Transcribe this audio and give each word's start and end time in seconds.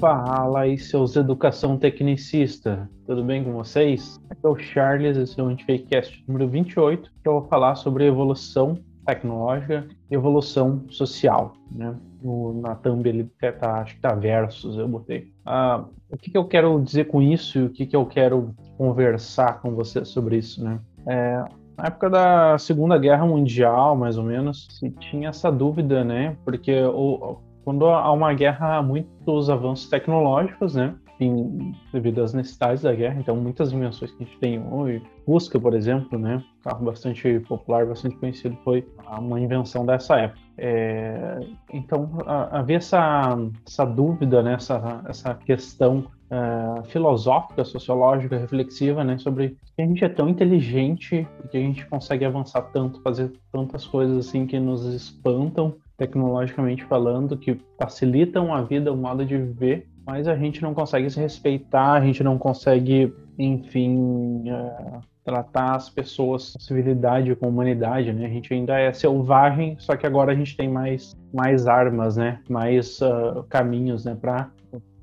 Fala 0.00 0.60
aí, 0.60 0.76
seus 0.76 1.14
educação 1.16 1.78
tecnicista. 1.78 2.90
Tudo 3.06 3.22
bem 3.22 3.44
com 3.44 3.52
vocês? 3.52 4.20
Aqui 4.28 4.40
é 4.44 4.48
o 4.48 4.56
Charles, 4.56 5.16
esse 5.16 5.38
é 5.38 5.42
o 5.42 5.46
Antifakecast 5.46 6.24
número 6.26 6.48
28, 6.48 7.10
que 7.22 7.28
eu 7.28 7.40
vou 7.40 7.48
falar 7.48 7.76
sobre 7.76 8.04
evolução 8.04 8.78
tecnológica 9.06 9.86
e 10.10 10.14
evolução 10.14 10.84
social, 10.90 11.54
né? 11.70 11.94
No, 12.22 12.60
na 12.60 12.74
thumb 12.74 13.06
ele 13.06 13.30
tá, 13.60 13.80
acho 13.80 13.94
que 13.94 14.00
tá 14.00 14.14
versus, 14.14 14.76
eu 14.76 14.88
botei. 14.88 15.32
Ah, 15.44 15.84
o 16.10 16.16
que, 16.16 16.30
que, 16.30 16.38
eu 16.38 16.44
quero 16.46 16.80
dizer 16.80 17.06
com 17.06 17.22
isso 17.22 17.58
e 17.58 17.62
o 17.64 17.70
que, 17.70 17.86
que 17.86 17.96
eu 17.96 18.04
quero 18.04 18.54
conversar 18.76 19.60
com 19.60 19.74
você 19.74 20.04
sobre 20.04 20.38
isso, 20.38 20.62
né? 20.64 20.80
É, 21.06 21.44
na 21.76 21.86
época 21.86 22.10
da 22.10 22.58
Segunda 22.58 22.98
Guerra 22.98 23.26
Mundial, 23.26 23.94
mais 23.94 24.16
ou 24.16 24.24
menos, 24.24 24.66
se 24.70 24.90
tinha 24.90 25.28
essa 25.28 25.52
dúvida, 25.52 26.02
né? 26.02 26.36
Porque 26.44 26.82
o, 26.82 27.38
quando 27.64 27.86
há 27.86 28.12
uma 28.12 28.32
guerra, 28.34 28.76
há 28.76 28.82
muitos 28.82 29.48
avanços 29.48 29.88
tecnológicos, 29.88 30.74
né? 30.74 30.94
Em, 31.20 31.72
devido 31.92 32.22
às 32.22 32.34
necessidades 32.34 32.82
da 32.82 32.92
guerra, 32.92 33.20
então 33.20 33.36
muitas 33.36 33.72
invenções 33.72 34.10
que 34.10 34.24
a 34.24 34.26
gente 34.26 34.38
tem 34.38 34.60
hoje, 34.60 35.00
Fusca, 35.24 35.60
por 35.60 35.72
exemplo, 35.72 36.18
né, 36.18 36.42
um 36.58 36.62
carro 36.68 36.84
bastante 36.84 37.38
popular, 37.48 37.86
bastante 37.86 38.16
conhecido, 38.16 38.58
foi 38.64 38.84
uma 39.16 39.40
invenção 39.40 39.86
dessa 39.86 40.18
época. 40.18 40.40
É, 40.58 41.38
então 41.72 42.18
havia 42.26 42.78
essa, 42.78 43.38
essa 43.64 43.84
dúvida, 43.84 44.42
né, 44.42 44.54
essa, 44.54 45.04
essa 45.08 45.34
questão 45.34 46.04
uh, 46.30 46.84
filosófica, 46.86 47.64
sociológica, 47.64 48.36
reflexiva, 48.36 49.04
né, 49.04 49.16
sobre 49.18 49.56
que 49.76 49.82
a 49.82 49.86
gente 49.86 50.04
é 50.04 50.08
tão 50.08 50.28
inteligente 50.28 51.26
e 51.44 51.48
que 51.48 51.56
a 51.56 51.60
gente 51.60 51.86
consegue 51.86 52.24
avançar 52.24 52.62
tanto, 52.72 53.00
fazer 53.02 53.32
tantas 53.52 53.86
coisas 53.86 54.26
assim 54.26 54.46
que 54.46 54.58
nos 54.58 54.84
espantam 54.84 55.76
tecnologicamente 55.96 56.84
falando, 56.84 57.36
que 57.36 57.58
facilitam 57.80 58.52
a 58.52 58.62
vida, 58.62 58.92
o 58.92 58.96
modo 58.96 59.24
de 59.24 59.36
viver, 59.36 59.88
mas 60.06 60.28
a 60.28 60.36
gente 60.36 60.62
não 60.62 60.74
consegue 60.74 61.08
se 61.08 61.18
respeitar, 61.18 61.92
a 61.92 62.00
gente 62.00 62.22
não 62.22 62.36
consegue, 62.36 63.14
enfim, 63.38 64.44
uh, 64.50 65.00
tratar 65.24 65.76
as 65.76 65.88
pessoas 65.88 66.52
com 66.52 66.60
civilidade, 66.60 67.34
com 67.36 67.48
humanidade, 67.48 68.12
né? 68.12 68.26
A 68.26 68.28
gente 68.28 68.52
ainda 68.52 68.78
é 68.78 68.92
selvagem, 68.92 69.76
só 69.78 69.96
que 69.96 70.06
agora 70.06 70.32
a 70.32 70.34
gente 70.34 70.56
tem 70.56 70.68
mais, 70.68 71.16
mais 71.32 71.66
armas, 71.66 72.16
né? 72.16 72.40
Mais 72.48 73.00
uh, 73.00 73.44
caminhos, 73.48 74.04
né? 74.04 74.14
Para 74.20 74.50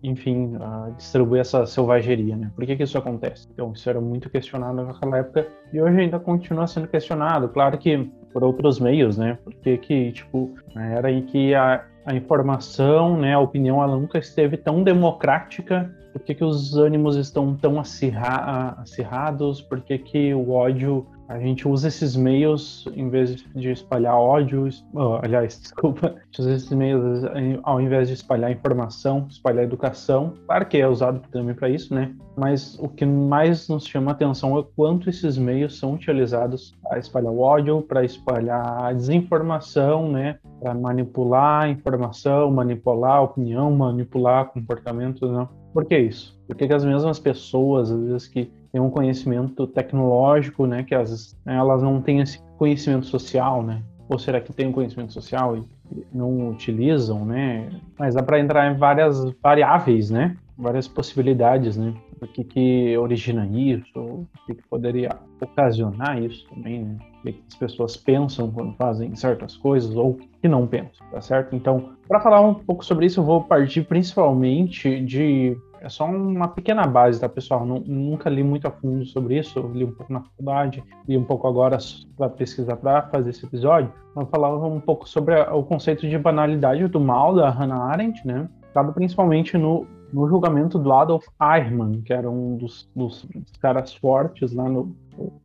enfim, 0.04 0.56
uh, 0.56 0.92
distribuir 0.96 1.42
essa 1.42 1.66
selvageria, 1.66 2.36
né? 2.36 2.52
Por 2.56 2.66
que, 2.66 2.76
que 2.76 2.84
isso 2.84 2.98
acontece? 2.98 3.48
Então, 3.54 3.72
isso 3.74 3.90
era 3.90 4.02
muito 4.02 4.30
questionado 4.30 4.84
naquela 4.84 5.20
época 5.20 5.48
e 5.72 5.82
hoje 5.82 6.00
ainda 6.00 6.20
continua 6.20 6.68
sendo 6.68 6.88
questionado. 6.88 7.50
Claro 7.50 7.78
que 7.78 8.10
por 8.34 8.44
outros 8.44 8.80
meios, 8.80 9.18
né? 9.18 9.38
Porque 9.44 9.78
que, 9.78 10.12
tipo, 10.12 10.54
era 10.76 11.10
aí 11.10 11.22
que 11.24 11.54
a, 11.54 11.86
a 12.06 12.16
informação, 12.16 13.18
né, 13.18 13.34
a 13.34 13.40
opinião, 13.40 13.82
ela 13.82 13.98
nunca 13.98 14.18
esteve 14.18 14.58
tão 14.58 14.84
democrática. 14.84 15.94
Por 16.12 16.22
que, 16.22 16.36
que 16.36 16.44
os 16.44 16.76
ânimos 16.76 17.16
estão 17.16 17.56
tão 17.56 17.80
acirra 17.80 18.76
acirrados? 18.80 19.62
Por 19.62 19.82
que, 19.82 19.98
que 19.98 20.34
o 20.34 20.52
ódio 20.52 21.06
a 21.32 21.40
gente 21.40 21.66
usa 21.68 21.88
esses 21.88 22.16
meios 22.16 22.86
em 22.94 23.10
vez 23.10 23.38
de 23.56 23.72
espalhar 23.72 24.16
ódio, 24.16 24.68
oh, 24.94 25.20
aliás, 25.22 25.58
desculpa, 25.62 26.08
a 26.08 26.26
gente 26.26 26.42
usa 26.42 26.54
esses 26.54 26.72
meios 26.72 27.24
ao 27.64 27.80
invés 27.80 28.10
de 28.10 28.16
espalhar 28.16 28.52
informação, 28.52 29.28
espalhar 29.30 29.64
educação. 29.64 30.34
Claro 30.46 30.66
que 30.66 30.78
é 30.78 30.88
usado 30.88 31.22
também 31.32 31.56
para 31.56 31.70
isso, 31.70 31.94
né? 31.94 32.14
Mas 32.38 32.78
o 32.80 32.90
que 32.90 33.06
mais 33.06 33.68
nos 33.70 33.86
chama 33.88 34.12
atenção 34.12 34.58
é 34.60 34.64
quanto 34.76 35.10
esses 35.10 35.38
meios 35.38 35.80
são 35.80 35.94
utilizados 35.94 36.78
para 36.84 37.00
espalhar 37.00 37.34
ódio, 37.34 37.82
para 37.82 38.04
espalhar 38.04 38.94
desinformação, 38.94 40.12
né? 40.12 40.38
Para 40.60 40.74
manipular 40.74 41.70
informação, 41.70 42.52
manipular 42.52 43.24
opinião, 43.24 43.72
manipular 43.72 44.52
comportamento, 44.52 45.32
né? 45.32 45.48
Por 45.74 45.86
que 45.86 45.98
isso? 45.98 46.38
Porque 46.48 46.66
as 46.66 46.84
mesmas 46.84 47.20
pessoas, 47.20 47.92
às 47.92 48.04
vezes, 48.04 48.28
que 48.28 48.52
têm 48.72 48.82
um 48.82 48.90
conhecimento 48.90 49.66
tecnológico, 49.68 50.66
né, 50.66 50.84
que 50.84 50.96
as, 50.96 51.38
elas 51.46 51.82
não 51.82 52.02
têm 52.02 52.20
esse 52.20 52.42
conhecimento 52.58 53.06
social, 53.06 53.64
né? 53.64 53.82
Ou 54.10 54.20
será 54.20 54.42
que 54.42 54.52
tem 54.52 54.68
um 54.68 54.74
conhecimento 54.74 55.14
social 55.14 55.56
e 55.56 55.64
não 56.14 56.50
utilizam, 56.50 57.26
né? 57.26 57.70
Mas 57.98 58.16
dá 58.16 58.24
para 58.24 58.40
entrar 58.40 58.72
em 58.72 58.78
várias 58.78 59.24
variáveis, 59.42 60.10
né? 60.10 60.36
Várias 60.58 60.88
possibilidades, 60.88 61.78
né? 61.78 61.94
O 62.22 62.28
que, 62.28 62.44
que 62.44 62.98
origina 62.98 63.46
isso, 63.48 63.98
o 63.98 64.28
que, 64.46 64.56
que 64.56 64.68
poderia 64.70 65.10
ocasionar 65.42 66.22
isso 66.22 66.48
também, 66.50 66.84
né? 66.84 66.98
O 67.22 67.24
que, 67.24 67.44
as 67.48 67.56
pessoas 67.56 67.96
pensam 67.96 68.52
quando 68.52 68.74
fazem 68.74 69.16
certas 69.16 69.56
coisas 69.56 69.96
ou 69.96 70.18
que 70.42 70.48
não 70.48 70.66
pensam, 70.66 71.06
tá 71.12 71.22
certo? 71.22 71.56
Então, 71.56 71.92
para 72.08 72.20
falar 72.20 72.42
um 72.42 72.56
pouco 72.56 72.84
sobre 72.84 73.06
isso, 73.06 73.20
eu 73.20 73.24
vou 73.24 73.44
partir 73.44 73.84
principalmente 73.84 75.00
de 75.02 75.56
é 75.82 75.90
só 75.90 76.06
uma 76.06 76.48
pequena 76.48 76.86
base, 76.86 77.20
tá, 77.20 77.28
pessoal? 77.28 77.66
nunca 77.66 78.30
li 78.30 78.44
muito 78.44 78.68
a 78.68 78.72
fundo 78.72 79.04
sobre 79.04 79.40
isso, 79.40 79.60
li 79.74 79.84
um 79.84 79.92
pouco 79.92 80.14
na 80.14 80.22
faculdade, 80.22 80.84
li 81.08 81.18
um 81.18 81.24
pouco 81.24 81.48
agora 81.48 81.78
para 82.16 82.30
pesquisar 82.30 82.78
para 82.78 83.02
fazer 83.08 83.32
esse 83.32 83.44
episódio. 83.44 83.92
Vamos 84.14 84.30
falar 84.30 84.56
um 84.56 84.80
pouco 84.80 85.10
sobre 85.10 85.34
a, 85.34 85.56
o 85.56 85.64
conceito 85.64 86.08
de 86.08 86.18
banalidade 86.20 86.88
do 86.88 87.00
mal 87.00 87.34
da 87.34 87.50
Hannah 87.50 87.84
Arendt, 87.86 88.26
né? 88.26 88.48
Dado 88.76 88.94
principalmente 88.94 89.58
no, 89.58 89.88
no 90.14 90.28
julgamento 90.28 90.78
do 90.78 90.94
Adolf 90.94 91.26
Eichmann, 91.42 92.02
que 92.02 92.14
era 92.14 92.30
um 92.30 92.58
dos, 92.58 92.88
dos 92.96 93.28
caras 93.60 93.92
fortes 93.96 94.54
lá 94.54 94.70
no, 94.70 94.96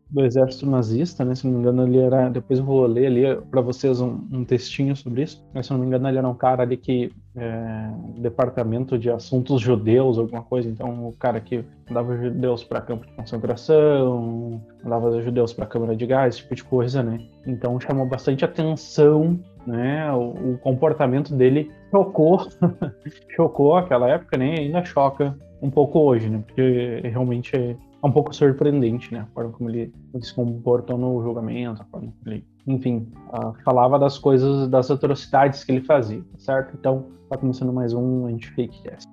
do 0.08 0.24
exército 0.24 0.66
nazista, 0.66 1.24
né? 1.24 1.34
Se 1.34 1.46
não 1.46 1.54
me 1.54 1.60
engano, 1.60 1.86
ele 1.86 1.98
era. 1.98 2.28
Depois 2.28 2.58
eu 2.58 2.64
vou 2.64 2.86
ler 2.86 3.06
ali 3.06 3.42
para 3.50 3.60
vocês 3.60 4.00
um, 4.00 4.20
um, 4.32 4.44
textinho 4.44 4.94
sobre 4.94 5.22
isso. 5.22 5.44
Mas 5.52 5.66
se 5.66 5.72
não 5.72 5.80
me 5.80 5.86
engano, 5.86 6.08
ele 6.08 6.18
era 6.18 6.28
um 6.28 6.34
cara 6.34 6.62
ali 6.62 6.76
que. 6.76 7.12
É, 7.38 7.90
departamento 8.16 8.96
de 8.98 9.10
assuntos 9.10 9.60
judeus, 9.60 10.16
alguma 10.16 10.42
coisa. 10.42 10.68
Então, 10.68 11.08
o 11.08 11.12
cara 11.12 11.38
que 11.38 11.62
mandava 11.86 12.16
judeus 12.16 12.64
para 12.64 12.80
campo 12.80 13.04
de 13.04 13.12
concentração, 13.12 14.62
mandava 14.82 15.20
judeus 15.20 15.52
para 15.52 15.66
câmara 15.66 15.94
de 15.94 16.06
gás, 16.06 16.34
esse 16.34 16.42
tipo 16.42 16.54
de 16.54 16.64
coisa, 16.64 17.02
né? 17.02 17.20
Então, 17.46 17.78
chamou 17.78 18.06
bastante 18.06 18.42
atenção 18.42 19.38
né? 19.66 20.10
O, 20.12 20.52
o, 20.52 20.58
comportamento 20.58 21.34
dele 21.34 21.70
chocou, 21.90 22.46
chocou 23.34 23.76
aquela 23.76 24.08
época, 24.08 24.36
né? 24.36 24.54
E 24.54 24.58
ainda 24.60 24.84
choca 24.84 25.36
um 25.60 25.70
pouco 25.70 25.98
hoje, 25.98 26.28
né? 26.30 26.42
Porque 26.46 27.00
realmente 27.04 27.76
é, 28.02 28.06
um 28.06 28.12
pouco 28.12 28.34
surpreendente, 28.34 29.12
né? 29.12 29.20
A 29.20 29.26
forma 29.26 29.52
como 29.52 29.70
ele, 29.70 29.92
se 30.20 30.34
comportou 30.34 30.98
no 30.98 31.22
julgamento, 31.22 31.82
a 31.82 31.84
forma 31.86 32.12
como 32.18 32.34
ele, 32.34 32.46
enfim, 32.66 33.08
uh, 33.28 33.54
falava 33.64 33.98
das 33.98 34.18
coisas, 34.18 34.68
das 34.68 34.90
atrocidades 34.90 35.64
que 35.64 35.72
ele 35.72 35.80
fazia, 35.80 36.20
tá 36.20 36.38
certo? 36.38 36.76
Então, 36.78 37.06
tá 37.28 37.36
começando 37.36 37.72
mais 37.72 37.92
um 37.92 38.26
Anti-Fakecast. 38.26 39.06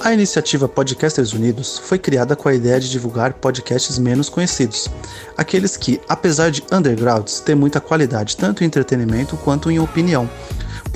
A 0.00 0.14
iniciativa 0.14 0.66
Podcasters 0.66 1.34
Unidos 1.34 1.76
foi 1.76 1.98
criada 1.98 2.34
com 2.34 2.48
a 2.48 2.54
ideia 2.54 2.80
de 2.80 2.88
divulgar 2.88 3.34
podcasts 3.34 3.98
menos 3.98 4.30
conhecidos, 4.30 4.88
aqueles 5.36 5.76
que, 5.76 6.00
apesar 6.08 6.50
de 6.50 6.62
undergrounds, 6.72 7.40
têm 7.40 7.54
muita 7.54 7.78
qualidade 7.78 8.34
tanto 8.34 8.62
em 8.62 8.66
entretenimento 8.66 9.36
quanto 9.36 9.70
em 9.70 9.78
opinião 9.78 10.26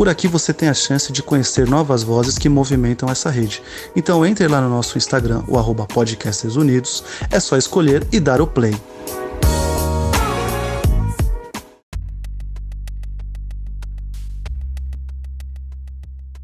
por 0.03 0.09
aqui 0.09 0.27
você 0.27 0.53
tem 0.53 0.69
a 0.69 0.75
chance 0.75 1.13
de 1.13 1.23
conhecer 1.23 1.69
novas 1.69 2.03
vozes 2.03 2.37
que 2.37 2.49
movimentam 2.49 3.09
essa 3.09 3.31
rede. 3.31 3.63
Então 3.95 4.27
entre 4.27 4.49
lá 4.49 4.61
no 4.61 4.69
nosso 4.69 4.99
Instagram, 4.99 5.45
o 5.47 5.57
arroba 5.57 5.87
Podcasters 5.87 6.57
Unidos, 6.57 7.05
é 7.31 7.39
só 7.39 7.57
escolher 7.57 8.05
e 8.13 8.19
dar 8.19 8.41
o 8.41 8.47
play. 8.49 8.75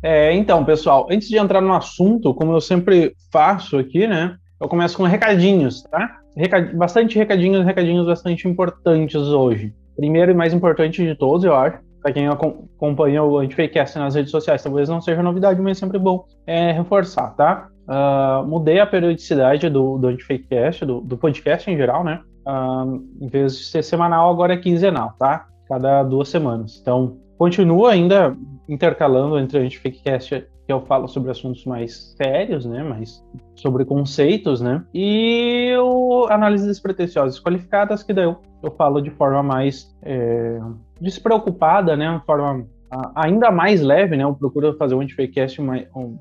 É, 0.04 0.32
então, 0.34 0.64
pessoal, 0.64 1.08
antes 1.10 1.28
de 1.28 1.36
entrar 1.36 1.60
no 1.60 1.74
assunto, 1.74 2.32
como 2.34 2.52
eu 2.52 2.60
sempre 2.60 3.12
faço 3.32 3.76
aqui, 3.76 4.06
né? 4.06 4.36
Eu 4.60 4.68
começo 4.68 4.96
com 4.96 5.02
recadinhos, 5.02 5.82
tá? 5.82 6.20
Recad... 6.36 6.76
Bastante 6.76 7.18
recadinhos, 7.18 7.66
recadinhos 7.66 8.06
bastante 8.06 8.46
importantes 8.46 9.20
hoje. 9.20 9.74
Primeiro 9.96 10.30
e 10.30 10.34
mais 10.34 10.54
importante 10.54 11.04
de 11.04 11.16
todos, 11.16 11.42
eu 11.42 11.56
acho, 11.56 11.80
para 12.02 12.12
quem 12.12 12.28
acompanha 12.28 13.22
o 13.22 13.38
Antifakecast 13.38 13.98
nas 13.98 14.14
redes 14.14 14.30
sociais, 14.30 14.62
talvez 14.62 14.88
não 14.88 15.00
seja 15.00 15.22
novidade, 15.22 15.60
mas 15.60 15.76
é 15.76 15.80
sempre 15.80 15.98
bom 15.98 16.24
é, 16.46 16.72
reforçar, 16.72 17.34
tá? 17.34 17.68
Uh, 17.88 18.46
mudei 18.46 18.80
a 18.80 18.86
periodicidade 18.86 19.68
do, 19.68 19.98
do 19.98 20.08
Antifakecast, 20.08 20.84
do, 20.84 21.00
do 21.00 21.16
podcast 21.16 21.70
em 21.70 21.76
geral, 21.76 22.04
né? 22.04 22.20
Uh, 22.46 23.02
em 23.20 23.26
vez 23.28 23.58
de 23.58 23.64
ser 23.64 23.82
semanal, 23.82 24.30
agora 24.30 24.54
é 24.54 24.56
quinzenal, 24.56 25.14
tá? 25.18 25.46
Cada 25.66 26.02
duas 26.02 26.28
semanas. 26.28 26.78
Então, 26.80 27.18
continua 27.38 27.92
ainda 27.92 28.36
intercalando 28.68 29.38
entre 29.38 29.58
o 29.58 29.62
Antifakecast 29.62 30.46
que 30.68 30.72
eu 30.72 30.82
falo 30.82 31.08
sobre 31.08 31.30
assuntos 31.30 31.64
mais 31.64 32.14
sérios, 32.18 32.66
né, 32.66 32.82
mais 32.82 33.24
sobre 33.54 33.86
conceitos, 33.86 34.60
né, 34.60 34.84
e 34.92 35.74
o 35.78 36.26
análises 36.28 36.66
despretensiosas 36.66 37.40
qualificadas, 37.40 38.02
que 38.02 38.12
daí 38.12 38.26
eu, 38.26 38.36
eu 38.62 38.70
falo 38.72 39.00
de 39.00 39.10
forma 39.10 39.42
mais 39.42 39.96
é, 40.02 40.58
despreocupada, 41.00 41.96
né, 41.96 42.10
uma 42.10 42.20
forma 42.20 42.66
ainda 43.14 43.50
mais 43.50 43.80
leve, 43.80 44.14
né, 44.14 44.24
eu 44.24 44.34
procuro 44.34 44.76
fazer 44.76 44.94
um 44.94 45.00
antifakecast 45.00 45.58
um, 45.60 46.18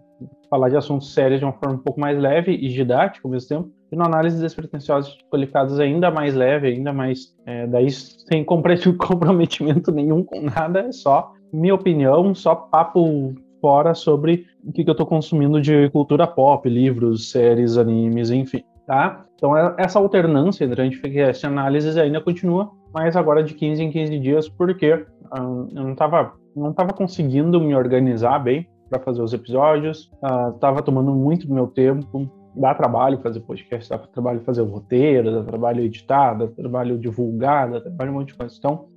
falar 0.49 0.69
de 0.69 0.77
assuntos 0.77 1.13
sérios 1.13 1.39
de 1.39 1.45
uma 1.45 1.53
forma 1.53 1.75
um 1.75 1.79
pouco 1.79 1.99
mais 1.99 2.17
leve 2.17 2.53
e 2.53 2.69
didática 2.69 3.27
ao 3.27 3.31
mesmo 3.31 3.49
tempo, 3.49 3.69
e 3.91 3.95
no 3.97 4.05
análise 4.05 4.41
despretensiosas 4.41 5.17
qualificadas 5.29 5.77
ainda 5.77 6.09
mais 6.09 6.33
leve, 6.33 6.67
ainda 6.69 6.93
mais, 6.93 7.35
é, 7.45 7.67
daí 7.67 7.91
sem 7.91 8.43
comprometimento 8.45 9.91
nenhum 9.91 10.23
com 10.23 10.41
nada, 10.41 10.79
é 10.87 10.91
só 10.93 11.33
minha 11.51 11.75
opinião, 11.75 12.33
só 12.33 12.55
papo 12.55 13.33
fora 13.61 13.93
sobre 13.93 14.45
o 14.63 14.71
que, 14.71 14.83
que 14.83 14.89
eu 14.89 14.93
estou 14.93 15.05
consumindo 15.05 15.59
de 15.61 15.89
cultura 15.89 16.27
pop, 16.27 16.69
livros, 16.69 17.31
séries, 17.31 17.77
animes, 17.77 18.29
enfim, 18.29 18.63
tá? 18.85 19.25
Então 19.35 19.55
é, 19.57 19.75
essa 19.77 19.99
alternância 19.99 20.65
entre 20.65 20.81
a 20.81 20.85
gente 20.85 21.01
e 21.03 21.99
ainda 21.99 22.21
continua, 22.21 22.71
mas 22.93 23.15
agora 23.15 23.43
de 23.43 23.53
15 23.53 23.83
em 23.83 23.91
15 23.91 24.19
dias, 24.19 24.49
porque 24.49 25.05
hum, 25.39 25.67
eu 25.75 25.83
não 25.83 25.91
estava 25.93 26.33
não 26.55 26.73
tava 26.73 26.91
conseguindo 26.91 27.61
me 27.61 27.75
organizar 27.75 28.39
bem 28.39 28.67
para 28.89 28.99
fazer 28.99 29.21
os 29.21 29.33
episódios, 29.33 30.09
estava 30.55 30.79
uh, 30.79 30.83
tomando 30.83 31.13
muito 31.13 31.47
do 31.47 31.53
meu 31.53 31.67
tempo, 31.67 32.29
dá 32.55 32.73
trabalho 32.73 33.19
fazer 33.19 33.39
podcast, 33.41 33.89
dá 33.89 33.97
trabalho 33.99 34.41
fazer 34.41 34.61
o 34.61 34.65
roteiro, 34.65 35.31
dá 35.31 35.43
trabalho 35.43 35.83
editar, 35.83 36.33
dá 36.33 36.47
trabalho 36.47 36.97
divulgar, 36.97 37.69
dá 37.69 37.81
trabalho 37.81 38.11
um 38.11 38.15
monte 38.15 38.29
de 38.29 38.35
coisa. 38.35 38.55
Então, 38.57 38.87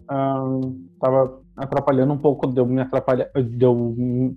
estava 0.95 1.39
atrapalhando 1.61 2.13
um 2.13 2.19
pouco 2.19 2.47
de 2.47 2.59
eu 2.59 2.67
me 2.67 2.81
atrapalhar, 2.81 3.29
de 3.35 3.65
eu 3.65 3.95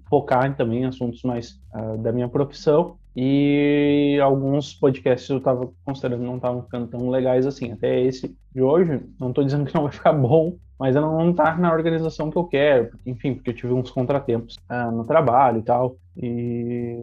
focar 0.09 0.55
também 0.55 0.83
em 0.83 0.85
assuntos 0.85 1.23
mais 1.23 1.59
uh, 1.73 1.97
da 1.97 2.11
minha 2.11 2.27
profissão. 2.27 2.97
E 3.15 4.19
alguns 4.21 4.73
podcasts 4.73 5.29
eu 5.29 5.37
estava 5.37 5.69
considerando 5.85 6.23
não 6.23 6.35
estavam 6.35 6.63
ficando 6.63 6.87
tão 6.87 7.09
legais 7.09 7.45
assim. 7.45 7.71
Até 7.71 8.01
esse 8.01 8.35
de 8.53 8.61
hoje, 8.61 9.01
não 9.19 9.29
estou 9.29 9.43
dizendo 9.43 9.65
que 9.65 9.73
não 9.73 9.83
vai 9.83 9.91
ficar 9.91 10.13
bom, 10.13 10.57
mas 10.79 10.95
ela 10.95 11.07
não 11.07 11.29
está 11.29 11.55
na 11.55 11.71
organização 11.71 12.29
que 12.29 12.37
eu 12.37 12.43
quero. 12.43 12.89
Enfim, 13.05 13.35
porque 13.35 13.51
eu 13.51 13.55
tive 13.55 13.73
uns 13.73 13.91
contratempos 13.91 14.55
uh, 14.69 14.91
no 14.91 15.05
trabalho 15.05 15.59
e 15.59 15.63
tal. 15.63 15.95
E 16.17 16.99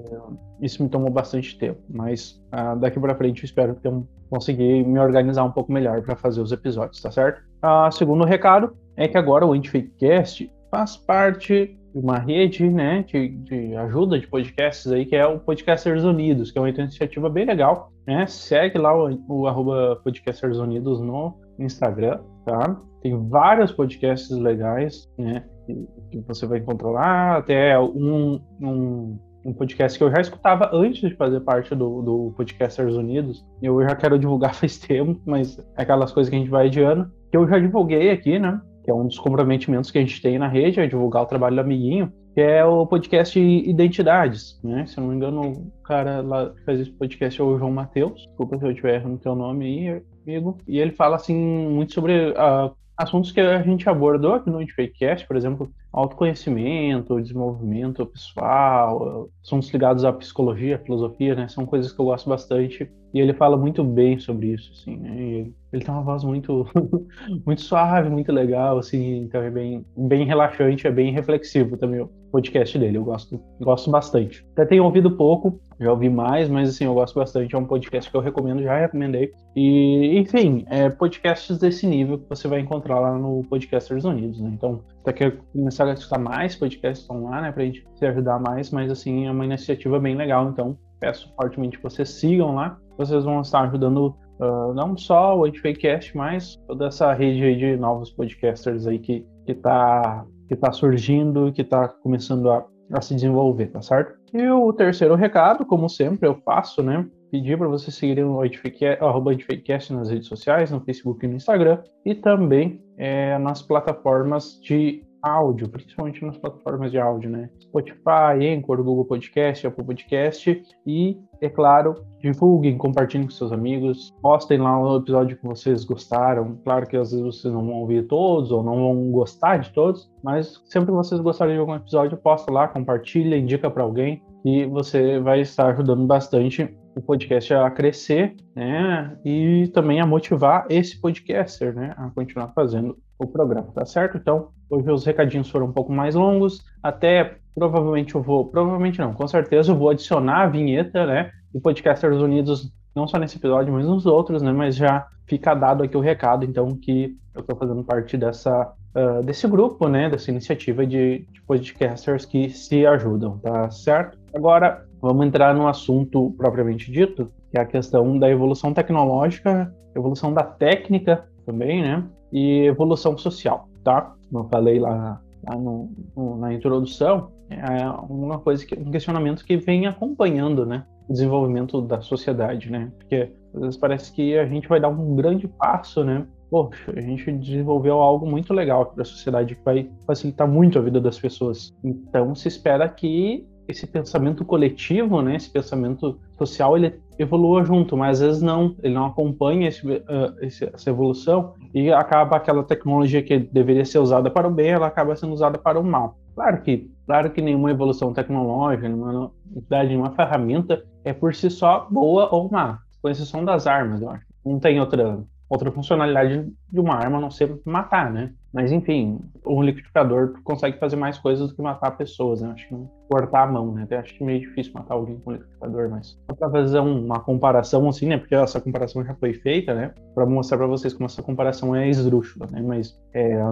isso 0.60 0.82
me 0.82 0.88
tomou 0.88 1.10
bastante 1.10 1.56
tempo. 1.56 1.80
Mas 1.88 2.40
uh, 2.52 2.78
daqui 2.78 2.98
para 2.98 3.14
frente 3.14 3.42
eu 3.42 3.46
espero 3.46 3.74
que 3.76 3.86
eu 3.86 4.06
conseguir 4.28 4.84
me 4.84 4.98
organizar 4.98 5.44
um 5.44 5.50
pouco 5.50 5.72
melhor 5.72 6.02
para 6.02 6.14
fazer 6.14 6.40
os 6.40 6.52
episódios, 6.52 7.00
tá 7.00 7.10
certo? 7.10 7.42
Uh, 7.64 7.90
segundo 7.92 8.24
recado 8.24 8.76
é 9.00 9.08
que 9.08 9.16
agora 9.16 9.46
o 9.46 9.52
Antifakecast 9.54 10.52
faz 10.70 10.94
parte 10.94 11.74
de 11.92 11.98
uma 11.98 12.18
rede 12.18 12.68
né, 12.68 13.02
de, 13.02 13.28
de, 13.28 13.74
ajuda 13.74 14.20
de 14.20 14.26
podcasts 14.26 14.92
aí, 14.92 15.06
que 15.06 15.16
é 15.16 15.26
o 15.26 15.40
Podcasters 15.40 16.04
Unidos, 16.04 16.50
que 16.50 16.58
é 16.58 16.60
uma 16.60 16.68
iniciativa 16.68 17.30
bem 17.30 17.46
legal. 17.46 17.90
Né? 18.06 18.26
Segue 18.26 18.76
lá 18.76 18.94
o, 18.94 19.18
o 19.26 19.46
arroba 19.46 19.98
Podcasters 20.04 20.58
Unidos 20.58 21.00
no 21.00 21.34
Instagram, 21.58 22.20
tá? 22.44 22.78
Tem 23.00 23.16
vários 23.28 23.72
podcasts 23.72 24.36
legais, 24.36 25.08
né? 25.18 25.44
Que, 25.66 25.88
que 26.10 26.20
você 26.28 26.46
vai 26.46 26.58
encontrar 26.58 26.90
lá, 26.90 27.36
até 27.38 27.78
um, 27.78 28.38
um, 28.60 29.18
um, 29.46 29.52
podcast 29.54 29.96
que 29.96 30.04
eu 30.04 30.10
já 30.10 30.20
escutava 30.20 30.68
antes 30.74 31.08
de 31.08 31.16
fazer 31.16 31.40
parte 31.40 31.74
do, 31.74 32.02
do 32.02 32.34
Podcasters 32.36 32.94
Unidos. 32.94 33.42
Eu 33.62 33.82
já 33.82 33.96
quero 33.96 34.18
divulgar 34.18 34.52
faz 34.56 34.76
tempo, 34.78 35.18
mas 35.24 35.58
é 35.78 35.82
aquelas 35.82 36.12
coisas 36.12 36.28
que 36.28 36.36
a 36.36 36.38
gente 36.38 36.50
vai 36.50 36.66
adiando. 36.66 37.10
Que 37.30 37.38
eu 37.38 37.48
já 37.48 37.58
divulguei 37.58 38.10
aqui, 38.10 38.38
né? 38.38 38.60
Que 38.82 38.90
é 38.90 38.94
um 38.94 39.06
dos 39.06 39.18
comprometimentos 39.18 39.90
que 39.90 39.98
a 39.98 40.00
gente 40.00 40.20
tem 40.20 40.38
na 40.38 40.48
rede, 40.48 40.80
é 40.80 40.86
divulgar 40.86 41.22
o 41.22 41.26
trabalho 41.26 41.56
do 41.56 41.60
amiguinho, 41.60 42.12
que 42.34 42.40
é 42.40 42.64
o 42.64 42.86
podcast 42.86 43.38
Identidades, 43.38 44.60
né? 44.62 44.86
Se 44.86 44.98
eu 44.98 45.02
não 45.02 45.10
me 45.10 45.16
engano, 45.16 45.52
o 45.52 45.82
cara 45.82 46.20
lá 46.20 46.50
que 46.50 46.64
faz 46.64 46.80
esse 46.80 46.90
podcast 46.92 47.40
é 47.40 47.44
o 47.44 47.58
João 47.58 47.72
Matheus, 47.72 48.26
desculpa 48.26 48.58
se 48.58 48.64
eu 48.64 48.70
estiver 48.70 48.96
errando 48.96 49.16
o 49.16 49.18
teu 49.18 49.34
nome 49.34 49.64
aí, 49.64 50.02
amigo, 50.26 50.56
e 50.66 50.78
ele 50.78 50.92
fala, 50.92 51.16
assim, 51.16 51.34
muito 51.34 51.92
sobre 51.92 52.30
uh, 52.30 52.74
assuntos 53.02 53.32
que 53.32 53.40
a 53.40 53.62
gente 53.62 53.88
abordou 53.88 54.34
aqui 54.34 54.50
no 54.50 54.58
Fakecast, 54.68 55.26
por 55.26 55.34
exemplo, 55.34 55.72
autoconhecimento, 55.90 57.20
desenvolvimento 57.20 58.04
pessoal, 58.04 59.30
assuntos 59.42 59.70
ligados 59.70 60.04
à 60.04 60.12
psicologia, 60.12 60.76
à 60.76 60.78
filosofia, 60.78 61.34
né? 61.34 61.48
São 61.48 61.64
coisas 61.64 61.92
que 61.92 61.98
eu 61.98 62.04
gosto 62.04 62.28
bastante 62.28 62.90
e 63.14 63.18
ele 63.20 63.32
fala 63.32 63.56
muito 63.56 63.82
bem 63.82 64.18
sobre 64.18 64.48
isso, 64.48 64.70
assim, 64.72 64.96
né? 64.98 65.16
E 65.18 65.54
ele 65.72 65.82
tem 65.82 65.94
uma 65.94 66.02
voz 66.02 66.22
muito, 66.22 66.66
muito 67.46 67.62
suave, 67.62 68.10
muito 68.10 68.30
legal, 68.30 68.78
assim, 68.78 69.22
então 69.22 69.40
é 69.40 69.50
bem, 69.50 69.84
bem 69.96 70.26
relaxante, 70.26 70.86
é 70.86 70.90
bem 70.90 71.10
reflexivo 71.10 71.78
também 71.78 72.06
podcast 72.30 72.78
dele, 72.78 72.98
eu 72.98 73.04
gosto, 73.04 73.40
gosto 73.60 73.90
bastante. 73.90 74.46
Até 74.52 74.66
tenho 74.66 74.84
ouvido 74.84 75.16
pouco, 75.16 75.60
já 75.78 75.90
ouvi 75.90 76.08
mais, 76.08 76.48
mas 76.48 76.70
assim, 76.70 76.84
eu 76.84 76.94
gosto 76.94 77.14
bastante, 77.14 77.54
é 77.54 77.58
um 77.58 77.64
podcast 77.64 78.10
que 78.10 78.16
eu 78.16 78.20
recomendo, 78.20 78.62
já 78.62 78.78
recomendei. 78.78 79.32
E, 79.56 80.18
enfim, 80.18 80.64
é 80.68 80.88
podcasts 80.88 81.58
desse 81.58 81.86
nível 81.86 82.18
que 82.18 82.28
você 82.28 82.46
vai 82.46 82.60
encontrar 82.60 83.00
lá 83.00 83.18
no 83.18 83.42
Podcasters 83.44 84.04
Unidos, 84.04 84.40
né? 84.40 84.50
Então, 84.54 84.80
você 85.04 85.12
quer 85.12 85.36
começar 85.52 85.86
a 85.86 85.92
escutar 85.92 86.18
mais 86.18 86.54
podcasts, 86.56 87.02
estão 87.02 87.24
lá, 87.24 87.40
né, 87.40 87.52
pra 87.52 87.64
gente 87.64 87.84
se 87.94 88.06
ajudar 88.06 88.38
mais, 88.38 88.70
mas 88.70 88.90
assim, 88.90 89.26
é 89.26 89.30
uma 89.30 89.44
iniciativa 89.44 89.98
bem 89.98 90.14
legal, 90.16 90.48
então 90.48 90.78
peço 90.98 91.32
fortemente 91.34 91.78
que 91.78 91.82
vocês 91.82 92.10
sigam 92.10 92.54
lá 92.54 92.78
vocês 93.00 93.24
vão 93.24 93.40
estar 93.40 93.62
ajudando 93.62 94.14
uh, 94.38 94.74
não 94.74 94.96
só 94.96 95.38
o 95.38 95.44
Antifakecast, 95.44 96.14
mas 96.16 96.56
toda 96.66 96.86
essa 96.86 97.12
rede 97.12 97.56
de 97.56 97.76
novos 97.76 98.10
podcasters 98.10 98.86
aí 98.86 98.98
que, 98.98 99.26
que, 99.46 99.54
tá, 99.54 100.24
que 100.50 100.56
tá 100.56 100.72
surgindo, 100.72 101.52
que 101.52 101.62
tá 101.62 101.86
começando 101.86 102.50
a, 102.50 102.66
a 102.92 103.00
se 103.00 103.14
desenvolver, 103.14 103.68
tá 103.68 103.80
certo? 103.80 104.18
E 104.34 104.48
o 104.48 104.72
terceiro 104.72 105.14
recado, 105.14 105.64
como 105.64 105.88
sempre 105.88 106.28
eu 106.28 106.34
faço, 106.44 106.82
né? 106.82 107.06
Pedir 107.30 107.56
para 107.56 107.68
vocês 107.68 107.94
seguirem 107.94 108.24
o 108.24 108.40
Antifakecast 108.40 109.92
nas 109.92 110.10
redes 110.10 110.26
sociais, 110.26 110.72
no 110.72 110.80
Facebook 110.80 111.24
e 111.24 111.28
no 111.28 111.36
Instagram, 111.36 111.78
e 112.04 112.16
também 112.16 112.82
é, 112.98 113.38
nas 113.38 113.62
plataformas 113.62 114.58
de 114.60 115.04
áudio, 115.22 115.68
principalmente 115.68 116.24
nas 116.24 116.36
plataformas 116.36 116.90
de 116.90 116.98
áudio, 116.98 117.30
né? 117.30 117.50
Spotify, 117.60 118.46
Anchor, 118.56 118.82
Google 118.82 119.04
Podcast, 119.04 119.66
Apple 119.66 119.84
Podcast 119.84 120.62
e, 120.86 121.18
é 121.40 121.48
claro, 121.48 121.94
divulguem, 122.20 122.76
compartilhem 122.76 123.26
com 123.26 123.32
seus 123.32 123.52
amigos, 123.52 124.14
postem 124.22 124.58
lá 124.58 124.78
o 124.78 124.98
episódio 124.98 125.36
que 125.36 125.46
vocês 125.46 125.84
gostaram. 125.84 126.58
Claro 126.64 126.86
que 126.86 126.96
às 126.96 127.10
vezes 127.10 127.24
vocês 127.24 127.52
não 127.52 127.64
vão 127.64 127.76
ouvir 127.76 128.06
todos 128.06 128.50
ou 128.50 128.62
não 128.62 128.76
vão 128.76 129.10
gostar 129.10 129.58
de 129.58 129.70
todos, 129.72 130.10
mas 130.22 130.60
sempre 130.66 130.90
que 130.90 130.96
vocês 130.96 131.20
gostarem 131.20 131.54
de 131.54 131.60
algum 131.60 131.74
episódio, 131.74 132.16
posta 132.16 132.52
lá, 132.52 132.68
compartilha, 132.68 133.36
indica 133.36 133.70
para 133.70 133.82
alguém 133.82 134.22
e 134.44 134.64
você 134.66 135.18
vai 135.18 135.40
estar 135.40 135.68
ajudando 135.68 136.06
bastante 136.06 136.74
o 136.94 137.00
podcast 137.00 137.52
a 137.54 137.70
crescer, 137.70 138.34
né? 138.54 139.16
E 139.24 139.68
também 139.72 140.00
a 140.00 140.06
motivar 140.06 140.66
esse 140.68 141.00
podcaster, 141.00 141.74
né? 141.74 141.94
A 141.96 142.10
continuar 142.10 142.48
fazendo 142.48 142.98
o 143.18 143.26
programa, 143.26 143.70
tá 143.72 143.84
certo? 143.84 144.16
Então, 144.16 144.48
hoje 144.68 144.90
os 144.90 145.04
recadinhos 145.04 145.50
foram 145.50 145.66
um 145.66 145.72
pouco 145.72 145.92
mais 145.92 146.14
longos, 146.14 146.64
até 146.82 147.36
provavelmente 147.54 148.14
eu 148.14 148.22
vou, 148.22 148.46
provavelmente 148.46 148.98
não, 148.98 149.12
com 149.12 149.26
certeza 149.26 149.72
eu 149.72 149.76
vou 149.76 149.90
adicionar 149.90 150.42
a 150.42 150.48
vinheta, 150.48 151.06
né? 151.06 151.30
Do 151.52 151.60
Podcasters 151.60 152.16
Unidos, 152.16 152.72
não 152.94 153.06
só 153.06 153.18
nesse 153.18 153.36
episódio, 153.36 153.72
mas 153.72 153.86
nos 153.86 154.06
outros, 154.06 154.42
né? 154.42 154.52
Mas 154.52 154.76
já 154.76 155.06
fica 155.26 155.54
dado 155.54 155.82
aqui 155.82 155.96
o 155.96 156.00
recado, 156.00 156.44
então, 156.44 156.68
que 156.76 157.16
eu 157.34 157.42
estou 157.42 157.56
fazendo 157.56 157.84
parte 157.84 158.16
dessa, 158.16 158.72
uh, 158.94 159.22
desse 159.22 159.46
grupo, 159.46 159.88
né? 159.88 160.08
Dessa 160.08 160.30
iniciativa 160.30 160.86
de, 160.86 161.26
de 161.30 161.42
podcasters 161.42 162.24
que 162.24 162.50
se 162.50 162.86
ajudam, 162.86 163.38
tá 163.38 163.70
certo? 163.70 164.18
Agora, 164.34 164.86
vamos 165.00 165.26
entrar 165.26 165.54
no 165.54 165.66
assunto 165.66 166.34
propriamente 166.36 166.90
dito, 166.90 167.30
que 167.50 167.58
é 167.58 167.60
a 167.60 167.66
questão 167.66 168.18
da 168.18 168.28
evolução 168.30 168.72
tecnológica, 168.72 169.74
evolução 169.94 170.32
da 170.32 170.42
técnica 170.42 171.24
também, 171.44 171.82
né? 171.82 172.04
E 172.32 172.66
evolução 172.66 173.18
social, 173.18 173.68
tá? 173.82 174.14
Como 174.30 174.44
eu 174.44 174.48
falei 174.48 174.78
lá, 174.78 175.20
lá 175.48 175.56
no, 175.56 175.90
no, 176.16 176.36
na 176.36 176.52
introdução, 176.52 177.32
é 177.50 177.84
uma 178.08 178.38
coisa 178.38 178.64
que 178.64 178.78
um 178.78 178.90
questionamento 178.90 179.44
que 179.44 179.56
vem 179.56 179.86
acompanhando, 179.86 180.64
né? 180.64 180.84
O 181.08 181.12
desenvolvimento 181.12 181.80
da 181.80 182.00
sociedade, 182.00 182.70
né? 182.70 182.92
Porque 182.98 183.32
às 183.52 183.60
vezes 183.60 183.76
parece 183.76 184.12
que 184.12 184.38
a 184.38 184.46
gente 184.46 184.68
vai 184.68 184.78
dar 184.78 184.88
um 184.88 185.16
grande 185.16 185.48
passo, 185.48 186.04
né? 186.04 186.24
Poxa, 186.50 186.92
a 186.96 187.00
gente 187.00 187.30
desenvolveu 187.32 188.00
algo 188.00 188.26
muito 188.26 188.52
legal 188.52 188.86
para 188.86 189.02
a 189.02 189.04
sociedade 189.04 189.54
que 189.54 189.64
vai 189.64 189.88
facilitar 190.04 190.48
muito 190.48 190.78
a 190.78 190.82
vida 190.82 191.00
das 191.00 191.18
pessoas. 191.18 191.72
Então 191.84 192.34
se 192.34 192.48
espera 192.48 192.88
que 192.88 193.46
esse 193.68 193.86
pensamento 193.86 194.44
coletivo, 194.44 195.22
né, 195.22 195.36
esse 195.36 195.48
pensamento 195.48 196.18
social, 196.36 196.76
ele 196.76 197.00
evolua 197.18 197.64
junto, 197.64 197.96
mas 197.96 198.20
às 198.20 198.26
vezes 198.26 198.42
não, 198.42 198.74
ele 198.82 198.94
não 198.94 199.06
acompanha 199.06 199.68
esse, 199.68 199.86
uh, 199.86 200.34
essa 200.40 200.90
evolução 200.90 201.54
e 201.72 201.92
acaba 201.92 202.36
aquela 202.36 202.64
tecnologia 202.64 203.22
que 203.22 203.38
deveria 203.38 203.84
ser 203.84 203.98
usada 203.98 204.28
para 204.28 204.48
o 204.48 204.50
bem, 204.50 204.70
ela 204.70 204.88
acaba 204.88 205.14
sendo 205.14 205.32
usada 205.32 205.56
para 205.56 205.78
o 205.78 205.84
mal. 205.84 206.16
Claro 206.34 206.60
que, 206.62 206.90
claro 207.06 207.30
que 207.30 207.40
nenhuma 207.40 207.70
evolução 207.70 208.12
tecnológica, 208.12 208.88
nenhuma 208.88 209.30
nenhuma 209.70 210.10
ferramenta 210.12 210.82
é 211.04 211.12
por 211.12 211.34
si 211.34 211.48
só 211.50 211.86
boa 211.90 212.28
ou 212.34 212.50
má, 212.50 212.78
com 213.00 213.08
exceção 213.08 213.44
das 213.44 213.66
armas, 213.66 214.02
eu 214.02 214.10
acho. 214.10 214.24
Não 214.44 214.58
tem 214.58 214.80
outra 214.80 215.22
outra 215.50 215.72
funcionalidade 215.72 216.48
de 216.72 216.80
uma 216.80 216.94
arma 216.94 217.18
a 217.18 217.20
não 217.20 217.30
ser 217.30 217.60
matar, 217.64 218.10
né? 218.10 218.32
Mas 218.52 218.70
enfim, 218.70 219.18
um 219.44 219.62
liquidificador 219.62 220.40
consegue 220.44 220.78
fazer 220.78 220.94
mais 220.94 221.18
coisas 221.18 221.48
do 221.48 221.56
que 221.56 221.60
matar 221.60 221.90
pessoas, 221.90 222.40
né? 222.40 222.52
Acho 222.52 222.68
que 222.68 222.74
cortar 223.10 223.42
a 223.42 223.46
mão, 223.46 223.72
né? 223.72 223.82
Até 223.82 223.98
acho 223.98 224.24
meio 224.24 224.40
difícil 224.40 224.72
matar 224.72 224.94
alguém 224.94 225.18
com 225.18 225.30
um 225.30 225.34
liquidificador, 225.34 225.90
mas 225.90 226.16
só 226.30 226.36
pra 226.36 226.48
fazer 226.48 226.78
uma 226.78 227.18
comparação 227.18 227.88
assim, 227.88 228.06
né? 228.06 228.16
Porque 228.16 228.36
essa 228.36 228.60
comparação 228.60 229.04
já 229.04 229.14
foi 229.14 229.34
feita, 229.34 229.74
né? 229.74 229.92
Pra 230.14 230.24
mostrar 230.24 230.58
pra 230.58 230.66
vocês 230.68 230.94
como 230.94 231.06
essa 231.06 231.22
comparação 231.22 231.74
é 231.74 231.88
esdrúxula, 231.88 232.46
né? 232.52 232.62
Mas 232.62 232.96
é, 233.12 233.42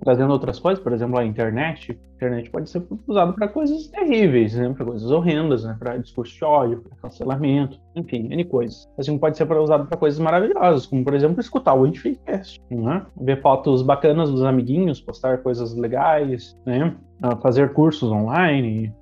trazendo 0.00 0.32
outras 0.32 0.58
coisas, 0.58 0.82
por 0.82 0.92
exemplo, 0.92 1.18
a 1.18 1.24
internet. 1.24 1.92
A 1.92 2.14
internet 2.16 2.50
pode 2.50 2.70
ser 2.70 2.82
usada 3.06 3.32
para 3.32 3.48
coisas 3.48 3.88
terríveis, 3.88 4.54
né? 4.54 4.72
para 4.72 4.86
coisas 4.86 5.10
horrendas, 5.10 5.64
né? 5.64 5.76
para 5.78 5.96
discurso 5.96 6.34
de 6.34 6.44
ódio, 6.44 6.80
para 6.80 6.96
cancelamento, 7.02 7.80
enfim, 7.94 8.28
N 8.30 8.44
coisas. 8.44 8.88
Assim 8.98 9.18
pode 9.18 9.36
ser 9.36 9.50
usado 9.52 9.86
para 9.86 9.96
coisas 9.96 10.18
maravilhosas, 10.18 10.86
como, 10.86 11.04
por 11.04 11.14
exemplo, 11.14 11.40
escutar 11.40 11.74
o 11.74 11.84
Antifacecast, 11.84 12.60
né? 12.70 13.04
ver 13.20 13.40
fotos 13.40 13.82
bacanas 13.82 14.30
dos 14.30 14.42
amiguinhos, 14.42 15.00
postar 15.00 15.38
coisas 15.38 15.74
legais, 15.74 16.56
né? 16.64 16.94
Ah, 17.22 17.36
fazer 17.36 17.72
cursos 17.72 18.10
online, 18.10 18.94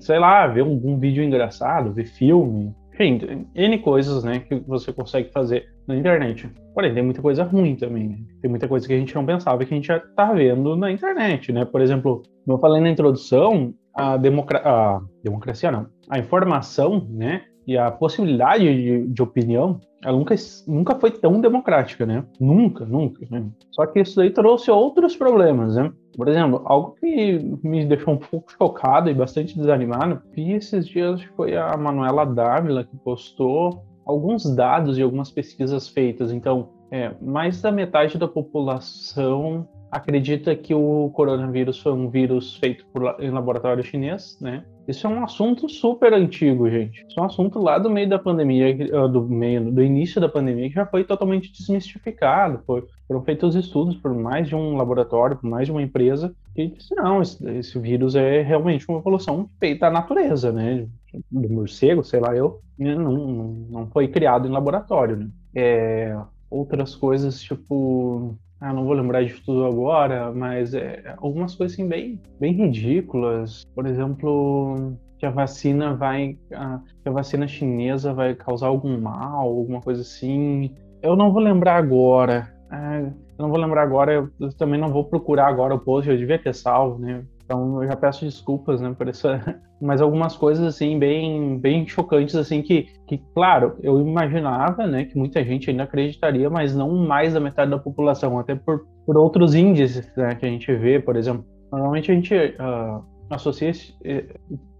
sei 0.00 0.18
lá, 0.18 0.46
ver 0.46 0.62
um, 0.62 0.80
um 0.84 0.98
vídeo 0.98 1.22
engraçado, 1.22 1.92
ver 1.92 2.06
filme, 2.06 2.74
enfim, 2.92 3.46
N 3.54 3.78
coisas, 3.78 4.24
né, 4.24 4.40
que 4.40 4.56
você 4.56 4.92
consegue 4.92 5.30
fazer 5.30 5.66
na 5.86 5.96
internet. 5.96 6.50
Porém, 6.74 6.92
tem 6.92 7.02
muita 7.02 7.22
coisa 7.22 7.44
ruim 7.44 7.76
também, 7.76 8.08
né? 8.08 8.18
Tem 8.42 8.50
muita 8.50 8.66
coisa 8.66 8.86
que 8.86 8.92
a 8.92 8.98
gente 8.98 9.14
não 9.14 9.24
pensava 9.24 9.64
que 9.64 9.72
a 9.72 9.76
gente 9.76 9.86
já 9.86 10.00
tá 10.00 10.32
vendo 10.32 10.76
na 10.76 10.90
internet, 10.90 11.52
né? 11.52 11.64
Por 11.64 11.80
exemplo, 11.80 12.22
como 12.44 12.56
eu 12.56 12.60
falei 12.60 12.82
na 12.82 12.90
introdução, 12.90 13.72
a, 13.94 14.16
democra 14.16 14.60
a 14.64 15.00
democracia 15.22 15.70
não, 15.70 15.86
a 16.10 16.18
informação, 16.18 17.06
né, 17.10 17.42
e 17.68 17.76
a 17.76 17.90
possibilidade 17.90 18.64
de, 18.64 19.06
de, 19.08 19.22
opinião, 19.22 19.78
ela 20.02 20.16
nunca, 20.16 20.34
nunca 20.66 20.94
foi 20.94 21.10
tão 21.10 21.38
democrática, 21.38 22.06
né? 22.06 22.24
Nunca, 22.40 22.86
nunca. 22.86 23.26
Né? 23.30 23.44
Só 23.72 23.84
que 23.84 24.00
isso 24.00 24.18
aí 24.22 24.30
trouxe 24.30 24.70
outros 24.70 25.14
problemas, 25.14 25.76
né? 25.76 25.92
Por 26.16 26.28
exemplo, 26.28 26.62
algo 26.64 26.96
que 26.98 27.38
me 27.62 27.84
deixou 27.84 28.14
um 28.14 28.16
pouco 28.16 28.50
chocado 28.50 29.10
e 29.10 29.14
bastante 29.14 29.54
desanimado, 29.54 30.22
vi 30.34 30.52
esses 30.52 30.88
dias 30.88 31.22
foi 31.36 31.58
a 31.58 31.76
Manuela 31.76 32.24
Dávila 32.24 32.84
que 32.84 32.96
postou 32.96 33.84
alguns 34.06 34.48
dados 34.56 34.96
de 34.96 35.02
algumas 35.02 35.30
pesquisas 35.30 35.90
feitas. 35.90 36.32
Então, 36.32 36.70
é, 36.90 37.12
mais 37.20 37.60
da 37.60 37.70
metade 37.70 38.16
da 38.16 38.26
população 38.26 39.68
acredita 39.90 40.56
que 40.56 40.72
o 40.72 41.10
coronavírus 41.10 41.78
foi 41.80 41.92
um 41.92 42.08
vírus 42.08 42.56
feito 42.56 42.86
por, 42.86 43.14
em 43.20 43.30
laboratório 43.30 43.84
chinês, 43.84 44.38
né? 44.40 44.64
Isso 44.88 45.06
é 45.06 45.10
um 45.10 45.22
assunto 45.22 45.68
super 45.68 46.14
antigo, 46.14 46.68
gente. 46.70 47.04
Isso 47.06 47.20
é 47.20 47.22
um 47.22 47.26
assunto 47.26 47.58
lá 47.58 47.78
do 47.78 47.90
meio 47.90 48.08
da 48.08 48.18
pandemia, 48.18 48.74
do 49.06 49.22
meio, 49.22 49.70
do 49.70 49.82
início 49.82 50.18
da 50.18 50.30
pandemia, 50.30 50.66
que 50.70 50.74
já 50.74 50.86
foi 50.86 51.04
totalmente 51.04 51.52
desmistificado. 51.52 52.62
Foi, 52.66 52.82
foram 53.06 53.22
feitos 53.22 53.54
estudos 53.54 53.96
por 53.96 54.14
mais 54.14 54.48
de 54.48 54.56
um 54.56 54.78
laboratório, 54.78 55.36
por 55.36 55.46
mais 55.46 55.66
de 55.66 55.72
uma 55.72 55.82
empresa, 55.82 56.34
que 56.54 56.68
disse, 56.68 56.94
não, 56.94 57.20
esse, 57.20 57.46
esse 57.50 57.78
vírus 57.78 58.14
é 58.14 58.40
realmente 58.40 58.86
uma 58.88 58.98
evolução 58.98 59.50
feita 59.60 59.86
da 59.86 59.92
natureza, 59.92 60.50
né? 60.50 60.88
Do 61.30 61.52
morcego, 61.52 62.02
sei 62.02 62.20
lá 62.20 62.34
eu, 62.34 62.60
não, 62.78 63.28
não, 63.28 63.48
não 63.70 63.86
foi 63.88 64.08
criado 64.08 64.48
em 64.48 64.50
laboratório, 64.50 65.16
né? 65.18 65.28
É, 65.54 66.18
outras 66.50 66.94
coisas, 66.96 67.42
tipo, 67.42 68.34
ah, 68.60 68.72
não 68.72 68.84
vou 68.84 68.94
lembrar 68.94 69.24
de 69.24 69.34
tudo 69.42 69.64
agora, 69.64 70.32
mas 70.32 70.74
é, 70.74 71.14
algumas 71.18 71.54
coisas 71.54 71.74
assim, 71.74 71.86
bem, 71.86 72.20
bem 72.40 72.52
ridículas. 72.52 73.64
Por 73.74 73.86
exemplo, 73.86 74.96
que 75.18 75.26
a 75.26 75.30
vacina 75.30 75.94
vai. 75.94 76.36
A, 76.52 76.80
que 77.02 77.08
a 77.08 77.12
vacina 77.12 77.46
chinesa 77.46 78.12
vai 78.12 78.34
causar 78.34 78.66
algum 78.66 78.98
mal, 79.00 79.48
alguma 79.48 79.80
coisa 79.80 80.00
assim. 80.02 80.74
Eu 81.00 81.14
não 81.14 81.32
vou 81.32 81.40
lembrar 81.40 81.76
agora. 81.76 82.52
É, 82.70 83.00
eu 83.38 83.42
não 83.44 83.48
vou 83.48 83.58
lembrar 83.58 83.82
agora, 83.82 84.12
eu, 84.12 84.28
eu, 84.40 84.52
também 84.52 84.78
não 84.78 84.92
vou 84.92 85.04
procurar 85.04 85.46
agora 85.46 85.74
o 85.74 85.78
post, 85.78 86.10
eu 86.10 86.18
devia 86.18 86.38
ter 86.38 86.54
salvo, 86.54 86.98
né? 86.98 87.22
Então 87.48 87.82
eu 87.82 87.88
já 87.88 87.96
peço 87.96 88.26
desculpas, 88.26 88.78
né, 88.78 88.94
por 88.96 89.08
essa, 89.08 89.58
mas 89.80 90.02
algumas 90.02 90.36
coisas 90.36 90.66
assim 90.66 90.98
bem 90.98 91.58
bem 91.58 91.88
chocantes 91.88 92.34
assim 92.34 92.60
que, 92.60 92.88
que 93.06 93.16
claro, 93.34 93.74
eu 93.82 93.98
imaginava, 93.98 94.86
né, 94.86 95.06
que 95.06 95.16
muita 95.16 95.42
gente 95.42 95.70
ainda 95.70 95.84
acreditaria, 95.84 96.50
mas 96.50 96.76
não 96.76 96.94
mais 96.94 97.32
da 97.32 97.40
metade 97.40 97.70
da 97.70 97.78
população, 97.78 98.38
até 98.38 98.54
por, 98.54 98.86
por 99.06 99.16
outros 99.16 99.54
índices, 99.54 100.06
né, 100.14 100.34
que 100.34 100.44
a 100.44 100.48
gente 100.48 100.70
vê, 100.74 101.00
por 101.00 101.16
exemplo, 101.16 101.42
normalmente 101.72 102.12
a 102.12 102.14
gente 102.14 102.34
uh, 102.34 103.02
associa 103.30 103.70
esse, 103.70 103.94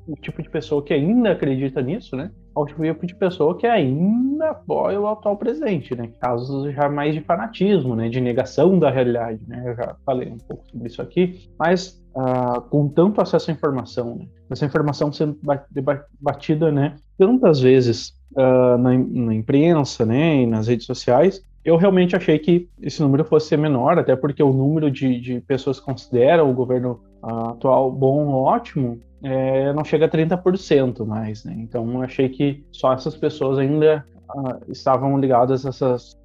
o 0.08 0.16
tipo 0.16 0.42
de 0.42 0.48
pessoa 0.48 0.82
que 0.82 0.94
ainda 0.94 1.32
acredita 1.32 1.82
nisso, 1.82 2.16
né, 2.16 2.30
ao 2.54 2.66
tipo 2.66 3.06
de 3.06 3.14
pessoa 3.14 3.56
que 3.56 3.66
ainda 3.66 4.50
apoia 4.50 5.00
o 5.00 5.06
atual 5.06 5.36
presidente, 5.36 5.94
né? 5.94 6.10
Casos 6.20 6.74
já 6.74 6.88
mais 6.88 7.14
de 7.14 7.20
fanatismo, 7.20 7.94
né? 7.94 8.08
De 8.08 8.20
negação 8.20 8.78
da 8.78 8.90
realidade, 8.90 9.40
né? 9.46 9.62
Eu 9.64 9.76
já 9.76 9.94
falei 10.04 10.28
um 10.28 10.38
pouco 10.38 10.66
sobre 10.68 10.88
isso 10.88 11.00
aqui, 11.00 11.48
mas 11.58 12.02
uh, 12.16 12.60
com 12.62 12.88
tanto 12.88 13.20
acesso 13.20 13.50
à 13.50 13.54
informação, 13.54 14.16
né? 14.16 14.26
essa 14.50 14.64
informação 14.64 15.12
sendo 15.12 15.38
debatida, 15.70 16.72
né? 16.72 16.96
Tantas 17.16 17.60
vezes 17.60 18.14
uh, 18.32 18.78
na, 18.78 18.96
na 18.96 19.34
imprensa, 19.34 20.04
né? 20.04 20.42
E 20.42 20.46
nas 20.46 20.66
redes 20.66 20.86
sociais, 20.86 21.40
eu 21.64 21.76
realmente 21.76 22.16
achei 22.16 22.38
que 22.38 22.68
esse 22.80 23.00
número 23.02 23.24
fosse 23.24 23.56
menor, 23.56 23.98
até 23.98 24.16
porque 24.16 24.42
o 24.42 24.52
número 24.52 24.90
de, 24.90 25.20
de 25.20 25.40
pessoas 25.42 25.78
que 25.78 25.86
consideram 25.86 26.50
o 26.50 26.54
governo 26.54 27.00
uh, 27.22 27.50
atual 27.50 27.92
bom 27.92 28.26
ou 28.28 28.44
ótimo 28.44 28.98
é, 29.22 29.72
não 29.72 29.84
chega 29.84 30.06
a 30.06 30.08
30% 30.08 31.04
mais, 31.04 31.44
né? 31.44 31.54
Então 31.58 32.02
achei 32.02 32.28
que 32.28 32.64
só 32.70 32.92
essas 32.92 33.16
pessoas 33.16 33.58
ainda 33.58 34.04
uh, 34.34 34.70
estavam 34.70 35.18
ligadas 35.18 35.64
a 35.66 35.70
essas, 35.70 36.18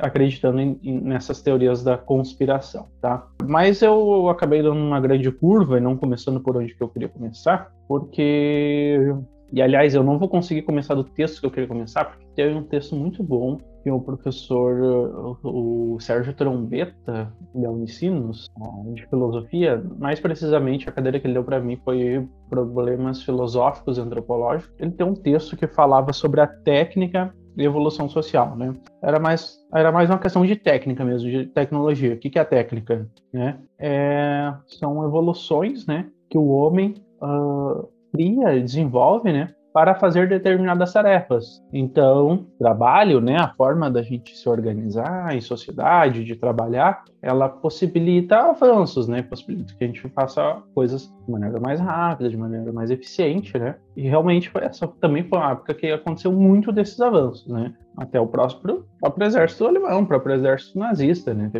acreditando 0.00 0.60
em, 0.60 0.78
em, 0.82 1.00
nessas 1.00 1.40
teorias 1.40 1.82
da 1.82 1.96
conspiração, 1.96 2.86
tá? 3.00 3.26
Mas 3.44 3.82
eu 3.82 4.28
acabei 4.28 4.62
dando 4.62 4.78
uma 4.78 5.00
grande 5.00 5.30
curva 5.30 5.78
e 5.78 5.80
não 5.80 5.96
começando 5.96 6.40
por 6.40 6.56
onde 6.56 6.74
que 6.74 6.82
eu 6.82 6.88
queria 6.88 7.08
começar, 7.08 7.72
porque 7.88 9.14
e 9.52 9.62
aliás, 9.62 9.94
eu 9.94 10.02
não 10.02 10.18
vou 10.18 10.28
conseguir 10.28 10.62
começar 10.62 10.94
do 10.94 11.04
texto 11.04 11.40
que 11.40 11.46
eu 11.46 11.50
queria 11.50 11.68
começar, 11.68 12.04
porque 12.04 12.26
teve 12.34 12.54
um 12.54 12.62
texto 12.62 12.96
muito 12.96 13.22
bom 13.22 13.58
que 13.82 13.90
o 13.90 14.00
professor, 14.00 15.38
o 15.44 15.96
Sérgio 16.00 16.34
Trombeta, 16.34 17.32
da 17.54 17.70
Unicinos, 17.70 18.50
de 18.92 19.06
filosofia, 19.06 19.80
mais 19.98 20.18
precisamente 20.18 20.88
a 20.88 20.92
cadeira 20.92 21.20
que 21.20 21.26
ele 21.26 21.34
deu 21.34 21.44
para 21.44 21.60
mim 21.60 21.76
foi 21.84 22.26
Problemas 22.50 23.22
Filosóficos 23.22 23.96
e 23.96 24.00
Antropológicos. 24.00 24.74
Ele 24.80 24.90
tem 24.90 25.06
um 25.06 25.14
texto 25.14 25.56
que 25.56 25.68
falava 25.68 26.12
sobre 26.12 26.40
a 26.40 26.48
técnica 26.48 27.32
de 27.54 27.64
evolução 27.64 28.08
social, 28.08 28.56
né? 28.56 28.72
Era 29.00 29.20
mais, 29.20 29.56
era 29.72 29.92
mais 29.92 30.10
uma 30.10 30.18
questão 30.18 30.44
de 30.44 30.56
técnica 30.56 31.04
mesmo, 31.04 31.30
de 31.30 31.46
tecnologia. 31.46 32.14
O 32.14 32.18
que, 32.18 32.28
que 32.28 32.38
é 32.38 32.42
a 32.42 32.44
técnica, 32.44 33.08
né? 33.32 33.58
É, 33.78 34.52
são 34.66 35.04
evoluções, 35.04 35.86
né, 35.86 36.10
que 36.28 36.36
o 36.36 36.48
homem 36.48 36.94
uh, 37.22 37.88
cria, 38.12 38.60
desenvolve, 38.60 39.32
né, 39.32 39.48
para 39.76 39.94
fazer 39.94 40.26
determinadas 40.26 40.90
tarefas. 40.90 41.62
Então, 41.70 42.46
trabalho, 42.58 43.20
né, 43.20 43.36
a 43.38 43.48
forma 43.48 43.90
da 43.90 44.02
gente 44.02 44.34
se 44.34 44.48
organizar 44.48 45.36
em 45.36 45.40
sociedade, 45.42 46.24
de 46.24 46.34
trabalhar, 46.34 47.04
ela 47.20 47.46
possibilita 47.46 48.38
avanços, 48.38 49.06
né, 49.06 49.20
possibilita 49.20 49.74
que 49.74 49.84
a 49.84 49.86
gente 49.86 50.00
faça 50.08 50.62
coisas 50.74 51.12
de 51.26 51.30
maneira 51.30 51.60
mais 51.60 51.78
rápida, 51.78 52.30
de 52.30 52.38
maneira 52.38 52.72
mais 52.72 52.90
eficiente, 52.90 53.58
né. 53.58 53.74
E 53.94 54.08
realmente 54.08 54.50
essa 54.62 54.88
também 54.98 55.24
foi 55.24 55.38
uma 55.38 55.52
época 55.52 55.74
que 55.74 55.92
aconteceu 55.92 56.32
muito 56.32 56.72
desses 56.72 56.98
avanços, 56.98 57.46
né, 57.46 57.74
até 57.98 58.18
o 58.18 58.26
próprio, 58.26 58.86
próprio 58.98 59.26
exército 59.26 59.66
alemão, 59.66 60.00
o 60.00 60.06
próprio 60.06 60.36
exército 60.36 60.78
nazista, 60.78 61.34
né, 61.34 61.52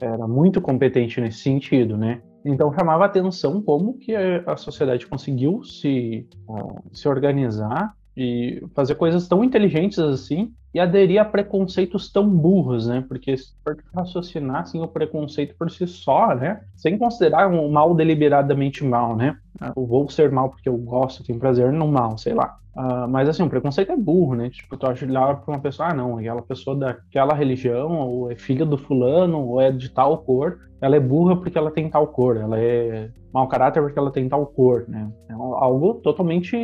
era 0.00 0.26
muito 0.26 0.60
competente 0.60 1.20
nesse 1.20 1.38
sentido, 1.38 1.96
né. 1.96 2.20
Então 2.44 2.72
chamava 2.74 3.06
atenção 3.06 3.62
como 3.62 3.98
que 3.98 4.14
a 4.14 4.56
sociedade 4.56 5.06
conseguiu 5.06 5.64
se, 5.64 6.28
uh, 6.48 6.82
se 6.92 7.08
organizar 7.08 7.96
e 8.16 8.62
fazer 8.74 8.94
coisas 8.94 9.26
tão 9.26 9.42
inteligentes 9.42 9.98
assim 9.98 10.52
e 10.72 10.80
aderir 10.80 11.20
a 11.20 11.24
preconceitos 11.24 12.10
tão 12.10 12.28
burros, 12.28 12.88
né? 12.88 13.04
Porque 13.06 13.36
se 13.36 13.54
raciocinar 13.94 14.62
assim, 14.62 14.80
o 14.80 14.88
preconceito 14.88 15.54
por 15.56 15.70
si 15.70 15.86
só, 15.86 16.34
né? 16.34 16.62
Sem 16.74 16.98
considerar 16.98 17.48
um 17.48 17.70
mal 17.70 17.94
deliberadamente 17.94 18.84
mal, 18.84 19.14
né? 19.14 19.36
Eu 19.76 19.86
vou 19.86 20.08
ser 20.10 20.32
mal 20.32 20.50
porque 20.50 20.68
eu 20.68 20.76
gosto, 20.76 21.22
tenho 21.22 21.38
prazer 21.38 21.72
no 21.72 21.86
mal, 21.86 22.18
sei 22.18 22.34
lá. 22.34 22.56
Uh, 22.76 23.06
mas 23.08 23.28
assim, 23.28 23.44
o 23.44 23.48
preconceito 23.48 23.92
é 23.92 23.96
burro, 23.96 24.34
né? 24.34 24.50
Tipo, 24.50 24.76
tu 24.76 24.86
olhar 24.86 25.36
pra 25.40 25.54
uma 25.54 25.60
pessoa, 25.60 25.90
ah, 25.90 25.94
não, 25.94 26.18
aquela 26.18 26.42
pessoa 26.42 26.76
daquela 26.76 27.32
religião, 27.32 27.92
ou 27.92 28.32
é 28.32 28.34
filha 28.34 28.66
do 28.66 28.76
fulano, 28.76 29.38
ou 29.46 29.60
é 29.60 29.70
de 29.70 29.88
tal 29.88 30.18
cor, 30.18 30.58
ela 30.80 30.96
é 30.96 31.00
burra 31.00 31.36
porque 31.36 31.56
ela 31.56 31.70
tem 31.70 31.88
tal 31.88 32.08
cor, 32.08 32.36
ela 32.36 32.58
é 32.58 33.10
mau 33.32 33.46
caráter 33.46 33.80
porque 33.80 33.98
ela 33.98 34.10
tem 34.10 34.28
tal 34.28 34.44
cor, 34.44 34.84
né? 34.88 35.08
É 35.28 35.32
algo 35.32 35.94
totalmente 35.94 36.56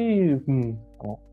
hum, 0.49 0.77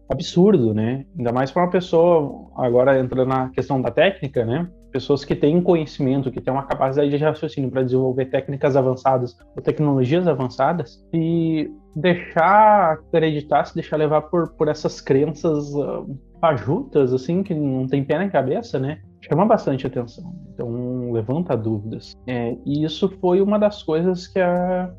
absurdo, 0.09 0.73
né? 0.73 1.05
Ainda 1.17 1.31
mais 1.31 1.51
para 1.51 1.63
uma 1.63 1.71
pessoa, 1.71 2.49
agora 2.55 2.99
entrando 2.99 3.27
na 3.27 3.49
questão 3.49 3.81
da 3.81 3.91
técnica, 3.91 4.45
né? 4.45 4.69
Pessoas 4.91 5.25
que 5.25 5.35
têm 5.35 5.61
conhecimento, 5.61 6.31
que 6.31 6.41
têm 6.41 6.53
uma 6.53 6.63
capacidade 6.63 7.09
de 7.09 7.17
raciocínio 7.17 7.69
para 7.69 7.83
desenvolver 7.83 8.25
técnicas 8.25 8.75
avançadas 8.75 9.37
ou 9.55 9.61
tecnologias 9.61 10.27
avançadas 10.27 11.05
e 11.13 11.69
deixar 11.95 12.93
acreditar, 12.93 13.65
se 13.65 13.75
deixar 13.75 13.97
levar 13.97 14.21
por, 14.23 14.49
por 14.53 14.69
essas 14.69 15.01
crenças 15.01 15.73
uh, 15.73 16.07
fajutas, 16.39 17.13
assim, 17.13 17.44
que 17.44 17.53
não 17.53 17.88
tem 17.88 18.03
pé 18.03 18.20
nem 18.20 18.29
cabeça, 18.29 18.79
né? 18.79 19.00
chama 19.22 19.46
bastante 19.46 19.86
atenção. 19.86 20.34
Então 20.53 21.12
levanta 21.12 21.56
dúvidas. 21.56 22.15
É, 22.25 22.56
e 22.65 22.84
isso 22.84 23.10
foi 23.20 23.41
uma 23.41 23.60
das 23.60 23.84
coisas 23.84 24.27
que 24.27 24.39
a, 24.39 24.91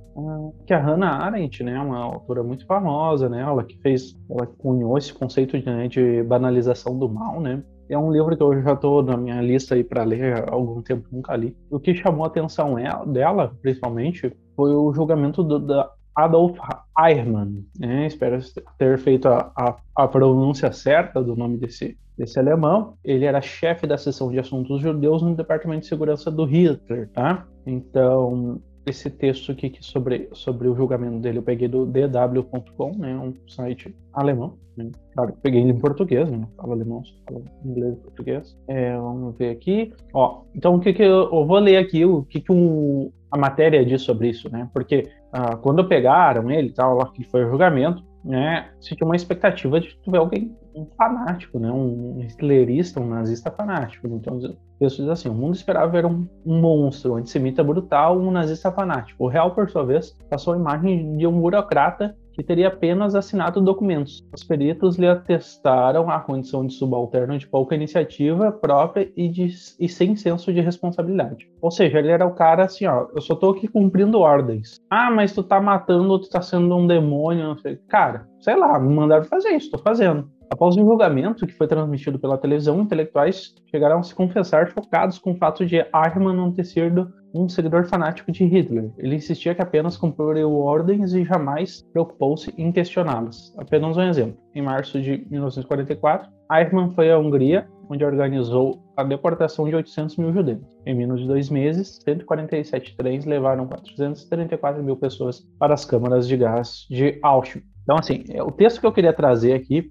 que 0.66 0.72
a 0.72 0.78
Hannah 0.78 1.24
Arendt, 1.24 1.62
né, 1.62 1.78
uma 1.80 1.98
autora 1.98 2.42
muito 2.42 2.66
famosa, 2.66 3.28
né, 3.28 3.40
ela 3.40 3.64
que 3.64 3.78
fez, 3.78 4.16
ela 4.30 4.46
cunhou 4.46 4.96
esse 4.98 5.12
conceito 5.12 5.58
de, 5.58 5.66
né, 5.66 5.88
de 5.88 6.22
banalização 6.22 6.98
do 6.98 7.08
mal, 7.08 7.40
né, 7.40 7.62
é 7.88 7.96
um 7.96 8.12
livro 8.12 8.36
que 8.36 8.42
eu 8.42 8.60
já 8.62 8.74
estou 8.74 9.02
na 9.02 9.16
minha 9.16 9.40
lista 9.40 9.74
aí 9.74 9.82
para 9.82 10.04
ler 10.04 10.44
há 10.44 10.52
algum 10.52 10.82
tempo, 10.82 11.08
nunca 11.10 11.34
li. 11.34 11.56
O 11.70 11.80
que 11.80 11.94
chamou 11.94 12.24
a 12.24 12.26
atenção 12.26 12.78
é, 12.78 12.86
dela, 13.06 13.56
principalmente, 13.62 14.30
foi 14.54 14.74
o 14.74 14.92
julgamento 14.92 15.42
do, 15.42 15.58
da 15.58 15.90
Adolf 16.18 16.58
Eichmann. 16.98 17.64
Né? 17.78 18.06
Espero 18.06 18.38
ter 18.76 18.98
feito 18.98 19.28
a, 19.28 19.52
a, 19.56 19.76
a, 19.94 20.08
pronúncia 20.08 20.72
certa 20.72 21.22
do 21.22 21.36
nome 21.36 21.56
desse, 21.56 21.96
desse 22.16 22.38
alemão. 22.40 22.94
Ele 23.04 23.24
era 23.24 23.40
chefe 23.40 23.86
da 23.86 23.96
seção 23.96 24.30
de 24.30 24.38
assuntos 24.40 24.80
judeus 24.80 25.22
no 25.22 25.36
Departamento 25.36 25.82
de 25.82 25.86
Segurança 25.86 26.28
do 26.28 26.44
Hitler, 26.44 27.08
tá? 27.10 27.46
Então, 27.64 28.60
esse 28.84 29.08
texto 29.10 29.52
aqui 29.52 29.72
sobre, 29.80 30.28
sobre 30.32 30.66
o 30.66 30.74
julgamento 30.74 31.20
dele 31.20 31.38
eu 31.38 31.42
peguei 31.42 31.68
do 31.68 31.86
dw.com, 31.86 32.92
né, 32.98 33.16
um 33.16 33.32
site 33.46 33.94
alemão. 34.12 34.54
Né? 34.76 34.90
Claro, 35.14 35.34
peguei 35.40 35.60
ele 35.60 35.70
em 35.70 35.78
português, 35.78 36.28
né? 36.30 36.48
Falo 36.56 36.72
alemão, 36.72 37.04
só 37.04 37.14
falo 37.26 37.44
inglês 37.64 37.94
e 37.94 38.00
português. 38.00 38.56
É, 38.66 38.96
vamos 38.96 39.36
ver 39.36 39.50
aqui. 39.50 39.92
Ó, 40.12 40.42
então 40.54 40.74
o 40.74 40.80
que 40.80 40.92
que 40.92 41.02
eu, 41.02 41.30
eu 41.32 41.46
vou 41.46 41.58
ler 41.58 41.76
aqui 41.76 42.04
o 42.04 42.24
que 42.24 42.40
que 42.40 42.52
um, 42.52 43.10
a 43.30 43.36
matéria 43.36 43.84
diz 43.84 44.02
sobre 44.02 44.28
isso, 44.28 44.50
né? 44.50 44.68
Porque 44.72 45.08
ah, 45.32 45.56
quando 45.56 45.86
pegaram 45.86 46.50
ele, 46.50 46.72
tal, 46.72 46.96
lá 46.96 47.10
que 47.12 47.24
foi 47.24 47.44
o 47.44 47.50
julgamento, 47.50 48.02
né, 48.24 48.70
se 48.80 48.94
tinha 48.94 49.06
uma 49.06 49.16
expectativa 49.16 49.80
de 49.80 49.96
tu 50.02 50.10
ver 50.10 50.18
alguém, 50.18 50.54
um 50.74 50.86
fanático, 50.96 51.58
né, 51.58 51.70
um 51.70 52.20
hitlerista, 52.20 53.00
um 53.00 53.08
nazista 53.08 53.50
fanático. 53.50 54.06
Então, 54.08 54.38
diz 54.38 55.00
assim: 55.08 55.28
o 55.28 55.34
mundo 55.34 55.54
esperava 55.54 55.90
ver 55.90 56.04
um, 56.04 56.26
um 56.44 56.60
monstro, 56.60 57.12
um 57.12 57.16
antissemita 57.16 57.64
brutal, 57.64 58.18
um 58.18 58.30
nazista 58.30 58.70
fanático. 58.70 59.24
O 59.24 59.28
real, 59.28 59.54
por 59.54 59.70
sua 59.70 59.84
vez, 59.84 60.16
passou 60.28 60.54
a 60.54 60.56
imagem 60.56 61.16
de 61.16 61.26
um 61.26 61.40
burocrata 61.40 62.16
que 62.38 62.44
teria 62.44 62.68
apenas 62.68 63.16
assinado 63.16 63.60
documentos. 63.60 64.24
Os 64.32 64.44
peritos 64.44 64.96
lhe 64.96 65.08
atestaram 65.08 66.08
a 66.08 66.20
condição 66.20 66.64
de 66.64 66.72
subalterno 66.72 67.36
de 67.36 67.48
pouca 67.48 67.74
iniciativa 67.74 68.52
própria 68.52 69.10
e, 69.16 69.28
de, 69.28 69.48
e 69.80 69.88
sem 69.88 70.14
senso 70.14 70.52
de 70.52 70.60
responsabilidade. 70.60 71.50
Ou 71.60 71.72
seja, 71.72 71.98
ele 71.98 72.12
era 72.12 72.24
o 72.24 72.34
cara 72.34 72.64
assim, 72.64 72.86
ó, 72.86 73.08
eu 73.12 73.20
só 73.20 73.34
tô 73.34 73.50
aqui 73.50 73.66
cumprindo 73.66 74.20
ordens. 74.20 74.76
Ah, 74.88 75.10
mas 75.10 75.32
tu 75.32 75.42
tá 75.42 75.60
matando, 75.60 76.20
tu 76.20 76.30
tá 76.30 76.40
sendo 76.40 76.76
um 76.76 76.86
demônio, 76.86 77.42
não 77.42 77.58
sei. 77.58 77.76
Cara, 77.88 78.28
sei 78.38 78.54
lá, 78.54 78.78
me 78.78 78.94
mandaram 78.94 79.24
fazer 79.24 79.50
isso, 79.50 79.72
tô 79.72 79.78
fazendo. 79.78 80.30
Após 80.50 80.76
o 80.76 80.80
julgamento, 80.80 81.46
que 81.46 81.52
foi 81.52 81.66
transmitido 81.66 82.18
pela 82.18 82.38
televisão, 82.38 82.80
intelectuais 82.80 83.54
chegaram 83.70 83.98
a 83.98 84.02
se 84.02 84.14
confessar 84.14 84.70
chocados 84.70 85.18
com 85.18 85.32
o 85.32 85.36
fato 85.36 85.64
de 85.64 85.76
Eichmann 85.76 86.34
não 86.34 86.52
ter 86.52 86.64
sido 86.64 87.12
um 87.34 87.48
seguidor 87.48 87.86
fanático 87.86 88.32
de 88.32 88.44
Hitler. 88.44 88.90
Ele 88.96 89.16
insistia 89.16 89.54
que 89.54 89.60
apenas 89.60 89.96
cumpriu 89.96 90.50
ordens 90.56 91.12
e 91.12 91.24
jamais 91.24 91.82
preocupou-se 91.92 92.52
em 92.56 92.72
questioná-las. 92.72 93.54
Apenas 93.58 93.96
um 93.96 94.02
exemplo. 94.02 94.38
Em 94.54 94.62
março 94.62 95.00
de 95.00 95.26
1944, 95.30 96.30
Eichmann 96.50 96.90
foi 96.94 97.12
à 97.12 97.18
Hungria, 97.18 97.68
onde 97.90 98.04
organizou 98.04 98.82
a 98.96 99.04
deportação 99.04 99.68
de 99.68 99.74
800 99.74 100.16
mil 100.16 100.32
judeus. 100.32 100.60
Em 100.86 100.94
menos 100.94 101.20
de 101.20 101.26
dois 101.26 101.50
meses, 101.50 101.98
147 102.04 102.96
trens 102.96 103.26
levaram 103.26 103.66
434 103.66 104.82
mil 104.82 104.96
pessoas 104.96 105.40
para 105.58 105.74
as 105.74 105.84
câmaras 105.84 106.26
de 106.26 106.36
gás 106.36 106.86
de 106.90 107.18
Auschwitz. 107.22 107.68
Então, 107.88 107.96
assim, 107.96 108.22
é, 108.28 108.42
o 108.42 108.50
texto 108.50 108.80
que 108.80 108.86
eu 108.86 108.92
queria 108.92 109.14
trazer 109.14 109.54
aqui, 109.54 109.90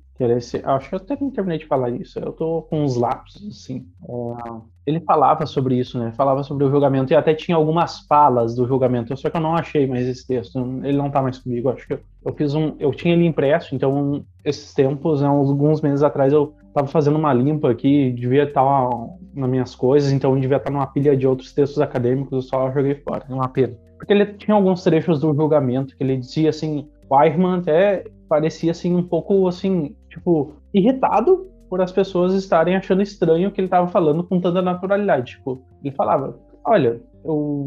acho 0.63 0.89
que 0.89 0.95
eu 0.95 0.99
até 0.99 1.15
terminei 1.15 1.57
de 1.57 1.65
falar 1.65 1.89
isso, 1.89 2.19
eu 2.19 2.31
tô 2.31 2.63
com 2.63 2.83
uns 2.83 2.95
lapsos, 2.95 3.47
assim. 3.47 3.85
É, 4.07 4.61
ele 4.85 4.99
falava 5.01 5.45
sobre 5.45 5.75
isso, 5.75 5.99
né? 5.99 6.11
Falava 6.15 6.43
sobre 6.43 6.65
o 6.65 6.71
julgamento 6.71 7.13
e 7.13 7.15
até 7.15 7.33
tinha 7.33 7.57
algumas 7.57 7.99
falas 8.07 8.55
do 8.55 8.65
julgamento, 8.65 9.15
só 9.15 9.29
que 9.29 9.37
eu 9.37 9.41
não 9.41 9.55
achei 9.55 9.85
mais 9.85 10.07
esse 10.07 10.25
texto, 10.25 10.57
ele 10.83 10.97
não 10.97 11.11
tá 11.11 11.21
mais 11.21 11.37
comigo, 11.37 11.69
acho 11.69 11.85
que 11.85 11.93
eu, 11.93 11.99
eu 12.25 12.33
fiz 12.33 12.55
um, 12.55 12.75
eu 12.79 12.91
tinha 12.91 13.13
ele 13.13 13.25
impresso, 13.25 13.75
então 13.75 14.23
esses 14.43 14.73
tempos, 14.73 15.21
né, 15.21 15.27
alguns 15.27 15.81
meses 15.81 16.03
atrás 16.03 16.33
eu 16.33 16.53
tava 16.73 16.87
fazendo 16.87 17.17
uma 17.17 17.33
limpa 17.33 17.69
aqui, 17.69 18.11
devia 18.11 18.43
estar 18.43 18.63
tá 18.63 18.89
nas 19.33 19.49
minhas 19.49 19.75
coisas, 19.75 20.11
então 20.11 20.39
devia 20.39 20.57
estar 20.57 20.69
tá 20.69 20.73
numa 20.73 20.87
pilha 20.87 21.15
de 21.15 21.27
outros 21.27 21.53
textos 21.53 21.79
acadêmicos, 21.79 22.31
eu 22.31 22.41
só 22.41 22.71
joguei 22.71 22.95
fora, 22.95 23.25
é 23.29 23.33
uma 23.33 23.49
pena. 23.49 23.75
Porque 23.97 24.13
ele 24.13 24.25
tinha 24.25 24.55
alguns 24.55 24.83
trechos 24.83 25.19
do 25.19 25.33
julgamento 25.33 25.97
que 25.97 26.03
ele 26.03 26.17
dizia 26.17 26.49
assim, 26.49 26.87
o 27.09 27.21
Eichmann 27.21 27.59
até 27.59 28.05
parecia 28.29 28.71
assim 28.71 28.95
um 28.95 29.03
pouco 29.03 29.47
assim, 29.47 29.95
tipo, 30.17 30.53
irritado 30.73 31.47
por 31.69 31.81
as 31.81 31.91
pessoas 31.91 32.33
estarem 32.33 32.75
achando 32.75 33.01
estranho 33.01 33.49
o 33.49 33.51
que 33.51 33.61
ele 33.61 33.67
estava 33.67 33.87
falando 33.87 34.23
com 34.23 34.39
tanta 34.39 34.61
naturalidade. 34.61 35.33
Tipo, 35.33 35.61
ele 35.83 35.93
falava: 35.95 36.37
"Olha, 36.65 36.99
eu 37.23 37.65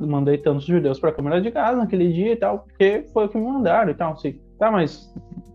mandei 0.00 0.38
tantos 0.38 0.64
judeus 0.64 0.98
para 0.98 1.10
a 1.10 1.40
de 1.40 1.50
gás 1.50 1.76
naquele 1.76 2.12
dia 2.12 2.32
e 2.32 2.36
tal, 2.36 2.60
porque 2.60 3.04
foi 3.12 3.26
o 3.26 3.28
que 3.28 3.38
me 3.38 3.44
mandaram 3.44 3.90
e 3.90 3.94
tal, 3.94 4.12
assim. 4.12 4.38
Tá, 4.58 4.70
mas 4.70 5.12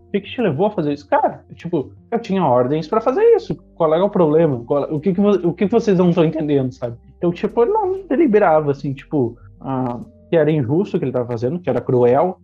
o 0.08 0.10
que, 0.12 0.20
que 0.20 0.30
te 0.30 0.40
levou 0.40 0.66
a 0.66 0.70
fazer 0.70 0.92
isso? 0.92 1.08
Cara, 1.08 1.44
tipo, 1.54 1.92
eu 2.10 2.18
tinha 2.20 2.44
ordens 2.44 2.86
para 2.86 3.00
fazer 3.00 3.22
isso. 3.34 3.56
Qual 3.74 3.92
é 3.94 4.02
o 4.02 4.10
problema? 4.10 4.62
o 4.90 5.00
que, 5.00 5.12
que, 5.12 5.20
o 5.20 5.52
que, 5.52 5.66
que 5.66 5.72
vocês 5.72 5.98
não 5.98 6.10
estão 6.10 6.24
entendendo, 6.24 6.72
sabe? 6.72 6.96
Eu, 7.20 7.32
tipo, 7.32 7.64
não 7.64 8.06
deliberava, 8.06 8.70
assim, 8.70 8.92
tipo, 8.92 9.36
ah, 9.60 9.98
que 10.32 10.36
era 10.38 10.50
injusto 10.50 10.96
o 10.96 10.98
que 10.98 11.04
ele 11.04 11.10
estava 11.10 11.28
fazendo, 11.28 11.60
que 11.60 11.68
era 11.68 11.78
cruel, 11.78 12.38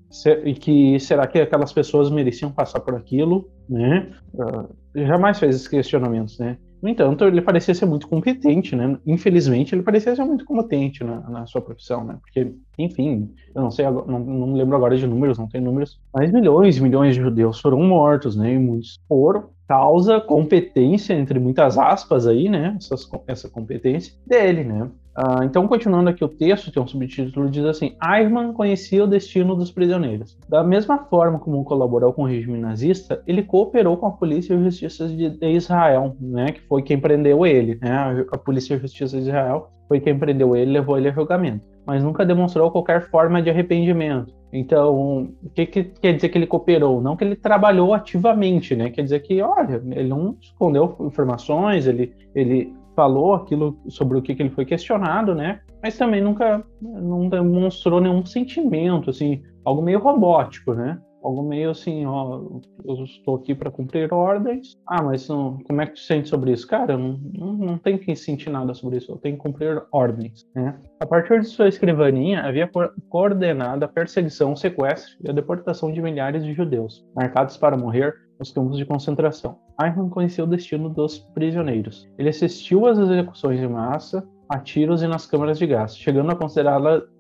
e 0.45 0.53
que 0.53 1.01
será 1.01 1.27
que 1.27 1.41
aquelas 1.41 1.73
pessoas 1.73 2.11
mereciam 2.11 2.53
passar 2.53 2.81
por 2.81 2.95
aquilo, 2.95 3.49
né? 3.67 4.11
Uh, 4.35 4.69
jamais 5.07 5.39
fez 5.39 5.57
esses 5.57 5.69
questionamentos, 5.69 6.39
né? 6.39 6.59
No 6.83 6.91
entanto, 6.91 7.25
ele 7.25 7.41
parecia 7.41 7.75
ser 7.75 7.87
muito 7.87 8.07
competente, 8.07 8.77
né? 8.77 8.99
Infelizmente, 9.07 9.75
ele 9.75 9.83
parecia 9.83 10.15
ser 10.15 10.23
muito 10.23 10.45
competente 10.45 11.03
na, 11.03 11.31
na 11.31 11.47
sua 11.47 11.63
profissão, 11.63 12.05
né? 12.05 12.19
Porque, 12.21 12.53
enfim, 12.79 13.35
eu 13.55 13.63
não 13.63 13.71
sei, 13.71 13.87
não, 13.87 14.19
não 14.19 14.53
lembro 14.53 14.77
agora 14.77 14.95
de 14.95 15.07
números, 15.07 15.39
não 15.39 15.49
tem 15.49 15.63
números, 15.63 15.99
mas 16.13 16.31
milhões 16.31 16.77
e 16.77 16.83
milhões 16.83 17.15
de 17.15 17.23
judeus 17.23 17.59
foram 17.59 17.83
mortos, 17.83 18.37
né? 18.37 18.53
E 18.53 18.59
muitos 18.59 19.01
por 19.09 19.49
causa, 19.69 20.19
competência, 20.19 21.13
entre 21.13 21.39
muitas 21.39 21.77
aspas 21.77 22.27
aí, 22.27 22.49
né? 22.49 22.75
Essas, 22.79 23.09
essa 23.27 23.51
competência 23.51 24.15
dele, 24.27 24.65
né? 24.65 24.91
Uh, 25.17 25.43
então, 25.45 25.67
continuando 25.69 26.09
aqui 26.09 26.25
o 26.25 26.29
texto, 26.29 26.73
tem 26.73 26.83
um 26.83 26.87
subtítulo, 26.87 27.51
diz 27.51 27.65
assim: 27.65 27.97
Eichmann 28.03 28.53
conhecia 28.53 29.05
o 29.05 29.07
destino 29.07 29.55
dos 29.55 29.71
prisioneiros. 29.71 30.39
Da 30.49 30.65
mesma 30.65 30.99
forma 31.05 31.39
como 31.39 31.63
colaborou 31.65 32.13
com 32.13 32.23
o 32.23 32.27
regime 32.27 32.57
nazista, 32.57 33.23
ele 33.27 33.43
cooperou 33.43 33.97
com 33.97 34.07
a 34.07 34.13
Polícia 34.13 34.55
e 34.55 34.63
Justiça 34.63 35.07
de, 35.07 35.37
Israel, 35.43 36.17
né, 36.21 36.53
que 36.53 36.61
foi 36.63 36.83
quem 36.83 36.99
prendeu 36.99 37.45
ele. 37.45 37.79
Né, 37.83 37.91
a, 37.91 38.25
a 38.33 38.39
Polícia 38.39 38.75
e 38.75 38.79
Justiça 38.79 39.17
de 39.17 39.25
Israel 39.25 39.71
foi 39.89 40.01
quem 40.01 40.19
prendeu 40.19 40.55
ele 40.55 40.73
levou 40.73 40.99
ele 40.99 41.09
a 41.09 41.13
julgamento, 41.13 41.65
mas 41.87 42.05
nunca 42.05 42.25
demonstrou 42.25 42.71
qualquer 42.71 43.09
forma 43.11 43.43
de 43.43 43.51
arrependimento. 43.51 44.37
Então, 44.53 45.35
o 45.43 45.51
que, 45.51 45.67
que, 45.67 45.85
quer 45.85 46.15
dizer 46.15 46.29
que 46.29 46.39
ele 46.39 46.47
cooperou? 46.47 47.01
Não 47.01 47.17
que 47.17 47.25
ele 47.25 47.37
trabalhou 47.37 47.93
ativamente, 47.93 48.75
né? 48.77 48.91
Quer 48.91 49.03
dizer 49.03 49.21
que, 49.21 49.43
olha, 49.43 49.83
ele 49.91 50.09
não 50.09 50.37
escondeu 50.41 50.97
informações, 51.01 51.87
ele, 51.87 52.15
ele 52.35 52.73
falou 52.97 53.35
aquilo 53.35 53.79
sobre 53.89 54.19
o 54.19 54.23
que, 54.23 54.35
que 54.35 54.43
ele 54.43 54.51
foi 54.51 54.65
questionado, 54.65 55.35
né? 55.35 55.61
Mas 55.83 55.97
também 55.97 56.21
nunca 56.21 56.65
não 56.81 57.29
demonstrou 57.29 58.01
nenhum 58.01 58.25
sentimento, 58.25 59.11
assim, 59.11 59.43
algo 59.65 59.83
meio 59.83 59.99
robótico, 59.99 60.75
né? 60.75 60.99
Algo 61.23 61.43
meio 61.43 61.71
assim, 61.71 62.07
ó, 62.07 62.43
eu 62.85 63.05
estou 63.05 63.37
aqui 63.37 63.55
para 63.55 63.71
cumprir 63.71 64.13
ordens. 64.13 64.79
Ah, 64.87 65.03
mas 65.03 65.29
não, 65.29 65.59
como 65.67 65.83
é 65.83 65.87
que 65.87 65.95
tu 65.95 66.01
sente 66.01 66.29
sobre 66.29 66.53
isso? 66.53 66.67
Cara, 66.67 66.97
não, 66.97 67.19
não, 67.35 67.53
não 67.55 67.79
tenho 67.79 67.99
que 67.99 68.15
sentir 68.15 68.51
nada 68.51 68.73
sobre 68.75 68.99
isso, 68.99 69.13
eu 69.13 69.17
tenho 69.17 69.37
que 69.37 69.43
cumprir 69.43 69.83
ordens, 69.93 70.47
né? 70.55 70.79
A 71.01 71.07
partir 71.07 71.41
de 71.41 71.47
sua 71.47 71.69
escrivaninha, 71.69 72.43
havia 72.43 72.71
coordenado 73.09 73.85
a 73.85 73.89
perseguição, 73.89 74.53
o 74.53 74.57
sequestro 74.57 75.17
e 75.21 75.29
a 75.29 75.33
deportação 75.33 75.93
de 75.93 76.01
milhares 76.01 76.45
de 76.45 76.53
judeus, 76.53 77.05
marcados 77.15 77.57
para 77.57 77.77
morrer 77.77 78.15
nos 78.39 78.53
campos 78.53 78.77
de 78.77 78.85
concentração. 78.85 79.59
Eichmann 79.83 80.09
conhecia 80.09 80.45
o 80.45 80.47
destino 80.47 80.89
dos 80.89 81.19
prisioneiros. 81.19 82.09
Ele 82.17 82.29
assistiu 82.29 82.87
às 82.87 82.99
execuções 82.99 83.59
de 83.59 83.67
massa, 83.67 84.27
a 84.49 84.59
tiros 84.59 85.03
e 85.03 85.07
nas 85.07 85.27
câmaras 85.27 85.59
de 85.59 85.67
gás, 85.67 85.97
chegando 85.97 86.31
a 86.31 86.37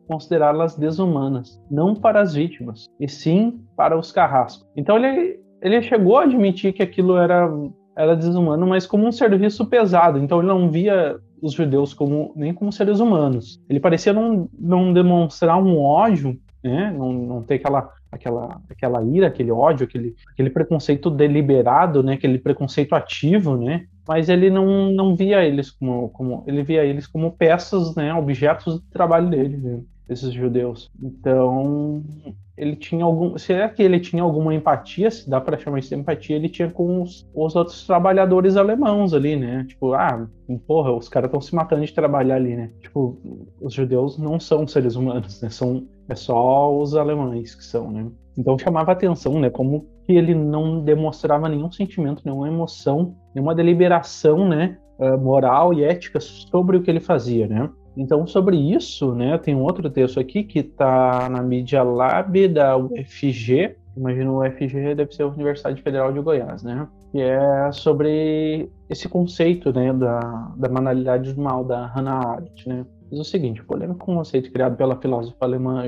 considerá-las 0.08 0.72
considerá 0.72 0.88
desumanas, 0.88 1.62
não 1.70 1.94
para 1.94 2.20
as 2.20 2.34
vítimas, 2.34 2.86
e 2.98 3.08
sim 3.08 3.60
para 3.76 3.96
os 3.96 4.10
carrascos. 4.10 4.66
Então 4.74 4.96
ele, 4.96 5.38
ele 5.62 5.82
chegou 5.82 6.18
a 6.18 6.24
admitir 6.24 6.72
que 6.72 6.82
aquilo 6.82 7.16
era, 7.16 7.48
era 7.96 8.16
desumano, 8.16 8.66
mas 8.66 8.86
como 8.86 9.06
um 9.06 9.12
serviço 9.12 9.66
pesado. 9.66 10.18
Então 10.18 10.38
ele 10.38 10.48
não 10.48 10.70
via 10.70 11.16
os 11.40 11.52
judeus 11.52 11.94
como 11.94 12.32
nem 12.34 12.52
como 12.52 12.72
seres 12.72 12.98
humanos. 12.98 13.62
Ele 13.68 13.78
parecia 13.78 14.12
não, 14.12 14.48
não 14.58 14.92
demonstrar 14.92 15.62
um 15.62 15.78
ódio, 15.78 16.36
né? 16.64 16.92
não, 16.96 17.12
não 17.12 17.42
ter 17.42 17.56
aquela 17.56 17.92
aquela, 18.10 18.60
aquela 18.68 19.02
ira, 19.04 19.26
aquele 19.26 19.50
ódio, 19.50 19.84
aquele, 19.84 20.14
aquele 20.32 20.50
preconceito 20.50 21.10
deliberado, 21.10 22.02
né, 22.02 22.14
aquele 22.14 22.38
preconceito 22.38 22.94
ativo, 22.94 23.56
né, 23.56 23.86
mas 24.06 24.28
ele 24.28 24.50
não, 24.50 24.90
não 24.90 25.14
via 25.14 25.44
eles 25.44 25.70
como, 25.70 26.08
como 26.10 26.42
ele 26.46 26.62
via 26.62 26.84
eles 26.84 27.06
como 27.06 27.32
peças, 27.32 27.94
né, 27.94 28.12
objetos 28.14 28.80
de 28.80 28.86
trabalho 28.90 29.28
dele, 29.28 29.56
né, 29.58 29.80
esses 30.08 30.32
judeus. 30.32 30.90
Então 31.02 32.02
ele 32.56 32.74
tinha 32.74 33.04
algum, 33.04 33.38
será 33.38 33.68
que 33.68 33.82
ele 33.82 34.00
tinha 34.00 34.22
alguma 34.22 34.52
empatia, 34.52 35.10
se 35.10 35.30
dá 35.30 35.40
para 35.40 35.56
chamar 35.56 35.78
isso 35.78 35.90
de 35.90 35.94
empatia, 35.94 36.34
ele 36.34 36.48
tinha 36.48 36.68
com 36.68 37.02
os, 37.02 37.24
os 37.32 37.54
outros 37.54 37.86
trabalhadores 37.86 38.56
alemãos 38.56 39.14
ali, 39.14 39.36
né? 39.36 39.64
Tipo, 39.68 39.94
ah, 39.94 40.28
porra, 40.66 40.92
os 40.92 41.08
caras 41.08 41.28
estão 41.28 41.40
se 41.40 41.54
matando 41.54 41.84
de 41.84 41.92
trabalhar 41.92 42.34
ali, 42.34 42.56
né? 42.56 42.72
Tipo, 42.80 43.16
os 43.60 43.72
judeus 43.72 44.18
não 44.18 44.40
são 44.40 44.66
seres 44.66 44.96
humanos, 44.96 45.40
né? 45.40 45.50
São 45.50 45.86
é 46.08 46.14
só 46.14 46.76
os 46.76 46.96
alemães 46.96 47.54
que 47.54 47.64
são, 47.64 47.90
né? 47.90 48.10
Então 48.36 48.58
chamava 48.58 48.92
atenção, 48.92 49.38
né? 49.38 49.50
Como 49.50 49.86
que 50.06 50.14
ele 50.14 50.34
não 50.34 50.82
demonstrava 50.82 51.48
nenhum 51.48 51.70
sentimento, 51.70 52.22
nenhuma 52.24 52.48
emoção, 52.48 53.14
nenhuma 53.34 53.54
deliberação, 53.54 54.48
né, 54.48 54.78
eh, 54.98 55.16
moral 55.16 55.74
e 55.74 55.84
ética 55.84 56.18
sobre 56.18 56.78
o 56.78 56.82
que 56.82 56.90
ele 56.90 56.98
fazia, 57.00 57.46
né? 57.46 57.70
Então, 57.96 58.26
sobre 58.26 58.56
isso, 58.56 59.14
né, 59.14 59.36
tem 59.38 59.54
um 59.54 59.62
outro 59.62 59.90
texto 59.90 60.20
aqui 60.20 60.44
que 60.44 60.60
está 60.60 61.28
na 61.28 61.42
Media 61.42 61.82
Lab 61.82 62.48
da 62.48 62.76
UFG, 62.76 63.76
imagino 63.96 64.34
o 64.34 64.40
UFG 64.40 64.94
deve 64.94 65.12
ser 65.12 65.24
a 65.24 65.28
Universidade 65.28 65.82
Federal 65.82 66.12
de 66.12 66.20
Goiás, 66.20 66.62
né? 66.62 66.86
Que 67.10 67.20
é 67.20 67.72
sobre 67.72 68.70
esse 68.88 69.08
conceito, 69.08 69.72
né, 69.72 69.92
da, 69.92 70.20
da 70.56 70.68
banalidade 70.68 71.32
do 71.32 71.40
mal 71.40 71.64
da 71.64 71.86
Hannah 71.86 72.28
Arendt, 72.28 72.68
né? 72.68 72.86
Diz 73.10 73.20
o 73.20 73.24
seguinte, 73.24 73.64
polêmico 73.64 74.04
conceito 74.04 74.52
criado 74.52 74.76
pela 74.76 75.00
filósofa 75.00 75.36
alemã 75.40 75.82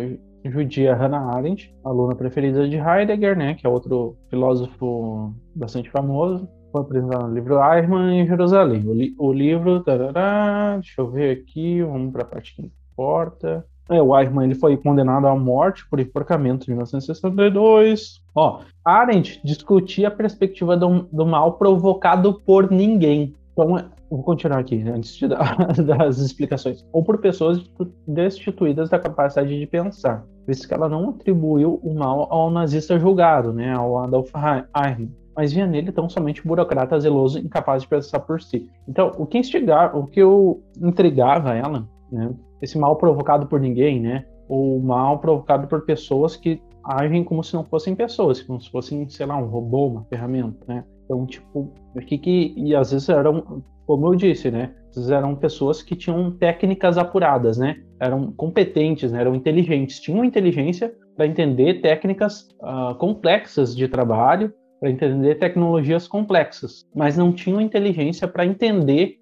judia 0.45 0.95
Hannah 0.95 1.37
Arendt, 1.37 1.75
aluna 1.85 2.15
preferida 2.15 2.67
de 2.69 2.77
Heidegger, 2.77 3.37
né, 3.37 3.55
que 3.55 3.67
é 3.67 3.71
outro 3.71 4.17
filósofo 4.31 5.35
bastante 5.55 5.91
famoso, 5.91 6.49
foi 6.71 6.81
apresentado 6.81 7.29
no 7.29 7.35
livro 7.35 7.59
Eichmann 7.61 8.21
em 8.21 8.27
Jerusalém. 8.27 8.87
O, 8.87 8.95
li 8.95 9.15
o 9.19 9.33
livro, 9.33 9.83
tarará, 9.83 10.75
deixa 10.75 11.01
eu 11.01 11.11
ver 11.11 11.39
aqui, 11.39 11.83
vamos 11.83 12.13
para 12.13 12.23
a 12.23 12.27
parte 12.27 12.55
que 12.55 12.71
importa. 12.93 13.65
É, 13.89 14.01
o 14.01 14.17
Eichmann 14.17 14.45
ele 14.45 14.55
foi 14.55 14.77
condenado 14.77 15.27
à 15.27 15.35
morte 15.35 15.89
por 15.89 15.99
enforcamento 15.99 16.71
em 16.71 16.75
1962. 16.75 18.21
Ó, 18.35 18.61
Arendt 18.85 19.41
discutia 19.45 20.09
a 20.09 20.13
perspectiva 20.13 20.77
do, 20.77 21.09
do 21.13 21.27
mal 21.27 21.55
provocado 21.55 22.41
por 22.47 22.71
ninguém. 22.71 23.35
Então, 23.53 23.91
vou 24.09 24.23
continuar 24.23 24.61
aqui, 24.61 24.77
né, 24.77 24.93
antes 24.93 25.17
de 25.17 25.27
dar 25.27 25.57
das 25.85 26.19
explicações. 26.19 26.87
Ou 26.93 27.03
por 27.03 27.19
pessoas 27.19 27.69
destituídas 28.07 28.89
da 28.89 28.99
capacidade 28.99 29.59
de 29.59 29.67
pensar, 29.67 30.25
visto 30.47 30.69
que 30.69 30.75
ela 30.75 30.89
não 30.89 31.11
atribuiu 31.11 31.81
o 31.83 31.93
mal 31.93 32.29
ao 32.33 32.49
nazista 32.49 32.97
julgado, 32.97 33.53
né, 33.53 33.73
ao 33.75 33.99
Adolf 33.99 34.31
Eichmann 34.37 35.11
mas 35.41 35.55
via 35.55 35.67
nele 35.67 35.91
tão 35.91 36.07
somente 36.07 36.43
um 36.45 36.49
burocrata 36.49 37.01
zeloso 37.01 37.39
incapaz 37.39 37.81
de 37.81 37.89
pensar 37.89 38.21
por 38.21 38.43
si. 38.43 38.69
Então, 38.87 39.15
o 39.17 39.25
que 39.25 39.39
instigava, 39.39 39.99
o 39.99 40.05
que 40.05 40.21
eu 40.21 40.63
intrigava 40.79 41.55
ela, 41.55 41.89
né, 42.13 42.31
esse 42.61 42.77
mal 42.77 42.97
provocado 42.97 43.47
por 43.47 43.59
ninguém, 43.59 43.99
né, 43.99 44.27
ou 44.47 44.79
mal 44.83 45.19
provocado 45.19 45.67
por 45.67 45.87
pessoas 45.87 46.37
que 46.37 46.61
agem 46.85 47.25
como 47.25 47.43
se 47.43 47.55
não 47.55 47.65
fossem 47.65 47.95
pessoas, 47.95 48.43
como 48.43 48.61
se 48.61 48.71
fossem, 48.71 49.09
sei 49.09 49.25
lá, 49.25 49.39
um 49.39 49.47
robô, 49.47 49.87
uma 49.87 50.05
ferramenta, 50.05 50.59
né? 50.69 50.85
Então, 51.07 51.25
tipo, 51.25 51.73
o 51.95 52.01
que 52.01 52.19
que 52.19 52.53
e 52.55 52.75
às 52.75 52.91
vezes 52.93 53.09
eram, 53.09 53.63
como 53.87 54.09
eu 54.09 54.15
disse, 54.15 54.51
né, 54.51 54.75
eram 55.11 55.35
pessoas 55.35 55.83
que 55.83 55.97
tinham 55.97 56.33
técnicas 56.33 56.99
apuradas, 56.99 57.57
né? 57.57 57.83
Eram 57.99 58.31
competentes, 58.33 59.11
né? 59.11 59.21
eram 59.21 59.35
inteligentes, 59.35 60.01
tinham 60.01 60.23
inteligência 60.23 60.93
para 61.17 61.27
entender 61.27 61.81
técnicas 61.81 62.49
uh, 62.63 62.95
complexas 62.97 63.75
de 63.75 63.89
trabalho 63.89 64.53
para 64.81 64.91
entender 64.91 65.35
tecnologias 65.35 66.09
complexas, 66.09 66.87
mas 66.95 67.17
não 67.17 67.33
tinham 67.33 67.61
inteligência 67.61 68.27
para 68.27 68.47
entender 68.47 69.19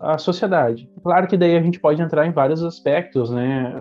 a 0.00 0.16
sociedade. 0.16 0.90
Claro 1.02 1.28
que 1.28 1.36
daí 1.36 1.54
a 1.54 1.62
gente 1.62 1.78
pode 1.78 2.00
entrar 2.00 2.26
em 2.26 2.32
vários 2.32 2.64
aspectos, 2.64 3.30
né, 3.30 3.78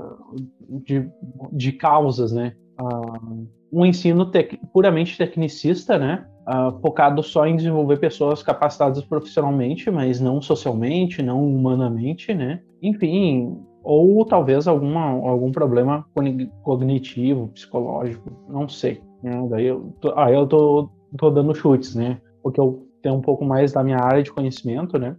de, 0.86 1.10
de 1.54 1.72
causas, 1.72 2.34
né. 2.34 2.54
Uh, 2.80 3.48
um 3.72 3.86
ensino 3.86 4.26
tec 4.26 4.60
puramente 4.74 5.18
tecnicista, 5.18 5.98
né, 5.98 6.26
uh, 6.50 6.78
focado 6.82 7.24
só 7.24 7.48
em 7.48 7.56
desenvolver 7.56 7.98
pessoas 7.98 8.44
capacitadas 8.44 9.02
profissionalmente, 9.06 9.90
mas 9.90 10.20
não 10.20 10.42
socialmente, 10.42 11.24
não 11.24 11.46
humanamente, 11.46 12.34
né. 12.34 12.60
Enfim, 12.82 13.58
ou 13.84 14.26
talvez 14.26 14.68
alguma, 14.68 15.02
algum 15.02 15.52
problema 15.52 16.06
cognitivo, 16.64 17.48
psicológico, 17.50 18.30
não 18.50 18.68
sei. 18.68 19.02
Né? 19.24 19.48
Daí 19.50 19.68
eu 19.68 19.94
tô, 20.02 20.14
aí 20.18 20.34
eu 20.34 20.46
tô 20.46 20.90
estou 21.12 21.32
dando 21.32 21.56
chutes, 21.56 21.96
né? 21.96 22.20
Porque 22.42 22.60
eu 22.60 22.88
tenho 23.02 23.16
um 23.16 23.22
pouco 23.22 23.44
mais 23.46 23.74
da 23.74 23.84
minha 23.84 23.98
área 23.98 24.24
de 24.24 24.32
conhecimento, 24.32 24.98
né? 24.98 25.16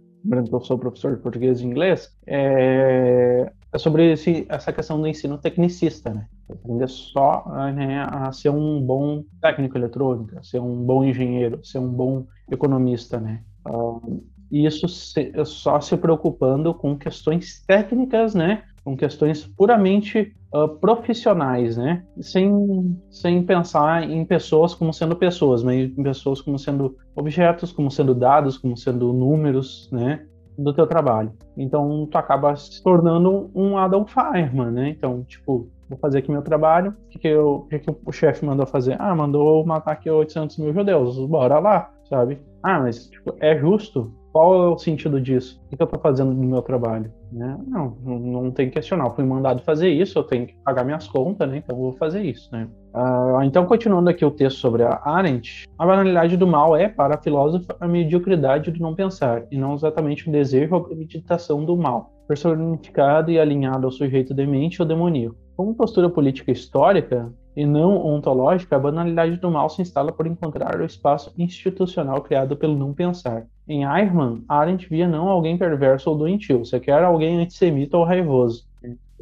eu 0.51 0.61
sou 0.61 0.79
professor 0.79 1.15
de 1.15 1.21
português 1.21 1.59
e 1.59 1.65
inglês, 1.65 2.09
é, 2.25 3.51
é 3.71 3.77
sobre 3.77 4.13
esse, 4.13 4.45
essa 4.47 4.71
questão 4.71 4.99
do 5.01 5.07
ensino 5.07 5.37
tecnicista, 5.37 6.13
né? 6.13 6.27
Aprender 6.49 6.87
só 6.87 7.43
né, 7.73 8.07
a 8.09 8.31
ser 8.31 8.49
um 8.49 8.81
bom 8.81 9.23
técnico 9.41 9.77
eletrônico, 9.77 10.43
ser 10.45 10.59
um 10.59 10.75
bom 10.83 11.03
engenheiro, 11.03 11.63
ser 11.65 11.79
um 11.79 11.89
bom 11.89 12.25
economista, 12.49 13.19
né? 13.19 13.41
Uh, 13.67 14.23
isso 14.51 14.87
se, 14.87 15.33
só 15.45 15.81
se 15.81 15.97
preocupando 15.97 16.73
com 16.73 16.97
questões 16.97 17.61
técnicas, 17.65 18.33
né? 18.33 18.63
Com 18.83 18.97
questões 18.97 19.45
puramente 19.45 20.35
uh, 20.53 20.67
profissionais, 20.67 21.77
né? 21.77 22.03
Sem, 22.21 22.97
sem 23.09 23.43
pensar 23.43 24.09
em 24.09 24.25
pessoas 24.25 24.75
como 24.75 24.93
sendo 24.93 25.15
pessoas, 25.15 25.63
mas 25.63 25.89
em 25.97 26.03
pessoas 26.03 26.41
como 26.41 26.59
sendo 26.59 26.95
objetos, 27.15 27.71
como 27.71 27.89
sendo 27.89 28.13
dados, 28.13 28.57
como 28.57 28.77
sendo 28.77 29.13
números, 29.13 29.89
né? 29.91 30.25
Do 30.57 30.73
teu 30.73 30.85
trabalho. 30.85 31.31
Então, 31.57 32.07
tu 32.11 32.17
acaba 32.17 32.55
se 32.55 32.83
tornando 32.83 33.49
um 33.55 33.77
Adam 33.77 34.05
Fireman, 34.05 34.71
né? 34.71 34.89
Então, 34.89 35.23
tipo, 35.23 35.67
vou 35.89 35.97
fazer 35.97 36.19
aqui 36.19 36.31
meu 36.31 36.41
trabalho. 36.41 36.95
O 37.05 37.09
que, 37.09 37.19
que, 37.19 37.27
eu, 37.27 37.67
que, 37.69 37.79
que 37.79 37.95
o 38.05 38.11
chefe 38.11 38.45
mandou 38.45 38.65
fazer? 38.65 38.95
Ah, 38.99 39.15
mandou 39.15 39.65
matar 39.65 39.93
aqui 39.93 40.09
800 40.09 40.57
mil 40.57 40.73
judeus. 40.73 41.17
Bora 41.25 41.59
lá, 41.59 41.91
sabe? 42.09 42.39
Ah, 42.61 42.79
mas 42.79 43.07
tipo, 43.07 43.35
é 43.39 43.57
justo? 43.57 44.13
Qual 44.33 44.63
é 44.63 44.67
o 44.67 44.77
sentido 44.79 45.21
disso? 45.21 45.61
O 45.71 45.77
que 45.77 45.81
eu 45.81 45.85
estou 45.85 45.99
fazendo 45.99 46.33
no 46.33 46.43
meu 46.43 46.63
trabalho? 46.63 47.13
Né? 47.31 47.55
Não, 47.67 47.95
não, 48.03 48.49
tem 48.49 48.65
que 48.65 48.73
questionar. 48.73 49.05
Eu 49.05 49.13
fui 49.13 49.23
mandado 49.23 49.61
fazer 49.61 49.89
isso, 49.89 50.17
eu 50.17 50.23
tenho 50.23 50.47
que 50.47 50.55
pagar 50.65 50.83
minhas 50.83 51.07
contas, 51.07 51.47
né? 51.47 51.57
Então 51.57 51.77
eu 51.77 51.81
vou 51.83 51.93
fazer 51.93 52.23
isso, 52.23 52.49
né? 52.51 52.67
Uh, 52.95 53.43
então, 53.43 53.63
continuando 53.67 54.09
aqui 54.09 54.25
o 54.25 54.31
texto 54.31 54.57
sobre 54.57 54.81
a 54.81 54.99
Arendt, 55.05 55.67
a 55.77 55.85
banalidade 55.85 56.35
do 56.35 56.47
mal 56.47 56.75
é, 56.75 56.89
para 56.89 57.13
a 57.13 57.21
filósofa, 57.21 57.75
a 57.79 57.87
mediocridade 57.87 58.71
do 58.71 58.79
não 58.81 58.95
pensar, 58.95 59.45
e 59.51 59.57
não 59.57 59.75
exatamente 59.75 60.27
o 60.27 60.31
desejo 60.31 60.73
ou 60.73 60.81
a 60.81 60.83
premeditação 60.83 61.63
do 61.63 61.77
mal, 61.77 62.11
personificado 62.27 63.29
e 63.29 63.39
alinhado 63.39 63.85
ao 63.85 63.91
sujeito 63.91 64.33
demente 64.33 64.81
ou 64.81 64.87
demoníaco. 64.87 65.35
Como 65.55 65.75
postura 65.75 66.09
política 66.09 66.51
histórica, 66.51 67.31
e 67.55 67.65
não 67.65 68.03
ontológica, 68.03 68.75
a 68.75 68.79
banalidade 68.79 69.37
do 69.37 69.51
mal 69.51 69.69
se 69.69 69.81
instala 69.81 70.11
por 70.11 70.25
encontrar 70.25 70.79
o 70.79 70.85
espaço 70.85 71.31
institucional 71.37 72.21
criado 72.21 72.57
pelo 72.57 72.75
não 72.75 72.93
pensar. 72.93 73.45
Em 73.67 73.83
Eichmann, 73.85 74.43
Arendt 74.47 74.89
via 74.89 75.07
não 75.07 75.29
alguém 75.29 75.57
perverso 75.57 76.09
ou 76.09 76.17
doentio, 76.17 76.65
sequer 76.65 77.03
alguém 77.03 77.39
antissemita 77.39 77.97
ou 77.97 78.03
raivoso. 78.03 78.67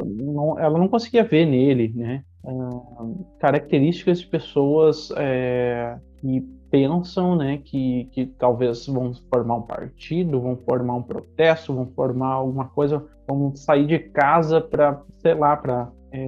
Não, 0.04 0.58
ela 0.58 0.80
não 0.80 0.88
conseguia 0.88 1.24
ver 1.24 1.46
nele 1.46 1.94
né, 1.96 2.24
uh, 2.44 3.26
características 3.40 4.20
de 4.20 4.28
pessoas 4.28 5.12
é, 5.16 5.98
que 6.18 6.42
pensam 6.72 7.36
né, 7.36 7.60
que, 7.64 8.06
que 8.12 8.26
talvez 8.26 8.88
vão 8.88 9.14
formar 9.32 9.58
um 9.58 9.62
partido, 9.62 10.40
vão 10.40 10.56
formar 10.56 10.96
um 10.96 11.04
protesto, 11.04 11.74
vão 11.74 11.86
formar 11.88 12.34
alguma 12.34 12.66
coisa, 12.70 13.06
vão 13.28 13.54
sair 13.56 13.86
de 13.86 14.00
casa 14.00 14.62
para, 14.62 15.02
sei 15.20 15.36
lá, 15.36 15.56
para 15.56 15.92
é, 16.12 16.26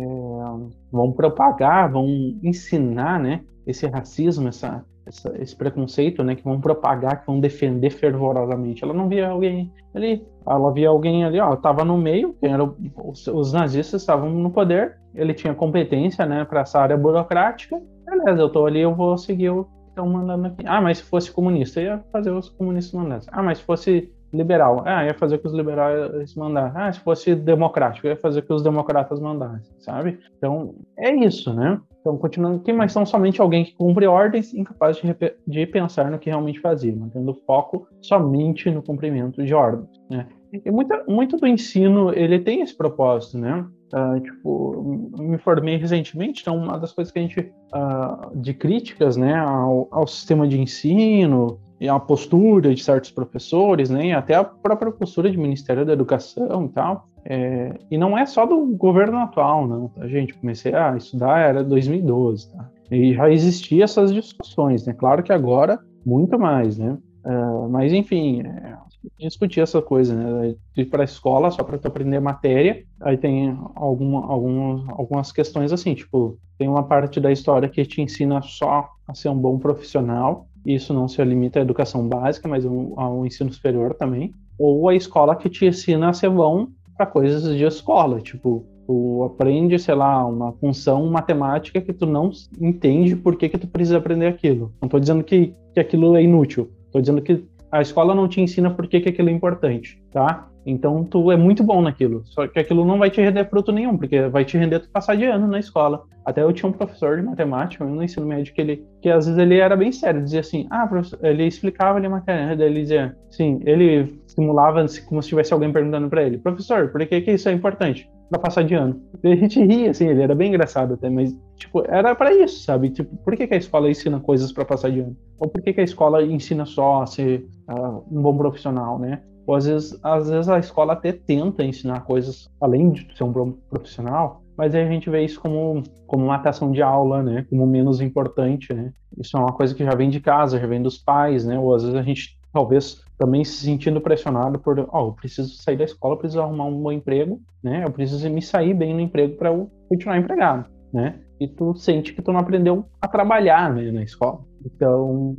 vão 0.91 1.11
propagar, 1.11 1.91
vão 1.91 2.07
ensinar, 2.43 3.19
né, 3.19 3.43
esse 3.65 3.87
racismo, 3.87 4.49
essa, 4.49 4.85
essa, 5.13 5.41
esse 5.41 5.55
preconceito, 5.55 6.23
né, 6.23 6.35
que 6.35 6.43
vão 6.43 6.59
propagar, 6.59 7.21
que 7.21 7.27
vão 7.27 7.39
defender 7.39 7.91
fervorosamente. 7.91 8.83
Ela 8.83 8.93
não 8.93 9.07
via 9.07 9.29
alguém 9.29 9.71
ali, 9.93 10.25
ela 10.45 10.73
via 10.73 10.89
alguém 10.89 11.23
ali, 11.23 11.39
ó, 11.39 11.53
estava 11.53 11.85
no 11.85 11.97
meio, 11.97 12.35
era, 12.41 12.63
os, 12.63 13.27
os, 13.27 13.53
nazistas 13.53 14.01
estavam 14.01 14.29
no 14.31 14.49
poder, 14.49 14.97
ele 15.13 15.33
tinha 15.33 15.53
competência, 15.53 16.25
né, 16.25 16.43
para 16.43 16.61
essa 16.61 16.79
área 16.79 16.97
burocrática. 16.97 17.79
Beleza, 18.05 18.41
eu 18.41 18.47
estou 18.47 18.65
ali, 18.65 18.81
eu 18.81 18.93
vou 18.93 19.17
seguir 19.17 19.51
o 19.51 19.65
que 19.65 19.89
estão 19.89 20.07
mandando 20.07 20.47
aqui. 20.47 20.63
Ah, 20.65 20.81
mas 20.81 20.97
se 20.97 21.03
fosse 21.03 21.31
comunista, 21.31 21.79
ia 21.79 22.03
fazer 22.11 22.31
os 22.31 22.49
comunistas 22.49 22.93
mandando. 22.99 23.25
Ah, 23.31 23.43
mas 23.43 23.59
se 23.59 23.63
fosse 23.63 24.11
liberal. 24.33 24.81
Ah, 24.85 25.05
ia 25.05 25.13
fazer 25.13 25.35
o 25.35 25.39
que 25.39 25.47
os 25.47 25.53
liberais 25.53 26.35
mandassem. 26.35 26.81
Ah, 26.81 26.91
se 26.91 26.99
fosse 26.99 27.35
democrático, 27.35 28.07
ia 28.07 28.15
fazer 28.15 28.39
o 28.39 28.43
que 28.43 28.53
os 28.53 28.63
democratas 28.63 29.19
mandassem, 29.19 29.73
sabe? 29.79 30.19
Então, 30.37 30.75
é 30.97 31.13
isso, 31.13 31.53
né? 31.53 31.79
Então, 32.01 32.17
continuando 32.17 32.57
aqui, 32.57 32.73
mas 32.73 32.91
são 32.91 33.05
somente 33.05 33.39
alguém 33.39 33.63
que 33.63 33.73
cumpre 33.75 34.05
ordens, 34.05 34.53
incapaz 34.53 34.97
de, 34.97 35.15
de 35.47 35.65
pensar 35.67 36.11
no 36.11 36.19
que 36.19 36.29
realmente 36.29 36.59
fazia, 36.59 36.93
mantendo 36.93 37.33
foco 37.45 37.87
somente 38.01 38.69
no 38.69 38.81
cumprimento 38.81 39.43
de 39.43 39.53
ordens, 39.53 39.89
né? 40.09 40.27
E 40.51 40.69
muita, 40.69 41.03
muito 41.07 41.37
do 41.37 41.47
ensino, 41.47 42.13
ele 42.13 42.39
tem 42.39 42.61
esse 42.61 42.75
propósito, 42.75 43.37
né? 43.39 43.65
Uh, 43.93 44.19
tipo, 44.19 45.13
me 45.17 45.37
formei 45.37 45.77
recentemente, 45.77 46.41
então 46.41 46.57
uma 46.57 46.77
das 46.77 46.91
coisas 46.91 47.11
que 47.11 47.19
a 47.19 47.21
gente, 47.21 47.39
uh, 47.39 48.35
de 48.35 48.53
críticas, 48.53 49.15
né, 49.15 49.35
ao, 49.35 49.87
ao 49.91 50.07
sistema 50.07 50.47
de 50.47 50.59
ensino, 50.59 51.59
a 51.87 51.99
postura 51.99 52.73
de 52.73 52.83
certos 52.83 53.11
professores, 53.11 53.89
né, 53.89 54.13
até 54.13 54.35
a 54.35 54.43
própria 54.43 54.91
postura 54.91 55.31
do 55.31 55.39
Ministério 55.39 55.85
da 55.85 55.93
Educação 55.93 56.65
e 56.65 56.69
tal. 56.69 57.07
É, 57.25 57.77
e 57.89 57.97
não 57.97 58.17
é 58.17 58.25
só 58.25 58.45
do 58.45 58.65
governo 58.75 59.17
atual, 59.17 59.67
não, 59.67 59.87
tá, 59.87 60.07
gente? 60.07 60.33
Comecei 60.33 60.73
a 60.73 60.95
estudar, 60.97 61.39
era 61.39 61.63
2012, 61.63 62.51
tá? 62.51 62.69
E 62.91 63.13
já 63.13 63.29
existiam 63.29 63.83
essas 63.83 64.13
discussões, 64.13 64.85
né? 64.85 64.93
Claro 64.93 65.23
que 65.23 65.31
agora, 65.31 65.79
muito 66.05 66.37
mais, 66.37 66.77
né? 66.77 66.97
Uh, 67.25 67.69
mas, 67.69 67.93
enfim, 67.93 68.41
é, 68.41 68.77
discutir 69.17 69.61
essa 69.61 69.81
coisa, 69.81 70.13
né? 70.13 70.55
Ir 70.75 70.85
para 70.85 71.03
a 71.03 71.05
escola 71.05 71.49
só 71.49 71.63
para 71.63 71.79
aprender 71.87 72.19
matéria, 72.19 72.83
aí 73.01 73.17
tem 73.17 73.57
alguma, 73.75 74.25
algumas, 74.25 74.89
algumas 74.89 75.31
questões 75.31 75.71
assim, 75.71 75.93
tipo, 75.93 76.37
tem 76.57 76.67
uma 76.67 76.83
parte 76.83 77.19
da 77.19 77.31
história 77.31 77.69
que 77.69 77.85
te 77.85 78.01
ensina 78.01 78.41
só 78.41 78.89
a 79.07 79.13
ser 79.13 79.29
um 79.29 79.37
bom 79.37 79.57
profissional, 79.57 80.47
isso 80.65 80.93
não 80.93 81.07
se 81.07 81.23
limita 81.23 81.59
à 81.59 81.61
educação 81.61 82.07
básica, 82.07 82.47
mas 82.47 82.65
ao 82.65 83.25
ensino 83.25 83.51
superior 83.51 83.93
também, 83.93 84.33
ou 84.57 84.87
a 84.89 84.95
escola 84.95 85.35
que 85.35 85.49
te 85.49 85.65
ensina 85.65 86.09
a 86.09 86.13
ser 86.13 86.29
bom 86.29 86.67
para 86.95 87.05
coisas 87.05 87.43
de 87.55 87.63
escola, 87.63 88.21
tipo, 88.21 88.65
tu 88.85 89.23
aprende, 89.23 89.77
sei 89.79 89.95
lá, 89.95 90.25
uma 90.25 90.51
função 90.53 91.05
matemática 91.07 91.81
que 91.81 91.93
tu 91.93 92.05
não 92.05 92.31
entende 92.59 93.15
por 93.15 93.35
que, 93.35 93.49
que 93.49 93.57
tu 93.57 93.67
precisa 93.67 93.97
aprender 93.97 94.27
aquilo. 94.27 94.71
Não 94.81 94.87
estou 94.87 94.99
dizendo 94.99 95.23
que, 95.23 95.53
que 95.73 95.79
aquilo 95.79 96.15
é 96.15 96.23
inútil, 96.23 96.69
estou 96.85 97.01
dizendo 97.01 97.21
que 97.21 97.43
a 97.71 97.81
escola 97.81 98.13
não 98.13 98.27
te 98.27 98.39
ensina 98.39 98.69
por 98.69 98.87
que, 98.87 99.01
que 99.01 99.09
aquilo 99.09 99.29
é 99.29 99.31
importante, 99.31 100.01
tá? 100.11 100.47
Então 100.65 101.03
tu 101.03 101.31
é 101.31 101.37
muito 101.37 101.63
bom 101.63 101.81
naquilo, 101.81 102.21
só 102.25 102.47
que 102.47 102.59
aquilo 102.59 102.85
não 102.85 102.97
vai 102.97 103.09
te 103.09 103.21
render 103.21 103.49
fruto 103.49 103.71
nenhum, 103.71 103.97
porque 103.97 104.27
vai 104.27 104.45
te 104.45 104.57
render 104.57 104.79
tu 104.79 104.89
passar 104.89 105.15
de 105.15 105.25
ano 105.25 105.47
na 105.47 105.59
escola. 105.59 106.03
Até 106.25 106.41
eu 106.41 106.53
tinha 106.53 106.69
um 106.69 106.73
professor 106.73 107.17
de 107.17 107.23
matemática 107.23 107.83
no 107.83 108.01
ensino 108.01 108.25
médio 108.25 108.53
que 108.53 108.61
ele, 108.61 108.85
que 109.01 109.09
às 109.09 109.25
vezes 109.25 109.39
ele 109.39 109.57
era 109.57 109.75
bem 109.75 109.91
sério, 109.91 110.23
dizia 110.23 110.39
assim, 110.39 110.65
ah, 110.71 110.89
ele 111.21 111.45
explicava 111.45 111.97
ali 111.97 112.07
a 112.07 112.09
matéria, 112.09 112.63
ele 112.63 112.81
dizia, 112.81 113.15
sim, 113.29 113.59
ele 113.65 114.21
simulava 114.25 114.85
como 115.05 115.21
se 115.21 115.29
tivesse 115.29 115.53
alguém 115.53 115.71
perguntando 115.71 116.09
para 116.09 116.23
ele, 116.23 116.37
professor, 116.37 116.89
por 116.89 117.05
que 117.05 117.21
que 117.21 117.31
isso 117.31 117.49
é 117.49 117.51
importante? 117.51 118.09
Para 118.29 118.39
passar 118.39 118.63
de 118.63 118.73
ano. 118.73 118.99
E 119.21 119.31
a 119.31 119.35
gente 119.35 119.63
ria, 119.63 119.91
assim, 119.91 120.07
ele 120.07 120.21
era 120.21 120.33
bem 120.33 120.47
engraçado 120.47 120.93
até, 120.93 121.09
mas, 121.09 121.35
tipo, 121.57 121.83
era 121.87 122.15
para 122.15 122.33
isso, 122.33 122.63
sabe? 122.63 122.89
Tipo, 122.89 123.15
por 123.17 123.35
que 123.35 123.45
que 123.45 123.53
a 123.53 123.57
escola 123.57 123.89
ensina 123.89 124.19
coisas 124.19 124.51
para 124.51 124.65
passar 124.65 124.89
de 124.89 125.01
ano? 125.01 125.15
Ou 125.39 125.49
por 125.49 125.61
que 125.61 125.73
que 125.73 125.81
a 125.81 125.83
escola 125.83 126.23
ensina 126.23 126.65
só 126.65 127.03
a 127.03 127.05
ser 127.05 127.45
uh, 127.69 128.03
um 128.09 128.21
bom 128.21 128.35
profissional, 128.35 128.97
né? 128.97 129.21
Ou 129.45 129.55
às 129.55 129.65
vezes, 129.65 129.99
às 130.03 130.29
vezes 130.29 130.49
a 130.49 130.59
escola 130.59 130.93
até 130.93 131.11
tenta 131.11 131.63
ensinar 131.63 132.01
coisas 132.01 132.49
além 132.61 132.91
de 132.91 133.07
ser 133.15 133.23
um 133.23 133.51
profissional, 133.69 134.41
mas 134.57 134.73
aí 134.75 134.83
a 134.83 134.89
gente 134.89 135.09
vê 135.09 135.23
isso 135.23 135.41
como, 135.41 135.83
como 136.05 136.25
uma 136.25 136.35
atração 136.35 136.71
de 136.71 136.81
aula, 136.81 137.23
né? 137.23 137.45
Como 137.49 137.65
menos 137.65 137.99
importante, 137.99 138.73
né? 138.73 138.93
Isso 139.17 139.35
é 139.35 139.39
uma 139.39 139.51
coisa 139.51 139.73
que 139.73 139.83
já 139.83 139.95
vem 139.95 140.09
de 140.09 140.19
casa, 140.19 140.59
já 140.59 140.67
vem 140.67 140.81
dos 140.81 140.97
pais, 140.97 141.45
né? 141.45 141.57
Ou 141.59 141.73
às 141.73 141.83
vezes 141.83 141.97
a 141.97 142.03
gente 142.03 142.37
talvez 142.53 143.03
também 143.17 143.43
se 143.43 143.63
sentindo 143.65 143.99
pressionado 143.99 144.59
por, 144.59 144.79
ó, 144.79 144.87
oh, 144.91 145.07
eu 145.07 145.13
preciso 145.13 145.55
sair 145.55 145.75
da 145.75 145.83
escola, 145.83 146.13
eu 146.13 146.19
preciso 146.19 146.41
arrumar 146.41 146.65
um 146.65 146.81
bom 146.81 146.91
emprego, 146.91 147.41
né? 147.63 147.83
Eu 147.83 147.91
preciso 147.91 148.29
me 148.29 148.41
sair 148.41 148.73
bem 148.73 148.93
no 148.93 149.01
emprego 149.01 149.35
para 149.37 149.49
eu 149.49 149.71
continuar 149.89 150.17
empregado, 150.17 150.69
né? 150.93 151.19
E 151.39 151.47
tu 151.47 151.73
sente 151.73 152.13
que 152.13 152.21
tu 152.21 152.31
não 152.31 152.39
aprendeu 152.39 152.85
a 153.01 153.07
trabalhar 153.07 153.73
né, 153.73 153.91
na 153.91 154.03
escola. 154.03 154.39
Então, 154.63 155.35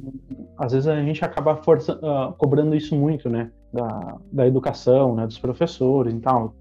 às 0.58 0.72
vezes 0.72 0.88
a 0.88 1.00
gente 1.00 1.24
acaba 1.24 1.56
força, 1.56 1.94
uh, 1.94 2.32
cobrando 2.36 2.74
isso 2.74 2.96
muito, 2.96 3.30
né? 3.30 3.50
Da, 3.74 4.16
da 4.32 4.46
educação, 4.46 5.14
né? 5.14 5.26
Dos 5.26 5.38
professores 5.38 6.14
e 6.14 6.20
tal. 6.20 6.54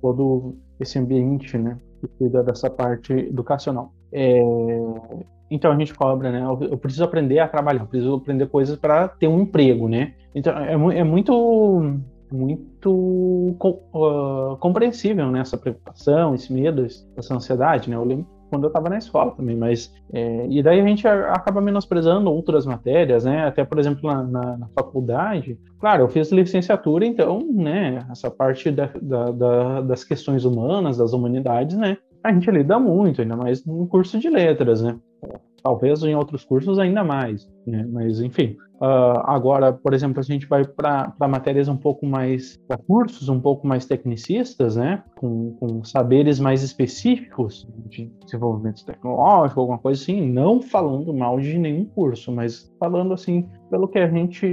Todo 0.00 0.54
esse 0.78 0.98
ambiente, 0.98 1.58
né? 1.58 1.78
Que 2.00 2.08
cuida 2.08 2.42
dessa 2.42 2.70
parte 2.70 3.12
educacional. 3.12 3.92
É, 4.12 4.40
então 5.50 5.72
a 5.72 5.76
gente 5.76 5.92
cobra, 5.94 6.30
né? 6.30 6.42
Eu, 6.70 6.78
preciso 6.78 7.04
aprender 7.04 7.40
a 7.40 7.48
trabalhar, 7.48 7.82
eu 7.82 7.86
preciso 7.86 8.14
aprender 8.14 8.46
coisas 8.46 8.76
para 8.78 9.08
ter 9.08 9.26
um 9.26 9.40
emprego, 9.40 9.88
né? 9.88 10.14
Então 10.34 10.56
é, 10.56 10.72
é 10.72 11.04
muito 11.04 11.98
muito 12.32 13.56
uh, 13.92 14.56
compreensível 14.60 15.28
né? 15.32 15.40
essa 15.40 15.58
preocupação, 15.58 16.32
esse 16.32 16.52
medo, 16.52 16.86
essa 17.16 17.34
ansiedade, 17.34 17.90
né? 17.90 17.96
Eu 17.96 18.04
lembro 18.04 18.26
quando 18.50 18.64
eu 18.64 18.68
estava 18.68 18.88
na 18.90 18.98
escola 18.98 19.30
também, 19.30 19.56
mas 19.56 19.94
é, 20.12 20.46
e 20.50 20.62
daí 20.62 20.80
a 20.80 20.86
gente 20.86 21.06
acaba 21.06 21.60
menosprezando 21.60 22.30
outras 22.30 22.66
matérias, 22.66 23.24
né? 23.24 23.46
Até 23.46 23.64
por 23.64 23.78
exemplo 23.78 24.10
na, 24.10 24.22
na, 24.22 24.56
na 24.58 24.68
faculdade, 24.74 25.58
claro, 25.78 26.02
eu 26.02 26.08
fiz 26.08 26.30
licenciatura, 26.32 27.06
então, 27.06 27.46
né? 27.50 28.04
Essa 28.10 28.30
parte 28.30 28.70
da, 28.70 28.90
da, 29.00 29.30
da, 29.30 29.80
das 29.82 30.04
questões 30.04 30.44
humanas, 30.44 30.98
das 30.98 31.12
humanidades, 31.12 31.76
né? 31.76 31.96
A 32.22 32.32
gente 32.32 32.50
lida 32.50 32.78
muito, 32.78 33.22
ainda 33.22 33.36
mais 33.36 33.64
no 33.64 33.86
curso 33.86 34.18
de 34.18 34.28
letras, 34.28 34.82
né? 34.82 34.98
Talvez 35.62 36.02
em 36.02 36.14
outros 36.14 36.44
cursos 36.44 36.78
ainda 36.78 37.04
mais, 37.04 37.48
né? 37.66 37.86
Mas 37.90 38.20
enfim, 38.20 38.56
Uh, 38.80 39.20
agora, 39.26 39.74
por 39.74 39.92
exemplo, 39.92 40.20
a 40.20 40.22
gente 40.22 40.46
vai 40.46 40.64
para 40.64 41.12
matérias 41.28 41.68
um 41.68 41.76
pouco 41.76 42.06
mais, 42.06 42.56
para 42.66 42.78
cursos 42.78 43.28
um 43.28 43.38
pouco 43.38 43.66
mais 43.66 43.84
tecnicistas, 43.84 44.76
né? 44.76 45.02
Com, 45.16 45.54
com, 45.60 45.84
saberes 45.84 46.40
mais 46.40 46.62
específicos 46.62 47.68
de 47.90 48.10
desenvolvimento 48.24 48.82
tecnológico, 48.86 49.60
alguma 49.60 49.76
coisa 49.76 50.00
assim, 50.00 50.26
não 50.26 50.62
falando 50.62 51.12
mal 51.12 51.38
de 51.38 51.58
nenhum 51.58 51.84
curso, 51.84 52.32
mas 52.32 52.72
falando 52.80 53.12
assim, 53.12 53.46
pelo 53.68 53.86
que 53.86 53.98
a 53.98 54.08
gente, 54.08 54.50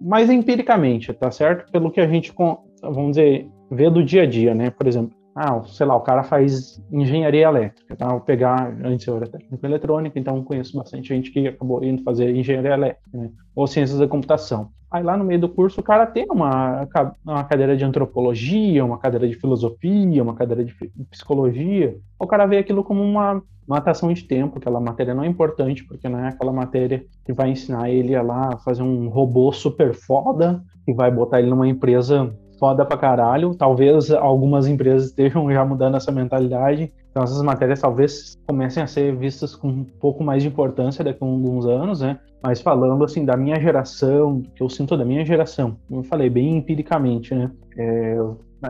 mais 0.00 0.30
empiricamente, 0.30 1.12
tá 1.12 1.32
certo? 1.32 1.68
Pelo 1.72 1.90
que 1.90 2.00
a 2.00 2.06
gente, 2.06 2.32
vamos 2.80 3.16
dizer, 3.16 3.50
vê 3.72 3.90
do 3.90 4.04
dia 4.04 4.22
a 4.22 4.26
dia, 4.26 4.54
né? 4.54 4.70
Por 4.70 4.86
exemplo, 4.86 5.16
ah, 5.34 5.62
sei 5.64 5.86
lá, 5.86 5.96
o 5.96 6.00
cara 6.00 6.22
faz 6.22 6.82
engenharia 6.90 7.46
elétrica, 7.46 7.96
tá? 7.96 8.08
Vou 8.08 8.20
pegar, 8.20 8.74
antes 8.84 9.06
eu 9.06 9.16
era 9.16 9.26
técnico 9.26 9.64
eletrônica, 9.64 10.18
então 10.18 10.44
conheço 10.44 10.76
bastante 10.76 11.08
gente 11.08 11.30
que 11.30 11.48
acabou 11.48 11.82
indo 11.82 12.02
fazer 12.02 12.34
engenharia 12.34 12.74
elétrica, 12.74 13.10
né? 13.16 13.30
Ou 13.54 13.66
ciências 13.66 13.98
da 13.98 14.06
computação. 14.06 14.70
Aí 14.90 15.02
lá 15.02 15.16
no 15.16 15.24
meio 15.24 15.40
do 15.40 15.48
curso 15.48 15.80
o 15.80 15.84
cara 15.84 16.04
tem 16.04 16.26
uma, 16.30 16.86
uma 17.24 17.44
cadeira 17.44 17.74
de 17.74 17.82
antropologia, 17.82 18.84
uma 18.84 18.98
cadeira 18.98 19.26
de 19.26 19.34
filosofia, 19.34 20.22
uma 20.22 20.34
cadeira 20.34 20.62
de 20.62 20.74
psicologia. 21.10 21.96
O 22.18 22.26
cara 22.26 22.44
vê 22.44 22.58
aquilo 22.58 22.84
como 22.84 23.02
uma 23.02 23.42
matação 23.66 24.12
de 24.12 24.24
tempo, 24.24 24.58
aquela 24.58 24.80
matéria 24.80 25.14
não 25.14 25.24
é 25.24 25.26
importante, 25.26 25.82
porque 25.84 26.08
não 26.10 26.18
é 26.18 26.28
aquela 26.28 26.52
matéria 26.52 27.06
que 27.24 27.32
vai 27.32 27.50
ensinar 27.50 27.88
ele 27.88 28.14
a 28.14 28.20
lá 28.20 28.58
fazer 28.58 28.82
um 28.82 29.08
robô 29.08 29.50
super 29.50 29.94
foda, 29.94 30.62
que 30.84 30.92
vai 30.92 31.10
botar 31.10 31.40
ele 31.40 31.48
numa 31.48 31.66
empresa 31.66 32.36
foda 32.62 32.84
pra 32.84 32.96
caralho. 32.96 33.56
Talvez 33.56 34.08
algumas 34.12 34.68
empresas 34.68 35.08
estejam 35.08 35.50
já 35.50 35.64
mudando 35.64 35.96
essa 35.96 36.12
mentalidade. 36.12 36.92
Então 37.10 37.24
essas 37.24 37.42
matérias 37.42 37.80
talvez 37.80 38.38
comecem 38.46 38.80
a 38.80 38.86
ser 38.86 39.16
vistas 39.16 39.56
com 39.56 39.66
um 39.66 39.84
pouco 39.84 40.22
mais 40.22 40.44
de 40.44 40.48
importância 40.48 41.02
daqui 41.02 41.18
a 41.20 41.26
alguns 41.26 41.66
anos, 41.66 42.02
né? 42.02 42.20
Mas 42.40 42.60
falando 42.60 43.02
assim 43.02 43.24
da 43.24 43.36
minha 43.36 43.60
geração, 43.60 44.42
que 44.54 44.62
eu 44.62 44.68
sinto 44.70 44.96
da 44.96 45.04
minha 45.04 45.24
geração, 45.24 45.76
como 45.88 46.02
eu 46.02 46.04
falei 46.04 46.30
bem 46.30 46.56
empiricamente, 46.56 47.34
né? 47.34 47.50
É, 47.76 48.16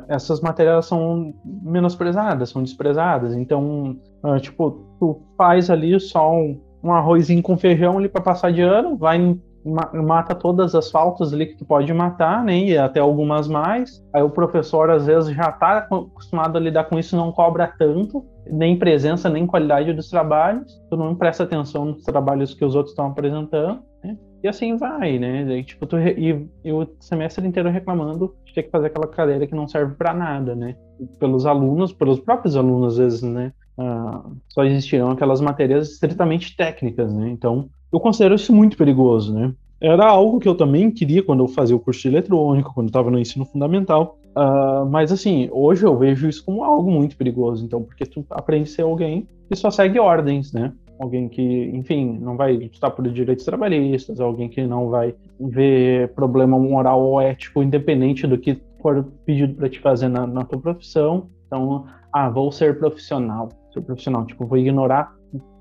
essas 0.09 0.41
matérias 0.41 0.87
são 0.87 1.35
menosprezadas, 1.45 2.49
são 2.49 2.63
desprezadas. 2.63 3.35
Então, 3.35 3.99
uh, 4.25 4.41
tipo, 4.41 4.87
tu 4.99 5.21
faz 5.37 5.69
ali 5.69 6.01
só 6.01 6.33
um, 6.33 6.59
um 6.83 6.93
arrozinho 6.93 7.43
com 7.43 7.59
feijão 7.59 7.99
ali 7.99 8.09
para 8.09 8.23
passar 8.23 8.51
de 8.53 8.63
ano, 8.63 8.97
vai 8.97 9.37
mata 9.65 10.35
todas 10.35 10.75
as 10.75 10.91
faltas 10.91 11.33
ali 11.33 11.47
que 11.47 11.57
tu 11.57 11.65
pode 11.65 11.93
matar, 11.93 12.45
né? 12.45 12.59
E 12.59 12.79
até 12.79 13.01
algumas 13.01 13.49
mais. 13.49 14.05
Aí 14.13 14.23
o 14.23 14.31
professor 14.31 14.91
às 14.91 15.07
vezes 15.07 15.35
já 15.35 15.51
está 15.51 15.79
acostumado 15.79 16.57
a 16.57 16.61
lidar 16.61 16.85
com 16.85 16.99
isso, 16.99 17.17
não 17.17 17.33
cobra 17.33 17.73
tanto, 17.79 18.25
nem 18.51 18.79
presença, 18.79 19.29
nem 19.29 19.47
qualidade 19.47 19.93
dos 19.93 20.09
trabalhos. 20.09 20.81
Tu 20.91 20.97
não 20.97 21.15
presta 21.15 21.45
atenção 21.45 21.85
nos 21.87 22.03
trabalhos 22.03 22.55
que 22.55 22.65
os 22.65 22.75
outros 22.75 22.93
estão 22.93 23.07
apresentando, 23.07 23.83
né? 24.03 24.17
E 24.43 24.49
assim 24.49 24.77
vai, 24.77 25.19
né? 25.19 25.43
E, 25.59 25.63
tipo, 25.63 25.87
tu, 25.87 25.97
e, 25.99 26.49
e, 26.65 26.73
o 26.73 26.89
semestre 26.99 27.47
inteiro 27.47 27.71
reclamando 27.71 28.35
de 28.45 28.53
ter 28.53 28.65
que 28.65 28.71
fazer 28.71 28.89
aquela 28.89 29.07
cadeira 29.07 29.47
que 29.47 29.55
não 29.55 29.69
serve 29.69 29.95
para 29.95 30.13
nada, 30.13 30.57
né? 30.57 30.77
Pelos 31.21 31.47
alunos, 31.47 31.93
pelos 31.93 32.19
próprios 32.19 32.57
alunos, 32.57 32.95
às 32.95 32.99
vezes, 32.99 33.23
né? 33.23 33.53
Ah, 33.79 34.25
só 34.49 34.65
existirão 34.65 35.13
aquelas 35.13 35.41
matérias 35.41 35.93
estritamente 35.93 36.57
técnicas, 36.57 37.15
né? 37.15 37.31
Então, 37.31 37.71
eu 37.93 38.01
considero 38.01 38.35
isso 38.35 38.53
muito 38.55 38.77
perigoso, 38.77 39.35
né? 39.35 39.53
Era 39.81 40.07
algo 40.07 40.39
que 40.39 40.49
eu 40.49 40.55
também 40.55 40.91
queria 40.91 41.23
quando 41.23 41.41
eu 41.41 41.49
fazia 41.49 41.75
o 41.75 41.81
curso 41.81 42.03
de 42.03 42.09
eletrônica, 42.09 42.71
quando 42.73 42.87
eu 42.87 42.91
estava 42.91 43.11
no 43.11 43.19
ensino 43.19 43.45
fundamental. 43.45 44.17
Uh, 44.37 44.87
mas 44.87 45.11
assim, 45.11 45.49
hoje 45.51 45.85
eu 45.85 45.99
vejo 45.99 46.29
isso 46.29 46.45
como 46.45 46.63
algo 46.63 46.91
muito 46.91 47.17
perigoso, 47.17 47.65
então, 47.65 47.83
porque 47.83 48.07
tu 48.07 48.25
aprende 48.31 48.71
a 48.71 48.75
ser 48.75 48.83
alguém 48.83 49.27
que 49.49 49.57
só 49.57 49.71
segue 49.71 49.99
ordens, 49.99 50.53
né? 50.53 50.73
Alguém 51.01 51.29
que, 51.29 51.71
enfim, 51.75 52.17
não 52.21 52.37
vai 52.37 52.57
lutar 52.57 52.93
por 52.93 53.07
direitos 53.09 53.45
trabalhistas, 53.45 54.21
alguém 54.21 54.49
que 54.49 54.65
não 54.65 54.89
vai 54.89 55.15
ver 55.41 56.15
problema 56.15 56.57
moral 56.57 57.03
ou 57.03 57.21
ético 57.21 57.61
independente 57.61 58.25
do 58.25 58.39
que 58.39 58.63
for 58.81 59.05
pedido 59.27 59.55
para 59.55 59.69
te 59.69 59.81
fazer 59.81 60.09
na, 60.09 60.27
na 60.29 60.45
tua 60.45 60.61
profissão. 60.61 61.27
Então, 61.49 61.87
ah, 62.13 62.31
vou 62.31 62.53
ser 62.53 62.79
profissional, 62.79 63.49
ser 63.73 63.81
profissional, 63.81 64.25
tipo, 64.25 64.47
vou 64.47 64.59
ignorar 64.59 65.13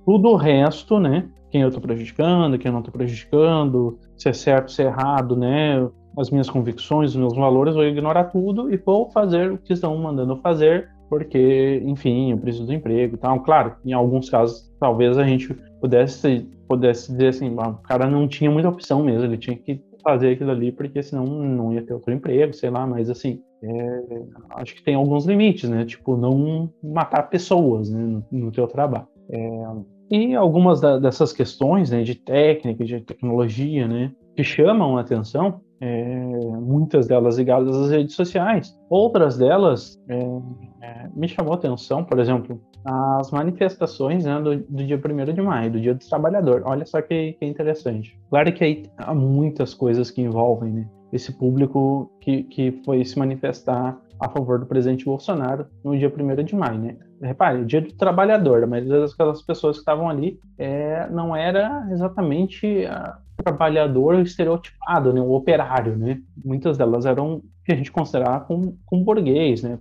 tudo 0.06 0.30
o 0.30 0.36
resto, 0.36 1.00
né? 1.00 1.28
Quem 1.52 1.62
eu 1.62 1.68
estou 1.68 1.82
prejudicando, 1.82 2.58
quem 2.58 2.70
eu 2.70 2.74
não 2.74 2.80
estou 2.80 2.94
prejudicando, 2.94 4.00
se 4.18 4.30
é 4.30 4.34
certo, 4.34 4.72
se 4.72 4.82
é 4.82 4.86
errado, 4.86 5.36
né? 5.36 5.88
As 6.18 6.30
minhas 6.30 6.50
convicções, 6.50 7.12
os 7.12 7.16
meus 7.16 7.36
valores, 7.36 7.76
vou 7.76 7.84
ignorar 7.84 8.26
tudo 8.26 8.74
e 8.74 8.78
vou 8.78 9.10
fazer 9.12 9.52
o 9.52 9.58
que 9.58 9.74
estão 9.74 9.98
mandando 9.98 10.38
fazer, 10.38 10.90
porque, 11.10 11.82
enfim, 11.86 12.32
eu 12.32 12.38
preciso 12.38 12.66
do 12.66 12.74
emprego 12.74 13.16
e 13.16 13.18
tal. 13.18 13.40
Claro, 13.42 13.76
em 13.86 13.94
alguns 13.94 14.30
casos, 14.30 14.74
talvez 14.80 15.18
a 15.18 15.26
gente 15.26 15.54
pudesse, 15.80 16.50
pudesse 16.68 17.12
dizer 17.12 17.28
assim, 17.28 17.54
o 17.54 17.74
cara 17.84 18.08
não 18.08 18.28
tinha 18.28 18.50
muita 18.50 18.70
opção 18.70 19.04
mesmo, 19.04 19.26
ele 19.26 19.38
tinha 19.38 19.58
que 19.58 19.82
fazer 20.02 20.32
aquilo 20.32 20.52
ali, 20.52 20.72
porque 20.72 21.02
senão 21.02 21.26
não 21.26 21.74
ia 21.74 21.82
ter 21.82 21.94
outro 21.94 22.14
emprego, 22.14 22.54
sei 22.54 22.70
lá, 22.70 22.86
mas 22.88 23.10
assim, 23.10 23.42
é, 23.64 24.02
acho 24.52 24.76
que 24.76 24.84
tem 24.84 24.96
alguns 24.96 25.26
limites, 25.26 25.70
né? 25.70 25.86
Tipo, 25.86 26.18
não 26.18 26.72
matar 26.84 27.30
pessoas 27.30 27.90
né, 27.90 28.02
no, 28.02 28.26
no 28.32 28.52
teu 28.52 28.68
trabalho. 28.68 29.08
É, 29.30 29.66
e 30.12 30.36
algumas 30.36 30.82
da, 30.82 31.00
dessas 31.00 31.32
questões 31.32 31.90
né, 31.90 32.04
de 32.04 32.16
técnica, 32.16 32.84
de 32.84 33.00
tecnologia, 33.00 33.88
né, 33.88 34.12
que 34.36 34.44
chamam 34.44 34.98
a 34.98 35.02
atenção, 35.02 35.62
é, 35.80 36.16
muitas 36.60 37.08
delas 37.08 37.38
ligadas 37.38 37.76
às 37.76 37.90
redes 37.90 38.14
sociais. 38.14 38.78
Outras 38.90 39.38
delas 39.38 39.98
é, 40.10 40.20
é, 40.82 41.10
me 41.16 41.28
chamou 41.30 41.54
a 41.54 41.56
atenção, 41.56 42.04
por 42.04 42.20
exemplo, 42.20 42.62
as 42.84 43.32
manifestações 43.32 44.26
né, 44.26 44.40
do, 44.42 44.58
do, 44.58 44.84
dia 44.84 45.02
1 45.04 45.34
de 45.34 45.42
maio, 45.42 45.72
do 45.72 45.80
Dia 45.80 45.96
do 45.96 46.06
Trabalhador. 46.06 46.62
Olha 46.66 46.86
só 46.86 47.02
que, 47.02 47.34
que 47.34 47.46
interessante. 47.46 48.20
Claro 48.30 48.54
que 48.54 48.64
aí 48.64 48.84
há 48.98 49.16
muitas 49.16 49.74
coisas 49.74 50.12
que 50.12 50.22
envolvem 50.22 50.74
né, 50.74 50.90
esse 51.14 51.32
público 51.32 52.12
que, 52.20 52.44
que 52.44 52.72
foi 52.84 53.04
se 53.06 53.18
manifestar 53.18 53.98
a 54.20 54.30
favor 54.30 54.60
do 54.60 54.66
presidente 54.66 55.06
Bolsonaro 55.06 55.66
no 55.84 55.98
dia 55.98 56.14
1 56.14 56.44
de 56.44 56.56
maio, 56.56 56.80
né? 56.80 56.98
Repare, 57.22 57.62
o 57.62 57.66
dia 57.66 57.82
do 57.82 57.94
trabalhador, 57.94 58.66
mas 58.66 58.90
aquelas 58.92 59.42
pessoas 59.44 59.76
que 59.78 59.82
estavam 59.82 60.10
ali 60.10 60.40
é, 60.58 61.08
não 61.10 61.36
era 61.36 61.88
exatamente 61.92 62.86
o 63.40 63.44
trabalhador 63.44 64.20
estereotipado, 64.20 65.14
né? 65.14 65.22
o 65.22 65.32
operário, 65.34 65.96
né? 65.96 66.20
Muitas 66.44 66.78
delas 66.78 67.06
eram 67.06 67.42
que 67.64 67.72
a 67.72 67.76
gente 67.76 67.92
considerava 67.92 68.46
como, 68.46 68.78
como 68.86 69.04
burguês, 69.04 69.62
né? 69.62 69.78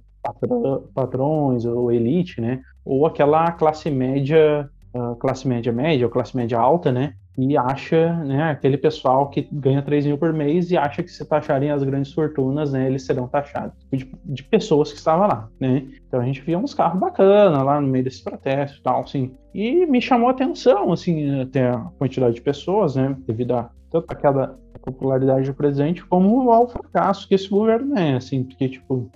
patrões 0.95 1.65
ou 1.65 1.91
elite, 1.91 2.41
né? 2.41 2.61
Ou 2.85 3.07
aquela 3.07 3.53
classe 3.53 3.91
média, 3.91 4.69
uh, 4.95 5.17
classe 5.17 5.49
média 5.49 5.73
média 5.73 6.07
ou 6.07 6.13
classe 6.13 6.37
média 6.37 6.59
alta, 6.59 6.93
né? 6.93 7.15
E 7.49 7.57
acha, 7.57 8.15
né, 8.25 8.51
aquele 8.51 8.77
pessoal 8.77 9.29
que 9.29 9.49
ganha 9.51 9.83
3 9.83 10.07
mil 10.07 10.19
por 10.19 10.33
mês 10.33 10.71
e 10.71 10.77
acha 10.77 11.03
que 11.03 11.11
se 11.11 11.25
taxarem 11.25 11.71
as 11.71 11.83
grandes 11.83 12.13
fortunas, 12.13 12.73
né, 12.73 12.87
eles 12.87 13.05
serão 13.05 13.29
taxados 13.29 13.73
de, 13.93 14.11
de 14.25 14.43
pessoas 14.43 14.93
que 14.93 14.99
estavam 14.99 15.27
lá, 15.27 15.49
né. 15.59 15.87
Então 16.07 16.21
a 16.21 16.25
gente 16.25 16.41
via 16.43 16.59
uns 16.59 16.75
carros 16.75 17.01
bacanas 17.01 17.63
lá 17.63 17.81
no 17.81 17.89
meio 17.89 18.05
desses 18.05 18.21
protestos 18.21 18.79
e 18.79 18.83
tal, 18.83 19.01
assim. 19.01 19.33
E 19.55 19.87
me 19.87 20.01
chamou 20.01 20.29
a 20.29 20.33
atenção, 20.33 20.93
assim, 20.93 21.41
até 21.41 21.71
a 21.71 21.79
quantidade 21.99 22.35
de 22.35 22.43
pessoas, 22.43 22.97
né, 22.97 23.17
devido 23.27 23.55
a 23.55 23.71
tanto 23.91 24.07
aquela 24.13 24.57
popularidade 24.83 25.47
do 25.47 25.55
presidente 25.55 26.05
como 26.07 26.51
ao 26.53 26.69
fracasso 26.69 27.29
que 27.29 27.35
esse 27.35 27.49
governo 27.49 27.99
é, 27.99 28.15
assim, 28.15 28.45
porque, 28.45 28.69
tipo, 28.69 29.11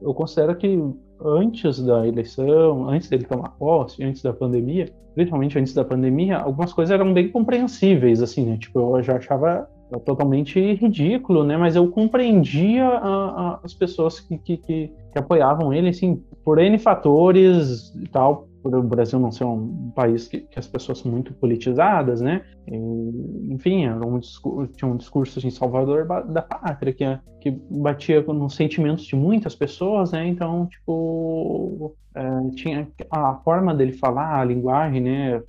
eu 0.00 0.14
considero 0.14 0.56
que 0.56 0.78
antes 1.22 1.82
da 1.82 2.06
eleição, 2.06 2.88
antes 2.88 3.08
dele 3.08 3.24
tomar 3.24 3.50
posse, 3.50 4.02
antes 4.02 4.22
da 4.22 4.32
pandemia, 4.32 4.88
principalmente 5.14 5.58
antes 5.58 5.72
da 5.72 5.84
pandemia, 5.84 6.38
algumas 6.38 6.72
coisas 6.72 6.92
eram 6.92 7.12
bem 7.12 7.28
compreensíveis, 7.28 8.20
assim, 8.22 8.44
né? 8.44 8.56
Tipo, 8.58 8.98
eu 8.98 9.02
já 9.02 9.16
achava 9.16 9.68
totalmente 10.04 10.60
ridículo, 10.74 11.44
né? 11.44 11.56
Mas 11.56 11.76
eu 11.76 11.88
compreendia 11.88 12.84
a, 12.84 13.08
a, 13.08 13.60
as 13.62 13.72
pessoas 13.72 14.20
que, 14.20 14.36
que, 14.38 14.56
que, 14.56 14.92
que 15.12 15.18
apoiavam 15.18 15.72
ele, 15.72 15.88
assim, 15.88 16.22
por 16.44 16.58
N 16.58 16.78
fatores 16.78 17.94
e 17.94 18.08
tal, 18.08 18.48
por 18.64 18.74
o 18.74 18.82
Brasil 18.82 19.18
não 19.20 19.30
ser 19.30 19.44
um 19.44 19.92
país 19.94 20.26
que, 20.26 20.40
que 20.40 20.58
as 20.58 20.66
pessoas 20.66 20.98
são 20.98 21.12
muito 21.12 21.34
politizadas, 21.34 22.22
né? 22.22 22.42
E, 22.66 23.52
enfim, 23.52 23.84
era 23.84 24.04
um 24.06 24.18
tinha 24.18 24.90
um 24.90 24.96
discurso 24.96 25.38
assim, 25.38 25.50
salvador 25.50 26.06
da 26.06 26.40
pátria, 26.40 26.94
que, 26.94 27.04
que 27.42 27.50
batia 27.50 28.22
nos 28.22 28.56
sentimentos 28.56 29.04
de 29.04 29.14
muitas 29.14 29.54
pessoas, 29.54 30.12
né? 30.12 30.26
Então, 30.26 30.66
tipo, 30.66 31.94
é, 32.14 32.50
tinha 32.54 32.88
a 33.10 33.34
forma 33.44 33.74
dele 33.74 33.92
falar, 33.92 34.40
a 34.40 34.44
linguagem, 34.44 35.02
né? 35.02 35.42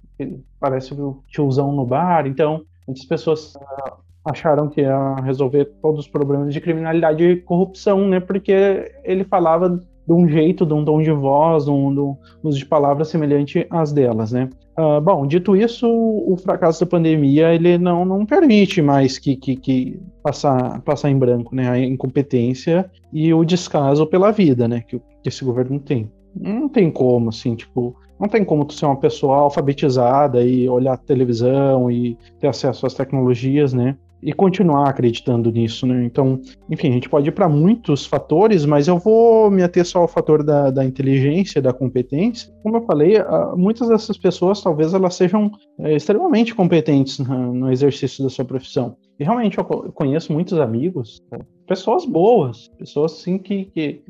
Parece 0.59 0.93
o 0.93 1.23
tiozão 1.29 1.71
no 1.71 1.85
bar, 1.85 2.27
então 2.27 2.65
muitas 2.85 3.05
pessoas 3.05 3.55
uh, 3.55 3.93
acharam 4.25 4.67
que 4.67 4.81
ia 4.81 5.15
resolver 5.23 5.65
todos 5.81 6.01
os 6.01 6.07
problemas 6.07 6.53
de 6.53 6.59
criminalidade 6.59 7.23
e 7.23 7.37
corrupção, 7.37 8.05
né? 8.09 8.19
Porque 8.19 8.91
ele 9.05 9.23
falava 9.23 9.81
de 10.07 10.13
um 10.13 10.27
jeito, 10.27 10.65
de 10.65 10.73
um 10.73 10.85
tom 10.85 11.01
de 11.01 11.11
voz, 11.11 11.67
um, 11.67 11.93
de 11.93 11.99
um 11.99 12.15
uso 12.43 12.57
de 12.57 12.65
palavras 12.65 13.07
semelhante 13.07 13.65
às 13.69 13.91
delas, 13.91 14.31
né? 14.31 14.49
Uh, 14.77 14.99
bom, 14.99 15.25
dito 15.25 15.55
isso, 15.55 15.87
o 15.87 16.35
fracasso 16.37 16.81
da 16.81 16.89
pandemia 16.89 17.53
ele 17.53 17.77
não, 17.77 18.03
não 18.03 18.25
permite 18.25 18.81
mais 18.81 19.17
que, 19.17 19.35
que, 19.35 19.55
que, 19.55 19.99
passar, 20.21 20.81
passar 20.81 21.09
em 21.09 21.17
branco, 21.17 21.55
né? 21.55 21.69
A 21.69 21.79
incompetência 21.79 22.89
e 23.11 23.33
o 23.33 23.45
descaso 23.45 24.05
pela 24.05 24.31
vida, 24.31 24.67
né? 24.67 24.81
Que, 24.81 24.99
que 24.99 25.29
esse 25.29 25.43
governo 25.45 25.79
tem. 25.79 26.11
Não 26.35 26.67
tem 26.67 26.91
como, 26.91 27.29
assim, 27.29 27.55
tipo, 27.55 27.95
não 28.19 28.27
tem 28.27 28.43
como 28.43 28.65
tu 28.65 28.73
ser 28.73 28.85
uma 28.85 28.97
pessoa 28.97 29.37
alfabetizada 29.37 30.43
e 30.43 30.67
olhar 30.67 30.97
televisão 30.97 31.89
e 31.89 32.17
ter 32.39 32.47
acesso 32.47 32.85
às 32.85 32.93
tecnologias, 32.93 33.73
né? 33.73 33.97
E 34.25 34.33
continuar 34.33 34.89
acreditando 34.89 35.51
nisso, 35.51 35.85
né? 35.85 36.03
Então, 36.03 36.41
enfim, 36.67 36.89
a 36.89 36.93
gente 36.93 37.07
pode 37.07 37.29
ir 37.29 37.31
para 37.31 37.47
muitos 37.47 38.07
fatores, 38.07 38.65
mas 38.65 38.87
eu 38.87 38.97
vou 38.97 39.51
me 39.51 39.61
ater 39.61 39.85
só 39.85 39.99
ao 39.99 40.07
fator 40.07 40.43
da, 40.43 40.71
da 40.71 40.83
inteligência, 40.83 41.61
da 41.61 41.71
competência. 41.71 42.51
Como 42.63 42.77
eu 42.77 42.81
falei, 42.81 43.17
muitas 43.55 43.87
dessas 43.87 44.17
pessoas 44.17 44.63
talvez 44.63 44.95
elas 44.95 45.13
sejam 45.13 45.51
é, 45.79 45.95
extremamente 45.95 46.55
competentes 46.55 47.19
no 47.19 47.71
exercício 47.71 48.23
da 48.23 48.29
sua 48.31 48.43
profissão. 48.43 48.97
E 49.19 49.23
realmente 49.23 49.59
eu 49.59 49.63
conheço 49.63 50.33
muitos 50.33 50.59
amigos, 50.59 51.23
né? 51.31 51.37
pessoas 51.67 52.03
boas, 52.03 52.67
pessoas 52.79 53.13
assim 53.13 53.37
que, 53.37 53.65
que, 53.65 54.01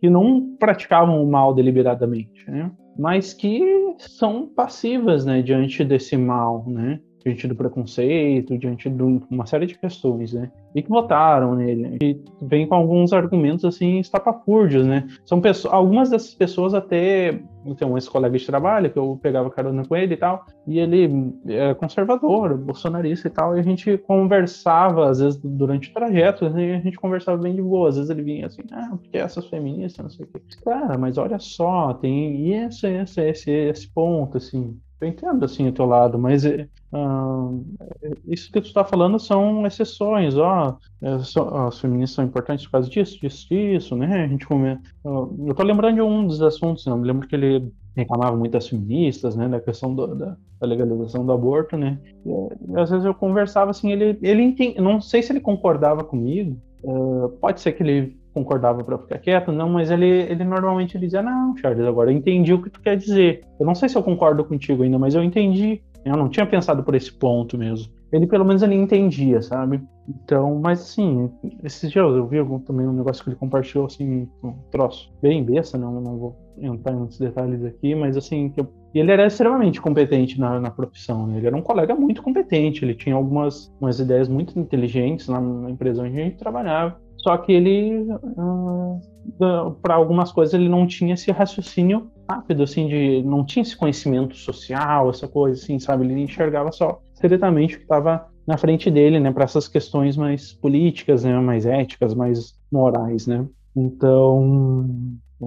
que 0.00 0.08
não 0.08 0.56
praticavam 0.56 1.20
o 1.20 1.28
mal 1.28 1.52
deliberadamente, 1.52 2.48
né? 2.48 2.70
Mas 2.96 3.34
que 3.34 3.60
são 3.98 4.46
passivas, 4.46 5.24
né, 5.24 5.42
diante 5.42 5.84
desse 5.84 6.16
mal, 6.16 6.64
né? 6.66 7.00
Diante 7.24 7.46
do 7.48 7.54
preconceito, 7.54 8.56
diante 8.58 8.88
de 8.88 9.02
uma 9.02 9.46
série 9.46 9.66
de 9.66 9.78
questões, 9.78 10.32
né? 10.32 10.50
E 10.74 10.82
que 10.82 10.88
votaram 10.88 11.54
nele. 11.54 11.96
E 12.00 12.20
vem 12.42 12.66
com 12.66 12.74
alguns 12.74 13.12
argumentos, 13.12 13.64
assim, 13.64 13.98
estapafúrdios, 13.98 14.86
né? 14.86 15.06
São 15.24 15.40
pessoas, 15.40 15.74
algumas 15.74 16.10
dessas 16.10 16.34
pessoas 16.34 16.74
até... 16.74 17.40
Tem 17.76 17.86
um 17.86 17.98
ex-colega 17.98 18.38
de 18.38 18.46
trabalho 18.46 18.90
que 18.90 18.98
eu 18.98 19.18
pegava 19.20 19.50
carona 19.50 19.84
com 19.84 19.94
ele 19.94 20.14
e 20.14 20.16
tal, 20.16 20.46
e 20.66 20.78
ele 20.78 21.34
é 21.46 21.74
conservador, 21.74 22.56
bolsonarista 22.56 23.28
e 23.28 23.30
tal, 23.30 23.54
e 23.54 23.60
a 23.60 23.62
gente 23.62 23.98
conversava, 23.98 25.10
às 25.10 25.20
vezes, 25.20 25.38
durante 25.38 25.90
o 25.90 25.92
trajeto, 25.92 26.48
né? 26.48 26.76
a 26.76 26.80
gente 26.80 26.96
conversava 26.96 27.36
bem 27.36 27.54
de 27.54 27.60
boa. 27.60 27.90
Às 27.90 27.96
vezes 27.96 28.10
ele 28.10 28.22
vinha 28.22 28.46
assim, 28.46 28.62
ah, 28.72 28.88
porque 28.92 29.18
essas 29.18 29.46
feministas, 29.48 30.02
não 30.02 30.10
sei 30.10 30.24
o 30.24 30.28
quê. 30.28 30.40
Cara, 30.64 30.96
mas 30.96 31.18
olha 31.18 31.38
só, 31.38 31.92
tem 31.92 32.54
esse, 32.54 32.86
esse, 32.86 33.20
esse, 33.20 33.50
esse 33.50 33.92
ponto, 33.92 34.38
assim 34.38 34.78
eu 35.00 35.08
entendo 35.08 35.44
assim 35.44 35.68
o 35.68 35.72
teu 35.72 35.86
lado, 35.86 36.18
mas 36.18 36.44
uh, 36.44 37.64
isso 38.26 38.50
que 38.50 38.60
tu 38.60 38.66
está 38.66 38.84
falando 38.84 39.18
são 39.18 39.66
exceções, 39.66 40.36
ó. 40.36 40.76
So, 41.22 41.42
as 41.42 41.78
feministas 41.78 42.16
são 42.16 42.24
importantes 42.24 42.64
por 42.66 42.72
causa 42.72 42.90
disso, 42.90 43.20
disso, 43.20 43.48
disso, 43.48 43.96
né? 43.96 44.24
A 44.24 44.28
gente 44.28 44.46
come, 44.46 44.72
uh, 45.04 45.46
eu 45.46 45.54
tô 45.54 45.62
lembrando 45.62 45.94
de 45.94 46.02
um 46.02 46.26
dos 46.26 46.42
assuntos, 46.42 46.84
né? 46.84 46.92
eu 46.92 46.96
me 46.96 47.06
lembro 47.06 47.28
que 47.28 47.36
ele 47.36 47.72
reclamava 47.94 48.36
muito 48.36 48.52
das 48.52 48.68
feministas, 48.68 49.36
né? 49.36 49.48
Da 49.48 49.60
questão 49.60 49.94
do, 49.94 50.14
da, 50.14 50.36
da, 50.60 50.66
legalização 50.66 51.24
do 51.24 51.32
aborto, 51.32 51.76
né? 51.76 51.98
E, 52.26 52.76
às 52.76 52.90
vezes 52.90 53.04
eu 53.04 53.14
conversava 53.14 53.70
assim, 53.70 53.92
ele, 53.92 54.18
ele 54.20 54.42
entende, 54.42 54.80
não 54.80 55.00
sei 55.00 55.22
se 55.22 55.30
ele 55.32 55.40
concordava 55.40 56.02
comigo, 56.02 56.60
uh, 56.82 57.28
pode 57.40 57.60
ser 57.60 57.72
que 57.72 57.84
ele 57.84 58.17
concordava 58.32 58.82
para 58.84 58.98
ficar 58.98 59.18
quieto, 59.18 59.52
não, 59.52 59.68
mas 59.68 59.90
ele, 59.90 60.06
ele 60.06 60.44
normalmente 60.44 60.96
ele 60.96 61.06
dizia, 61.06 61.22
não, 61.22 61.56
Charles, 61.56 61.86
agora 61.86 62.12
eu 62.12 62.16
entendi 62.16 62.52
o 62.52 62.62
que 62.62 62.70
tu 62.70 62.80
quer 62.80 62.96
dizer. 62.96 63.44
Eu 63.58 63.66
não 63.66 63.74
sei 63.74 63.88
se 63.88 63.96
eu 63.96 64.02
concordo 64.02 64.44
contigo 64.44 64.82
ainda, 64.82 64.98
mas 64.98 65.14
eu 65.14 65.22
entendi. 65.22 65.82
Eu 66.04 66.16
não 66.16 66.28
tinha 66.28 66.46
pensado 66.46 66.82
por 66.82 66.94
esse 66.94 67.12
ponto 67.12 67.58
mesmo. 67.58 67.92
Ele 68.10 68.26
pelo 68.26 68.44
menos 68.44 68.62
ele 68.62 68.74
entendia, 68.74 69.42
sabe? 69.42 69.82
Então, 70.08 70.58
mas 70.58 70.80
assim, 70.80 71.30
esses 71.62 71.90
dias 71.90 72.04
eu 72.16 72.26
vi 72.26 72.38
algum, 72.38 72.58
também 72.58 72.86
um 72.86 72.92
negócio 72.92 73.22
que 73.22 73.28
ele 73.28 73.36
compartilhou, 73.36 73.86
assim, 73.86 74.26
um 74.42 74.54
troço 74.70 75.12
bem 75.20 75.44
besta, 75.44 75.76
não, 75.76 76.00
não 76.00 76.16
vou 76.16 76.36
entrar 76.58 76.92
em 76.92 76.96
muitos 76.96 77.18
detalhes 77.18 77.62
aqui, 77.62 77.94
mas 77.94 78.16
assim, 78.16 78.52
eu, 78.56 78.66
ele 78.94 79.12
era 79.12 79.26
extremamente 79.26 79.80
competente 79.80 80.40
na, 80.40 80.58
na 80.58 80.70
profissão, 80.70 81.26
né? 81.26 81.36
ele 81.36 81.46
era 81.46 81.56
um 81.56 81.60
colega 81.60 81.94
muito 81.94 82.22
competente, 82.22 82.84
ele 82.84 82.94
tinha 82.94 83.14
algumas 83.14 83.70
umas 83.78 84.00
ideias 84.00 84.28
muito 84.28 84.58
inteligentes 84.58 85.28
na, 85.28 85.40
na 85.40 85.70
empresa 85.70 86.02
onde 86.02 86.18
a 86.18 86.24
gente 86.24 86.36
trabalhava, 86.38 86.98
só 87.18 87.36
que 87.36 87.52
ele, 87.52 88.02
uh, 88.10 89.00
ah, 89.40 89.72
para 89.82 89.94
algumas 89.94 90.32
coisas, 90.32 90.54
ele 90.54 90.68
não 90.68 90.86
tinha 90.86 91.14
esse 91.14 91.30
raciocínio 91.30 92.10
rápido, 92.28 92.62
assim, 92.62 92.86
de 92.86 93.22
não 93.22 93.44
tinha 93.44 93.62
esse 93.62 93.76
conhecimento 93.76 94.36
social, 94.36 95.10
essa 95.10 95.26
coisa, 95.26 95.60
assim, 95.60 95.78
sabe? 95.78 96.04
Ele 96.04 96.22
enxergava 96.22 96.70
só 96.70 97.00
diretamente 97.20 97.74
o 97.74 97.78
que 97.78 97.84
estava 97.84 98.28
na 98.46 98.56
frente 98.56 98.90
dele, 98.90 99.18
né, 99.20 99.32
para 99.32 99.44
essas 99.44 99.68
questões 99.68 100.16
mais 100.16 100.52
políticas, 100.52 101.24
né, 101.24 101.38
mais 101.40 101.66
éticas, 101.66 102.14
mais 102.14 102.54
morais, 102.70 103.26
né? 103.26 103.46
Então, 103.76 104.88
é, 105.42 105.44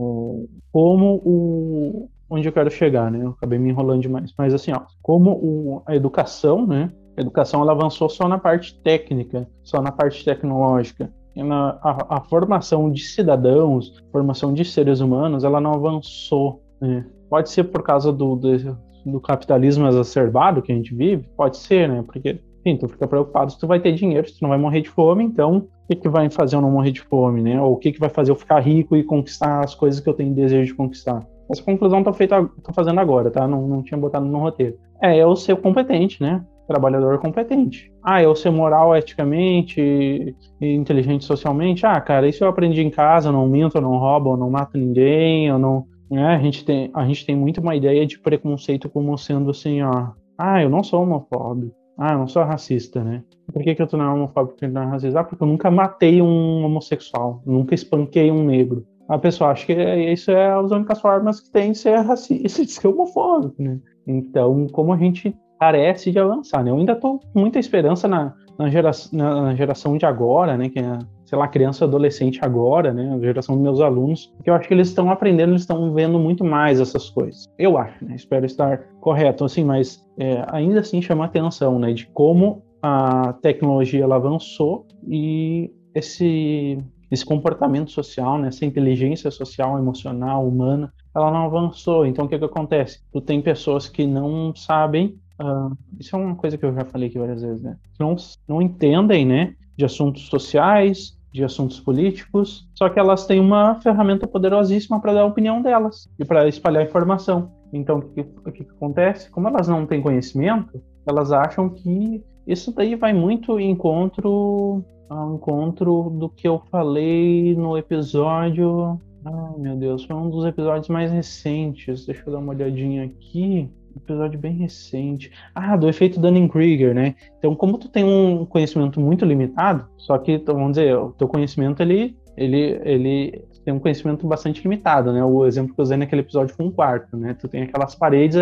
como 0.71 1.21
o 1.25 2.09
onde 2.29 2.47
eu 2.47 2.53
quero 2.53 2.71
chegar, 2.71 3.11
né? 3.11 3.25
Eu 3.25 3.31
acabei 3.31 3.59
me 3.59 3.69
enrolando 3.69 4.01
demais, 4.01 4.33
mas 4.37 4.53
assim, 4.53 4.71
ó, 4.71 4.83
como 5.01 5.31
o, 5.31 5.83
a 5.85 5.93
educação, 5.93 6.65
né? 6.65 6.89
A 7.17 7.21
educação 7.21 7.61
ela 7.61 7.73
avançou 7.73 8.07
só 8.07 8.25
na 8.25 8.37
parte 8.37 8.79
técnica, 8.81 9.45
só 9.63 9.81
na 9.81 9.91
parte 9.91 10.23
tecnológica 10.23 11.11
na, 11.35 11.79
a, 11.81 12.17
a, 12.17 12.21
formação 12.21 12.91
de 12.91 13.03
cidadãos, 13.03 13.93
formação 14.11 14.53
de 14.53 14.65
seres 14.65 14.99
humanos, 14.99 15.43
ela 15.43 15.61
não 15.61 15.73
avançou. 15.73 16.61
Né? 16.79 17.05
Pode 17.29 17.49
ser 17.49 17.65
por 17.65 17.83
causa 17.83 18.11
do, 18.11 18.35
do, 18.35 18.77
do, 19.05 19.21
capitalismo 19.21 19.87
exacerbado 19.87 20.61
que 20.61 20.71
a 20.71 20.75
gente 20.75 20.93
vive, 20.93 21.27
pode 21.37 21.57
ser, 21.57 21.87
né? 21.87 22.03
Porque, 22.05 22.41
enfim, 22.59 22.77
tu 22.77 22.89
fica 22.89 23.07
preocupado 23.07 23.51
se 23.51 23.59
tu 23.59 23.67
vai 23.67 23.79
ter 23.79 23.93
dinheiro, 23.93 24.27
se 24.27 24.37
tu 24.37 24.41
não 24.41 24.49
vai 24.49 24.57
morrer 24.57 24.81
de 24.81 24.89
fome, 24.89 25.23
então 25.23 25.57
o 25.57 25.87
que, 25.87 25.95
que 25.95 26.09
vai 26.09 26.29
fazer 26.29 26.57
eu 26.57 26.61
não 26.61 26.71
morrer 26.71 26.91
de 26.91 27.01
fome, 27.01 27.41
né? 27.41 27.61
Ou 27.61 27.73
o 27.73 27.77
que, 27.77 27.91
que 27.91 27.99
vai 27.99 28.09
fazer 28.09 28.31
eu 28.31 28.35
ficar 28.35 28.59
rico 28.59 28.95
e 28.97 29.03
conquistar 29.03 29.63
as 29.63 29.73
coisas 29.73 30.01
que 30.01 30.09
eu 30.09 30.13
tenho 30.13 30.33
desejo 30.33 30.71
de 30.71 30.75
conquistar? 30.75 31.25
Essa 31.49 31.63
conclusão 31.63 32.01
tá 32.01 32.13
feita, 32.13 32.49
tô 32.63 32.73
fazendo 32.73 32.99
agora, 32.99 33.29
tá? 33.29 33.47
Não, 33.47 33.67
não 33.67 33.83
tinha 33.83 33.97
botado 33.97 34.25
no 34.25 34.39
roteiro. 34.39 34.77
É 35.01 35.17
eu 35.17 35.35
ser 35.35 35.57
competente, 35.57 36.21
né? 36.21 36.45
Trabalhador 36.71 37.19
competente. 37.19 37.91
Ah, 38.03 38.23
eu 38.23 38.35
ser 38.35 38.49
moral 38.49 38.95
eticamente 38.95 40.35
inteligente 40.59 41.25
socialmente. 41.25 41.85
Ah, 41.85 41.99
cara, 41.99 42.27
isso 42.27 42.43
eu 42.43 42.47
aprendi 42.47 42.81
em 42.81 42.89
casa, 42.89 43.31
não 43.31 43.47
minto, 43.47 43.77
eu 43.77 43.81
não 43.81 43.97
roubo, 43.97 44.31
eu 44.31 44.37
não 44.37 44.49
mato 44.49 44.77
ninguém, 44.77 45.47
eu 45.47 45.59
não. 45.59 45.85
É, 46.11 46.25
a, 46.25 46.39
gente 46.39 46.65
tem, 46.65 46.89
a 46.93 47.05
gente 47.05 47.25
tem 47.25 47.35
muito 47.35 47.61
uma 47.61 47.75
ideia 47.75 48.05
de 48.05 48.19
preconceito 48.19 48.89
como 48.89 49.17
sendo 49.17 49.51
assim, 49.51 49.81
ó. 49.81 50.11
Ah, 50.37 50.61
eu 50.61 50.69
não 50.69 50.83
sou 50.83 51.03
homofóbico. 51.03 51.75
Ah, 51.97 52.13
eu 52.13 52.19
não 52.19 52.27
sou 52.27 52.43
racista, 52.43 53.03
né? 53.03 53.23
Por 53.51 53.61
que, 53.61 53.75
que 53.75 53.81
eu 53.81 53.87
tô 53.87 53.97
é 53.97 54.07
homofóbico 54.07 54.57
e 54.61 54.65
é 54.65 54.69
racista? 54.69 55.19
Ah, 55.19 55.23
porque 55.23 55.43
eu 55.43 55.47
nunca 55.47 55.69
matei 55.69 56.21
um 56.21 56.65
homossexual, 56.65 57.41
nunca 57.45 57.75
espanquei 57.75 58.31
um 58.31 58.43
negro. 58.43 58.85
A 59.07 59.17
pessoa 59.17 59.51
acha 59.51 59.65
que 59.65 59.73
isso 59.73 60.31
é 60.31 60.51
as 60.51 60.71
únicas 60.71 61.01
formas 61.01 61.41
que 61.41 61.51
tem 61.51 61.73
de 61.73 61.77
ser 61.77 61.97
racista, 61.97 62.63
de 62.65 62.71
ser 62.71 62.87
homofóbico, 62.87 63.61
né? 63.61 63.79
Então, 64.07 64.67
como 64.71 64.93
a 64.93 64.97
gente 64.97 65.35
carece 65.61 66.11
de 66.11 66.17
avançar, 66.17 66.63
né? 66.63 66.71
Eu 66.71 66.75
ainda 66.77 66.95
tô 66.95 67.19
com 67.19 67.39
muita 67.39 67.59
esperança 67.59 68.07
na, 68.07 68.33
na, 68.57 68.67
gera, 68.67 68.89
na, 69.13 69.53
geração 69.53 69.95
de 69.95 70.07
agora, 70.07 70.57
né? 70.57 70.69
Que 70.69 70.79
é, 70.79 70.97
sei 71.23 71.37
lá, 71.37 71.47
criança 71.47 71.85
adolescente 71.85 72.39
agora, 72.41 72.91
né? 72.91 73.13
A 73.13 73.19
geração 73.19 73.53
dos 73.53 73.63
meus 73.63 73.79
alunos, 73.79 74.33
porque 74.35 74.49
eu 74.49 74.55
acho 74.55 74.67
que 74.67 74.73
eles 74.73 74.87
estão 74.87 75.11
aprendendo, 75.11 75.51
eles 75.51 75.61
estão 75.61 75.93
vendo 75.93 76.17
muito 76.17 76.43
mais 76.43 76.79
essas 76.79 77.11
coisas. 77.11 77.47
Eu 77.59 77.77
acho, 77.77 78.03
né? 78.03 78.15
Espero 78.15 78.43
estar 78.43 78.79
correto, 78.99 79.45
assim, 79.45 79.63
mas 79.63 80.03
é, 80.17 80.43
ainda 80.47 80.79
assim 80.79 80.99
chama 80.99 81.25
atenção, 81.25 81.77
né? 81.77 81.93
De 81.93 82.07
como 82.07 82.63
a 82.81 83.33
tecnologia 83.33 84.03
ela 84.03 84.15
avançou 84.15 84.87
e 85.07 85.71
esse 85.93 86.83
esse 87.11 87.25
comportamento 87.25 87.91
social, 87.91 88.39
né, 88.39 88.47
essa 88.47 88.65
inteligência 88.65 89.29
social, 89.29 89.77
emocional, 89.77 90.47
humana, 90.47 90.93
ela 91.13 91.29
não 91.29 91.43
avançou. 91.43 92.05
Então, 92.05 92.23
o 92.23 92.27
que, 92.29 92.39
que 92.39 92.45
acontece? 92.45 93.01
Tu 93.11 93.19
tem 93.19 93.41
pessoas 93.41 93.89
que 93.89 94.07
não 94.07 94.55
sabem, 94.55 95.19
uh, 95.41 95.77
isso 95.99 96.15
é 96.15 96.19
uma 96.19 96.35
coisa 96.35 96.57
que 96.57 96.65
eu 96.65 96.73
já 96.73 96.85
falei 96.85 97.09
aqui 97.09 97.19
várias 97.19 97.41
vezes, 97.41 97.61
né? 97.61 97.77
Não, 97.99 98.15
não 98.47 98.61
entendem, 98.61 99.25
né, 99.25 99.55
de 99.77 99.85
assuntos 99.85 100.27
sociais, 100.27 101.17
de 101.33 101.43
assuntos 101.43 101.79
políticos, 101.79 102.67
só 102.75 102.89
que 102.89 102.99
elas 102.99 103.25
têm 103.25 103.39
uma 103.39 103.75
ferramenta 103.75 104.27
poderosíssima 104.27 104.99
para 104.99 105.13
dar 105.13 105.21
a 105.21 105.25
opinião 105.25 105.61
delas 105.61 106.09
e 106.19 106.25
para 106.25 106.47
espalhar 106.47 106.83
informação. 106.83 107.51
Então, 107.71 107.99
o 107.99 108.01
que, 108.01 108.21
o 108.21 108.51
que, 108.51 108.63
acontece? 108.63 109.31
Como 109.31 109.47
elas 109.47 109.67
não 109.67 109.85
têm 109.85 110.01
conhecimento, 110.01 110.81
elas 111.05 111.31
acham 111.31 111.69
que 111.69 112.21
isso 112.45 112.73
daí 112.73 112.95
vai 112.95 113.13
muito 113.13 113.59
em 113.59 113.71
encontro 113.71 114.83
ao 115.09 115.35
encontro 115.35 116.09
do 116.09 116.29
que 116.29 116.47
eu 116.47 116.61
falei 116.71 117.55
no 117.55 117.77
episódio. 117.77 118.99
Ai 119.23 119.57
meu 119.57 119.75
Deus, 119.75 120.03
foi 120.03 120.15
um 120.15 120.29
dos 120.29 120.45
episódios 120.45 120.89
mais 120.89 121.11
recentes. 121.11 122.05
Deixa 122.05 122.23
eu 122.25 122.33
dar 122.33 122.39
uma 122.39 122.53
olhadinha 122.53 123.05
aqui. 123.05 123.69
Episódio 123.95 124.39
bem 124.39 124.53
recente. 124.53 125.31
Ah, 125.53 125.75
do 125.75 125.89
efeito 125.89 126.19
Dunning-Kruger, 126.19 126.93
né? 126.93 127.15
Então, 127.37 127.55
como 127.55 127.77
tu 127.77 127.89
tem 127.89 128.03
um 128.03 128.45
conhecimento 128.45 128.99
muito 128.99 129.25
limitado, 129.25 129.87
só 129.97 130.17
que, 130.17 130.37
vamos 130.37 130.71
dizer, 130.71 130.95
o 130.95 131.11
teu 131.11 131.27
conhecimento, 131.27 131.81
ele, 131.81 132.15
ele, 132.37 132.79
ele 132.83 133.45
tem 133.63 133.73
um 133.73 133.79
conhecimento 133.79 134.27
bastante 134.27 134.61
limitado, 134.63 135.11
né? 135.11 135.23
O 135.23 135.45
exemplo 135.45 135.73
que 135.73 135.79
eu 135.79 135.83
usei 135.83 135.97
naquele 135.97 136.21
episódio 136.21 136.55
foi 136.55 136.65
um 136.65 136.71
quarto, 136.71 137.15
né? 137.15 137.33
Tu 137.33 137.47
tem 137.47 137.63
aquelas 137.63 137.95
paredes, 137.95 138.37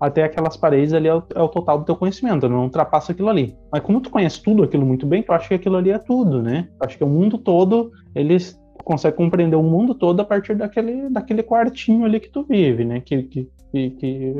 até 0.00 0.24
aquelas 0.24 0.56
paredes 0.56 0.92
ali 0.92 1.08
é 1.08 1.14
o, 1.14 1.22
é 1.34 1.40
o, 1.40 1.48
total 1.48 1.78
do 1.78 1.84
teu 1.84 1.96
conhecimento, 1.96 2.48
não 2.48 2.64
ultrapassa 2.64 3.12
aquilo 3.12 3.28
ali. 3.28 3.56
Mas 3.70 3.82
como 3.82 4.00
tu 4.00 4.10
conhece 4.10 4.42
tudo 4.42 4.62
aquilo 4.62 4.84
muito 4.84 5.06
bem, 5.06 5.22
tu 5.22 5.32
acha 5.32 5.48
que 5.48 5.54
aquilo 5.54 5.76
ali 5.76 5.90
é 5.90 5.98
tudo, 5.98 6.42
né? 6.42 6.68
Tu 6.78 6.84
acha 6.84 6.98
que 6.98 7.04
o 7.04 7.08
mundo 7.08 7.38
todo, 7.38 7.92
eles 8.14 8.60
consegue 8.82 9.16
compreender 9.16 9.56
o 9.56 9.62
mundo 9.62 9.94
todo 9.94 10.20
a 10.20 10.24
partir 10.24 10.56
daquele, 10.56 11.08
daquele 11.08 11.42
quartinho 11.42 12.04
ali 12.04 12.18
que 12.18 12.30
tu 12.30 12.42
vive, 12.42 12.84
né? 12.84 13.00
Que, 13.00 13.22
que, 13.22 13.48
que, 13.70 13.90
que 13.90 14.34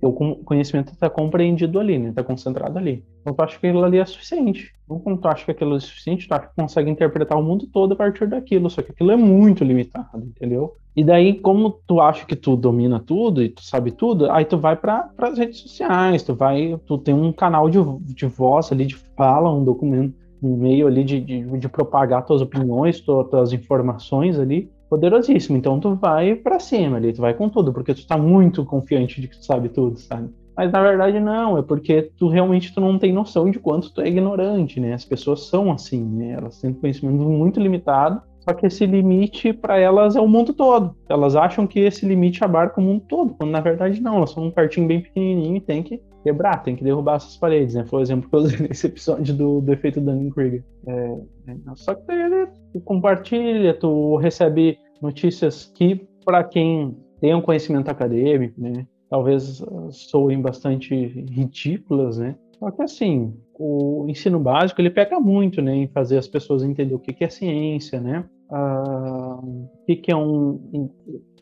o 0.00 0.12
conhecimento 0.12 0.92
está 0.92 1.10
compreendido 1.10 1.78
ali, 1.80 1.98
né? 1.98 2.10
Está 2.10 2.22
concentrado 2.22 2.78
ali. 2.78 3.04
Então 3.20 3.34
tu 3.34 3.42
acha 3.42 3.58
que 3.58 3.66
aquilo 3.66 3.84
ali 3.84 3.98
é 3.98 4.04
suficiente. 4.04 4.72
Então 4.88 5.16
tu 5.16 5.28
acha 5.28 5.44
que 5.44 5.50
aquilo 5.50 5.76
é 5.76 5.80
suficiente, 5.80 6.28
tu 6.28 6.34
acha 6.34 6.46
que 6.46 6.54
consegue 6.54 6.90
interpretar 6.90 7.38
o 7.38 7.42
mundo 7.42 7.66
todo 7.66 7.92
a 7.92 7.96
partir 7.96 8.26
daquilo, 8.28 8.70
só 8.70 8.80
que 8.80 8.92
aquilo 8.92 9.10
é 9.10 9.16
muito 9.16 9.64
limitado, 9.64 10.24
entendeu? 10.24 10.76
E 10.96 11.04
daí, 11.04 11.34
como 11.34 11.78
tu 11.86 12.00
acha 12.00 12.26
que 12.26 12.34
tu 12.34 12.56
domina 12.56 12.98
tudo 12.98 13.42
e 13.42 13.48
tu 13.48 13.62
sabe 13.62 13.92
tudo, 13.92 14.30
aí 14.30 14.44
tu 14.44 14.58
vai 14.58 14.74
para 14.76 15.10
as 15.18 15.38
redes 15.38 15.60
sociais, 15.60 16.22
tu 16.22 16.34
vai, 16.34 16.78
tu 16.86 16.98
tem 16.98 17.14
um 17.14 17.32
canal 17.32 17.68
de, 17.70 17.78
de 18.00 18.26
voz 18.26 18.72
ali, 18.72 18.86
de 18.86 18.96
fala, 18.96 19.52
um 19.52 19.62
documento, 19.62 20.14
um 20.42 20.56
meio 20.56 20.86
ali 20.86 21.04
de, 21.04 21.20
de, 21.20 21.58
de 21.58 21.68
propagar 21.68 22.24
tuas 22.24 22.40
opiniões, 22.40 23.00
tuas, 23.00 23.28
tuas 23.28 23.52
informações 23.52 24.38
ali, 24.38 24.70
poderosíssimo. 24.88 25.56
Então 25.56 25.78
tu 25.78 25.94
vai 25.94 26.34
para 26.34 26.58
cima 26.58 26.96
ali, 26.96 27.12
tu 27.12 27.20
vai 27.20 27.34
com 27.34 27.48
tudo, 27.48 27.72
porque 27.72 27.94
tu 27.94 28.06
tá 28.06 28.16
muito 28.16 28.64
confiante 28.64 29.20
de 29.20 29.28
que 29.28 29.38
tu 29.38 29.44
sabe 29.44 29.68
tudo, 29.68 29.98
sabe? 29.98 30.30
Mas 30.56 30.72
na 30.72 30.82
verdade 30.82 31.20
não, 31.20 31.56
é 31.56 31.62
porque 31.62 32.10
tu 32.16 32.28
realmente 32.28 32.74
tu 32.74 32.80
não 32.80 32.98
tem 32.98 33.12
noção 33.12 33.50
de 33.50 33.58
quanto 33.58 33.92
tu 33.92 34.00
é 34.00 34.08
ignorante, 34.08 34.80
né? 34.80 34.92
As 34.92 35.04
pessoas 35.04 35.46
são 35.46 35.70
assim, 35.70 36.04
né? 36.04 36.32
Elas 36.32 36.60
têm 36.60 36.72
conhecimento 36.72 37.22
muito 37.22 37.60
limitado 37.60 38.20
só 38.48 38.54
que 38.54 38.64
esse 38.64 38.86
limite 38.86 39.52
para 39.52 39.78
elas 39.78 40.16
é 40.16 40.20
o 40.22 40.26
mundo 40.26 40.54
todo. 40.54 40.96
Elas 41.06 41.36
acham 41.36 41.66
que 41.66 41.80
esse 41.80 42.06
limite 42.06 42.42
abarca 42.42 42.80
o 42.80 42.82
mundo 42.82 43.02
todo, 43.06 43.34
quando 43.34 43.50
na 43.50 43.60
verdade 43.60 44.00
não, 44.00 44.16
elas 44.16 44.30
são 44.30 44.44
um 44.44 44.50
partinho 44.50 44.86
bem 44.86 45.02
pequenininho 45.02 45.56
e 45.56 45.60
tem 45.60 45.82
que 45.82 46.00
quebrar, 46.22 46.62
tem 46.62 46.76
que 46.76 46.84
derrubar 46.84 47.16
essas 47.16 47.36
paredes, 47.36 47.74
né? 47.74 47.84
Foi 47.86 48.00
o 48.00 48.02
exemplo 48.02 48.28
que 48.28 48.36
eu 48.36 48.46
episódio 48.90 49.34
do, 49.34 49.60
do 49.60 49.72
efeito 49.72 50.00
Dunning-Kruger. 50.00 50.64
É, 50.86 51.18
é, 51.48 51.56
só 51.74 51.94
que 51.94 52.12
né, 52.12 52.48
tu 52.72 52.80
compartilha, 52.80 53.74
tu 53.74 54.16
recebe 54.16 54.78
notícias 55.00 55.66
que, 55.74 56.06
para 56.24 56.44
quem 56.44 56.96
tem 57.20 57.34
um 57.34 57.42
conhecimento 57.42 57.88
acadêmico, 57.88 58.60
né? 58.60 58.86
Talvez 59.10 59.62
soem 59.90 60.40
bastante 60.40 60.94
ridículas, 60.94 62.18
né? 62.18 62.36
Só 62.58 62.70
que 62.70 62.82
assim, 62.82 63.34
o 63.58 64.04
ensino 64.08 64.38
básico 64.38 64.80
ele 64.80 64.90
peca 64.90 65.18
muito, 65.20 65.62
né, 65.62 65.74
em 65.74 65.88
fazer 65.88 66.18
as 66.18 66.26
pessoas 66.26 66.62
entender 66.62 66.94
o 66.94 66.98
que, 66.98 67.12
que 67.12 67.24
é 67.24 67.30
ciência, 67.30 68.00
né? 68.00 68.24
uh, 68.50 69.38
o 69.40 69.84
que, 69.86 69.96
que 69.96 70.10
é 70.10 70.16
um, 70.16 70.90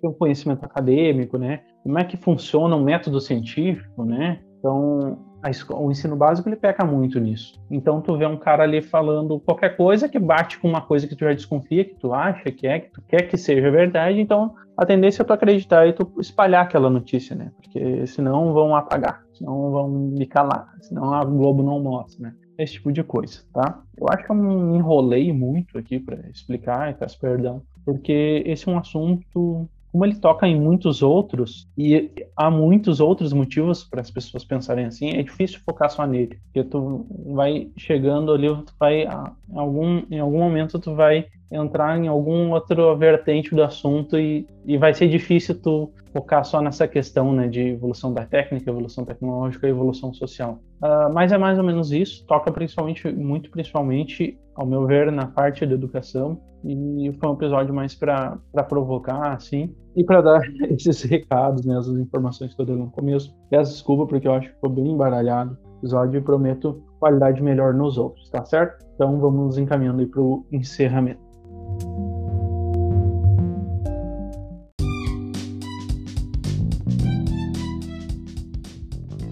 um, 0.03 0.13
conhecimento 0.13 0.65
acadêmico, 0.65 1.39
né? 1.39 1.63
Como 1.83 1.99
é 1.99 2.05
que 2.05 2.17
funciona 2.17 2.77
um 2.77 2.83
método 2.83 3.21
científico, 3.21 4.05
né? 4.05 4.41
Então, 4.67 5.19
a, 5.41 5.77
o 5.77 5.93
ensino 5.93 6.17
básico 6.17 6.49
ele 6.49 6.57
peca 6.57 6.85
muito 6.85 7.21
nisso. 7.21 7.63
Então, 7.71 8.01
tu 8.01 8.17
vê 8.19 8.27
um 8.27 8.37
cara 8.37 8.65
ali 8.65 8.83
falando 8.83 9.39
qualquer 9.39 9.77
coisa 9.77 10.09
que 10.09 10.19
bate 10.19 10.59
com 10.59 10.69
uma 10.69 10.81
coisa 10.81 11.07
que 11.07 11.15
tu 11.15 11.25
já 11.25 11.33
desconfia, 11.33 11.85
que 11.85 11.95
tu 11.95 12.13
acha 12.13 12.51
que 12.51 12.67
é, 12.67 12.81
que 12.81 12.91
tu 12.91 13.01
quer 13.03 13.23
que 13.23 13.37
seja 13.37 13.71
verdade, 13.71 14.21
então 14.21 14.55
a 14.77 14.85
tendência 14.85 15.23
é 15.23 15.25
tu 15.25 15.33
acreditar 15.33 15.87
e 15.87 15.93
tu 15.93 16.13
espalhar 16.19 16.65
aquela 16.65 16.91
notícia, 16.91 17.37
né? 17.37 17.53
Porque 17.63 18.07
senão 18.09 18.53
vão 18.53 18.75
apagar, 18.75 19.23
senão 19.33 19.71
vão 19.71 19.89
me 19.89 20.27
calar, 20.27 20.75
senão 20.81 21.15
a 21.15 21.25
Globo 21.25 21.63
não 21.63 21.81
mostra, 21.81 22.29
né? 22.29 22.35
esse 22.59 22.75
tipo 22.75 22.91
de 22.91 23.05
coisa, 23.05 23.43
tá? 23.53 23.83
Eu 23.99 24.07
acho 24.11 24.25
que 24.25 24.31
eu 24.31 24.35
me 24.35 24.79
enrolei 24.79 25.31
muito 25.31 25.77
aqui 25.77 26.01
para 26.01 26.17
explicar, 26.31 26.91
e 26.91 26.95
peço 26.95 27.21
perdão, 27.21 27.63
porque 27.85 28.43
esse 28.47 28.67
é 28.67 28.73
um 28.73 28.79
assunto, 28.79 29.69
como 29.93 30.05
ele 30.05 30.17
toca 30.17 30.47
em 30.47 30.59
muitos 30.59 31.03
outros, 31.03 31.69
e 31.77 32.11
há 32.37 32.51
muitos 32.51 33.01
outros 33.01 33.33
motivos 33.33 33.85
para 33.85 34.01
as 34.01 34.11
pessoas 34.11 34.45
pensarem 34.45 34.87
assim, 34.87 35.11
é 35.11 35.23
difícil 35.23 35.61
focar 35.65 35.91
só 35.91 36.07
nele, 36.07 36.39
porque 36.45 36.65
tu 36.65 37.07
vai 37.35 37.69
chegando 37.77 38.33
ali, 38.33 38.49
tu 38.49 38.75
vai, 38.79 39.03
em 39.03 39.59
algum, 39.59 40.03
em 40.11 40.19
algum 40.19 40.39
momento 40.39 40.79
tu 40.79 40.95
vai 40.95 41.27
entrar 41.51 41.99
em 41.99 42.09
algum 42.09 42.51
outro 42.51 42.97
vertente 42.97 43.55
do 43.55 43.63
assunto 43.63 44.19
e, 44.19 44.47
e 44.65 44.77
vai 44.77 44.93
ser 44.93 45.09
difícil 45.09 45.61
tu 45.61 45.91
focar 46.13 46.45
só 46.45 46.61
nessa 46.61 46.89
questão 46.89 47.33
né, 47.33 47.47
de 47.47 47.61
evolução 47.61 48.13
da 48.13 48.25
técnica, 48.25 48.71
evolução 48.71 49.05
tecnológica 49.05 49.67
e 49.67 49.71
evolução 49.71 50.13
social. 50.13 50.61
Uh, 50.83 51.13
mas 51.13 51.33
é 51.33 51.39
mais 51.39 51.59
ou 51.59 51.65
menos 51.65 51.91
isso, 51.91 52.25
toca 52.27 52.53
principalmente, 52.53 53.11
muito 53.11 53.51
principalmente, 53.51 54.39
ao 54.55 54.67
meu 54.67 54.87
ver, 54.87 55.11
na 55.11 55.27
parte 55.27 55.65
da 55.65 55.75
educação 55.75 56.41
e 56.65 57.13
foi 57.21 57.31
um 57.31 57.35
episódio 57.35 57.73
mais 57.73 57.95
para 57.95 58.39
provocar, 58.69 59.33
assim, 59.33 59.75
e 59.95 60.03
para 60.03 60.21
dar 60.21 60.41
esses 60.71 61.03
recados, 61.03 61.65
né, 61.65 61.79
essas 61.79 61.99
informações 61.99 62.55
que 62.55 62.61
eu 62.61 62.67
dei 62.67 62.77
no 62.77 62.91
começo. 62.91 63.35
Peço 63.49 63.73
desculpa 63.73 64.07
porque 64.07 64.27
eu 64.27 64.35
acho 64.35 64.49
que 64.49 64.55
ficou 64.55 64.71
bem 64.71 64.89
embaralhado 64.89 65.57
o 65.65 65.79
episódio 65.79 66.19
e 66.19 66.23
prometo 66.23 66.83
qualidade 66.99 67.43
melhor 67.43 67.75
nos 67.75 67.99
outros, 67.99 68.29
tá 68.31 68.45
certo? 68.45 68.85
Então 68.95 69.21
vamos 69.21 69.59
encaminhando 69.59 70.01
aí 70.01 70.07
para 70.07 70.21
o 70.21 70.45
encerramento. 70.51 71.26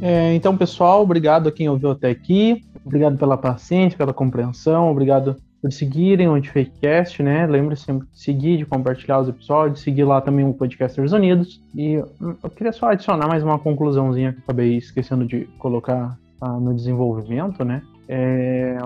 É, 0.06 0.34
então, 0.34 0.54
pessoal, 0.54 1.00
obrigado 1.00 1.48
a 1.48 1.52
quem 1.52 1.66
ouviu 1.66 1.92
até 1.92 2.10
aqui. 2.10 2.62
Obrigado 2.84 3.16
pela 3.16 3.38
paciência, 3.38 3.96
pela 3.96 4.12
compreensão. 4.12 4.90
Obrigado 4.90 5.34
por 5.62 5.72
seguirem 5.72 6.28
o 6.28 6.34
Antifakecast, 6.34 7.22
né? 7.22 7.46
Lembre 7.46 7.74
sempre 7.74 8.06
de 8.12 8.20
seguir, 8.20 8.58
de 8.58 8.66
compartilhar 8.66 9.20
os 9.20 9.30
episódios, 9.30 9.80
seguir 9.80 10.04
lá 10.04 10.20
também 10.20 10.46
o 10.46 10.52
Podcasters 10.52 11.12
Unidos. 11.12 11.58
E 11.74 11.96
hum, 12.20 12.34
eu 12.42 12.50
queria 12.50 12.70
só 12.70 12.90
adicionar 12.90 13.26
mais 13.26 13.42
uma 13.42 13.58
conclusãozinha 13.58 14.34
que 14.34 14.40
acabei 14.40 14.76
esquecendo 14.76 15.24
de 15.24 15.46
colocar 15.58 16.18
ah, 16.38 16.60
no 16.60 16.74
desenvolvimento, 16.74 17.64
né? 17.64 17.80
É, 18.06 18.76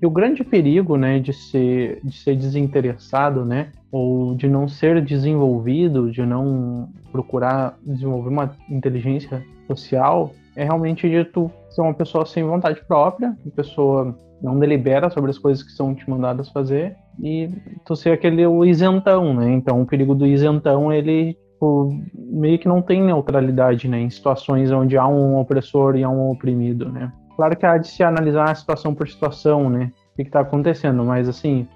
o 0.00 0.10
grande 0.10 0.44
perigo, 0.44 0.96
né, 0.96 1.18
de 1.18 1.32
ser, 1.32 1.98
de 2.04 2.16
ser 2.16 2.36
desinteressado, 2.36 3.44
né, 3.44 3.72
ou 3.90 4.34
de 4.34 4.48
não 4.48 4.68
ser 4.68 5.02
desenvolvido, 5.02 6.10
de 6.10 6.24
não 6.24 6.88
procurar 7.10 7.78
desenvolver 7.82 8.28
uma 8.28 8.56
inteligência 8.70 9.44
social, 9.66 10.32
é 10.56 10.64
realmente 10.64 11.08
de 11.08 11.24
tu 11.24 11.50
ser 11.70 11.82
uma 11.82 11.94
pessoa 11.94 12.26
sem 12.26 12.44
vontade 12.44 12.80
própria, 12.86 13.36
uma 13.44 13.54
pessoa 13.54 14.14
não 14.42 14.58
delibera 14.58 15.10
sobre 15.10 15.30
as 15.30 15.38
coisas 15.38 15.62
que 15.62 15.72
são 15.72 15.94
te 15.94 16.08
mandadas 16.08 16.50
fazer 16.50 16.96
e 17.20 17.48
tu 17.84 17.96
ser 17.96 18.10
aquele 18.10 18.46
o 18.46 18.64
isentão, 18.64 19.34
né? 19.34 19.50
Então 19.52 19.80
o 19.80 19.86
perigo 19.86 20.14
do 20.14 20.26
isentão 20.26 20.92
ele 20.92 21.36
tipo, 21.58 21.90
meio 22.14 22.58
que 22.58 22.68
não 22.68 22.80
tem 22.80 23.02
neutralidade, 23.02 23.88
né? 23.88 24.00
Em 24.00 24.10
situações 24.10 24.70
onde 24.70 24.96
há 24.96 25.06
um 25.06 25.38
opressor 25.38 25.96
e 25.96 26.04
há 26.04 26.08
um 26.08 26.30
oprimido, 26.30 26.90
né? 26.90 27.12
Claro 27.36 27.56
que 27.56 27.66
há 27.66 27.76
de 27.76 27.88
se 27.88 28.02
analisar 28.02 28.54
situação 28.54 28.94
por 28.94 29.08
situação, 29.08 29.68
né? 29.68 29.92
O 30.12 30.16
que 30.16 30.22
está 30.22 30.40
acontecendo, 30.40 31.04
mas 31.04 31.28
assim, 31.28 31.66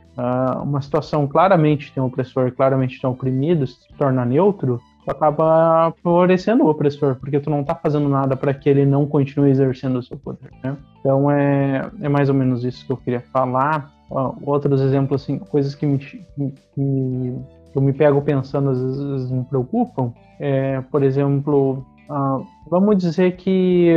uma 0.62 0.80
situação 0.80 1.26
claramente 1.26 1.92
tem 1.92 2.02
um 2.02 2.06
opressor, 2.06 2.52
claramente 2.52 3.00
tem 3.00 3.08
um 3.08 3.12
oprimido, 3.12 3.66
se 3.66 3.78
torna 3.96 4.24
neutro, 4.24 4.80
tu 5.04 5.10
acaba 5.10 5.92
favorecendo 6.02 6.64
o 6.64 6.68
opressor, 6.68 7.16
porque 7.16 7.40
tu 7.40 7.50
não 7.50 7.64
tá 7.64 7.74
fazendo 7.74 8.08
nada 8.08 8.36
para 8.36 8.54
que 8.54 8.68
ele 8.68 8.84
não 8.84 9.06
continue 9.06 9.50
exercendo 9.50 9.96
o 9.96 10.02
seu 10.02 10.16
poder, 10.16 10.50
né? 10.62 10.76
Então 11.00 11.30
é, 11.30 11.90
é 12.00 12.08
mais 12.08 12.28
ou 12.28 12.34
menos 12.34 12.64
isso 12.64 12.86
que 12.86 12.92
eu 12.92 12.96
queria 12.96 13.20
falar. 13.32 13.92
Uh, 14.10 14.36
outros 14.42 14.80
exemplos, 14.80 15.22
assim, 15.22 15.38
coisas 15.38 15.74
que 15.74 15.86
me, 15.86 15.98
que, 15.98 16.20
que 16.74 17.42
eu 17.74 17.80
me 17.80 17.92
pego 17.92 18.20
pensando, 18.20 18.70
às 18.70 18.80
vezes 18.80 19.30
me 19.30 19.44
preocupam. 19.44 20.12
É, 20.38 20.80
por 20.82 21.02
exemplo, 21.02 21.84
uh, 22.10 22.46
vamos 22.68 22.98
dizer 22.98 23.36
que 23.36 23.96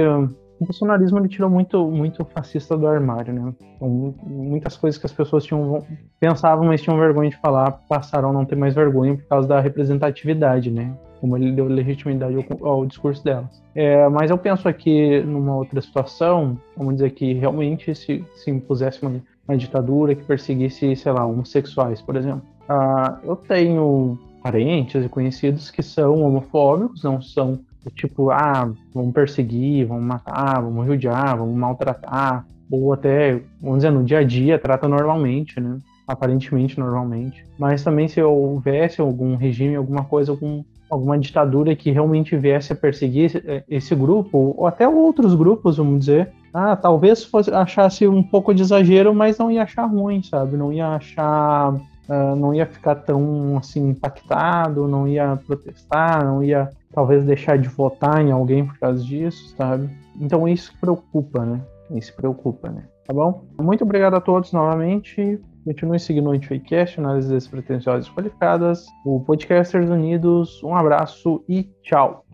o 0.60 0.66
bolsonarismo 0.66 1.20
ele 1.20 1.28
tirou 1.28 1.50
muito, 1.50 1.86
muito 1.88 2.24
fascista 2.26 2.78
do 2.78 2.88
armário, 2.88 3.34
né? 3.34 3.54
Então, 3.76 4.16
muitas 4.26 4.78
coisas 4.78 5.00
que 5.00 5.06
as 5.06 5.12
pessoas 5.12 5.44
tinham, 5.44 5.86
pensavam, 6.20 6.66
mas 6.66 6.82
tinham 6.82 6.98
vergonha 6.98 7.30
de 7.30 7.38
falar, 7.38 7.72
passaram 7.90 8.30
a 8.30 8.34
não 8.34 8.46
ter 8.46 8.56
mais 8.56 8.74
vergonha 8.74 9.16
por 9.16 9.26
causa 9.26 9.48
da 9.48 9.60
representatividade, 9.60 10.72
né? 10.72 10.96
Como 11.20 11.36
ele 11.36 11.52
deu 11.52 11.66
legitimidade 11.66 12.36
ao, 12.36 12.68
ao 12.68 12.86
discurso 12.86 13.24
delas. 13.24 13.62
É, 13.74 14.08
mas 14.10 14.30
eu 14.32 14.38
penso 14.38 14.68
aqui 14.68 15.22
numa 15.22 15.56
outra 15.56 15.82
situação, 15.82 16.58
vamos 16.78 16.96
dizer 16.96 17.12
que 17.12 17.34
realmente 17.34 17.94
se, 17.94 18.24
se 18.36 18.50
impusesse 18.50 19.02
uma, 19.02 19.22
uma 19.48 19.58
ditadura 19.58 20.16
que 20.16 20.24
perseguisse, 20.24 20.96
sei 20.96 21.12
lá, 21.12 21.26
homossexuais, 21.26 22.02
por 22.02 22.16
exemplo. 22.16 22.44
Ah, 22.68 23.20
eu 23.24 23.36
tenho 23.36 24.18
parentes 24.42 25.04
e 25.04 25.10
conhecidos 25.10 25.72
que 25.72 25.82
são 25.82 26.22
homofóbicos, 26.22 27.04
não 27.04 27.22
são 27.22 27.60
tipo, 27.92 28.32
ah, 28.32 28.72
vamos 28.94 29.14
perseguir, 29.14 29.88
vamos 29.88 30.04
matar, 30.04 30.62
vamos 30.62 30.86
judiar, 30.88 31.38
vamos 31.38 31.56
maltratar, 31.56 32.46
ou 32.70 32.94
até, 32.94 33.42
vamos 33.62 33.78
dizer, 33.78 33.92
no 33.92 34.04
dia 34.04 34.20
a 34.20 34.24
dia 34.24 34.58
trata 34.58 34.88
normalmente, 34.88 35.60
né? 35.60 35.78
Aparentemente 36.08 36.80
normalmente. 36.80 37.46
Mas 37.58 37.84
também 37.84 38.08
se 38.08 38.22
houvesse 38.22 39.02
algum 39.02 39.36
regime, 39.36 39.76
alguma 39.76 40.04
coisa, 40.04 40.32
algum, 40.32 40.64
alguma 40.90 41.18
ditadura 41.18 41.76
que 41.76 41.92
realmente 41.92 42.36
viesse 42.38 42.74
a 42.74 42.76
perseguir 42.76 43.26
esse, 43.26 43.64
esse 43.70 43.96
grupo, 43.96 44.56
ou 44.58 44.68
até 44.68 44.88
outros 44.88 45.36
grupos, 45.36 45.78
vamos 45.78 46.00
dizer, 46.00 46.32
ah, 46.54 46.76
talvez 46.76 47.24
fosse, 47.24 47.52
achasse 47.52 48.08
um 48.08 48.24
pouco 48.24 48.54
de 48.54 48.62
exagero, 48.62 49.14
mas 49.14 49.38
não 49.38 49.52
ia 49.52 49.64
achar 49.64 49.86
ruim, 49.86 50.24
sabe? 50.24 50.58
Não 50.58 50.72
ia 50.72 50.88
achar 50.88 51.76
uh, 52.10 52.36
não 52.36 52.54
ia 52.54 52.66
ficar 52.66 52.96
tão 52.96 53.58
assim 53.58 53.90
impactado, 53.90 54.88
não 54.88 55.08
ia 55.08 55.38
protestar, 55.46 56.26
não 56.26 56.44
ia 56.44 56.70
talvez 56.94 57.26
deixar 57.26 57.58
de 57.58 57.68
votar 57.68 58.22
em 58.22 58.32
alguém 58.32 58.66
por 58.66 58.78
causa 58.80 59.04
disso, 59.04 59.56
sabe? 59.56 59.90
Então 60.20 60.48
isso 60.48 60.74
preocupa, 60.80 61.46
né? 61.46 61.62
Isso 61.92 62.16
preocupa, 62.16 62.70
né? 62.70 62.84
Tá 63.06 63.14
bom? 63.14 63.44
Muito 63.62 63.84
obrigado 63.84 64.16
a 64.16 64.22
todos 64.22 64.52
novamente. 64.52 65.40
Continue 65.64 66.00
seguindo 66.00 66.28
o 66.28 66.32
Antifakecast, 66.32 67.00
análises 67.00 67.32
despretensiosas 67.32 68.10
qualificadas, 68.10 68.86
o 69.06 69.20
Podcasters 69.22 69.90
Unidos. 69.90 70.64
Um 70.64 70.76
abraço 70.76 71.44
e 71.50 71.64
tchau! 71.82 72.25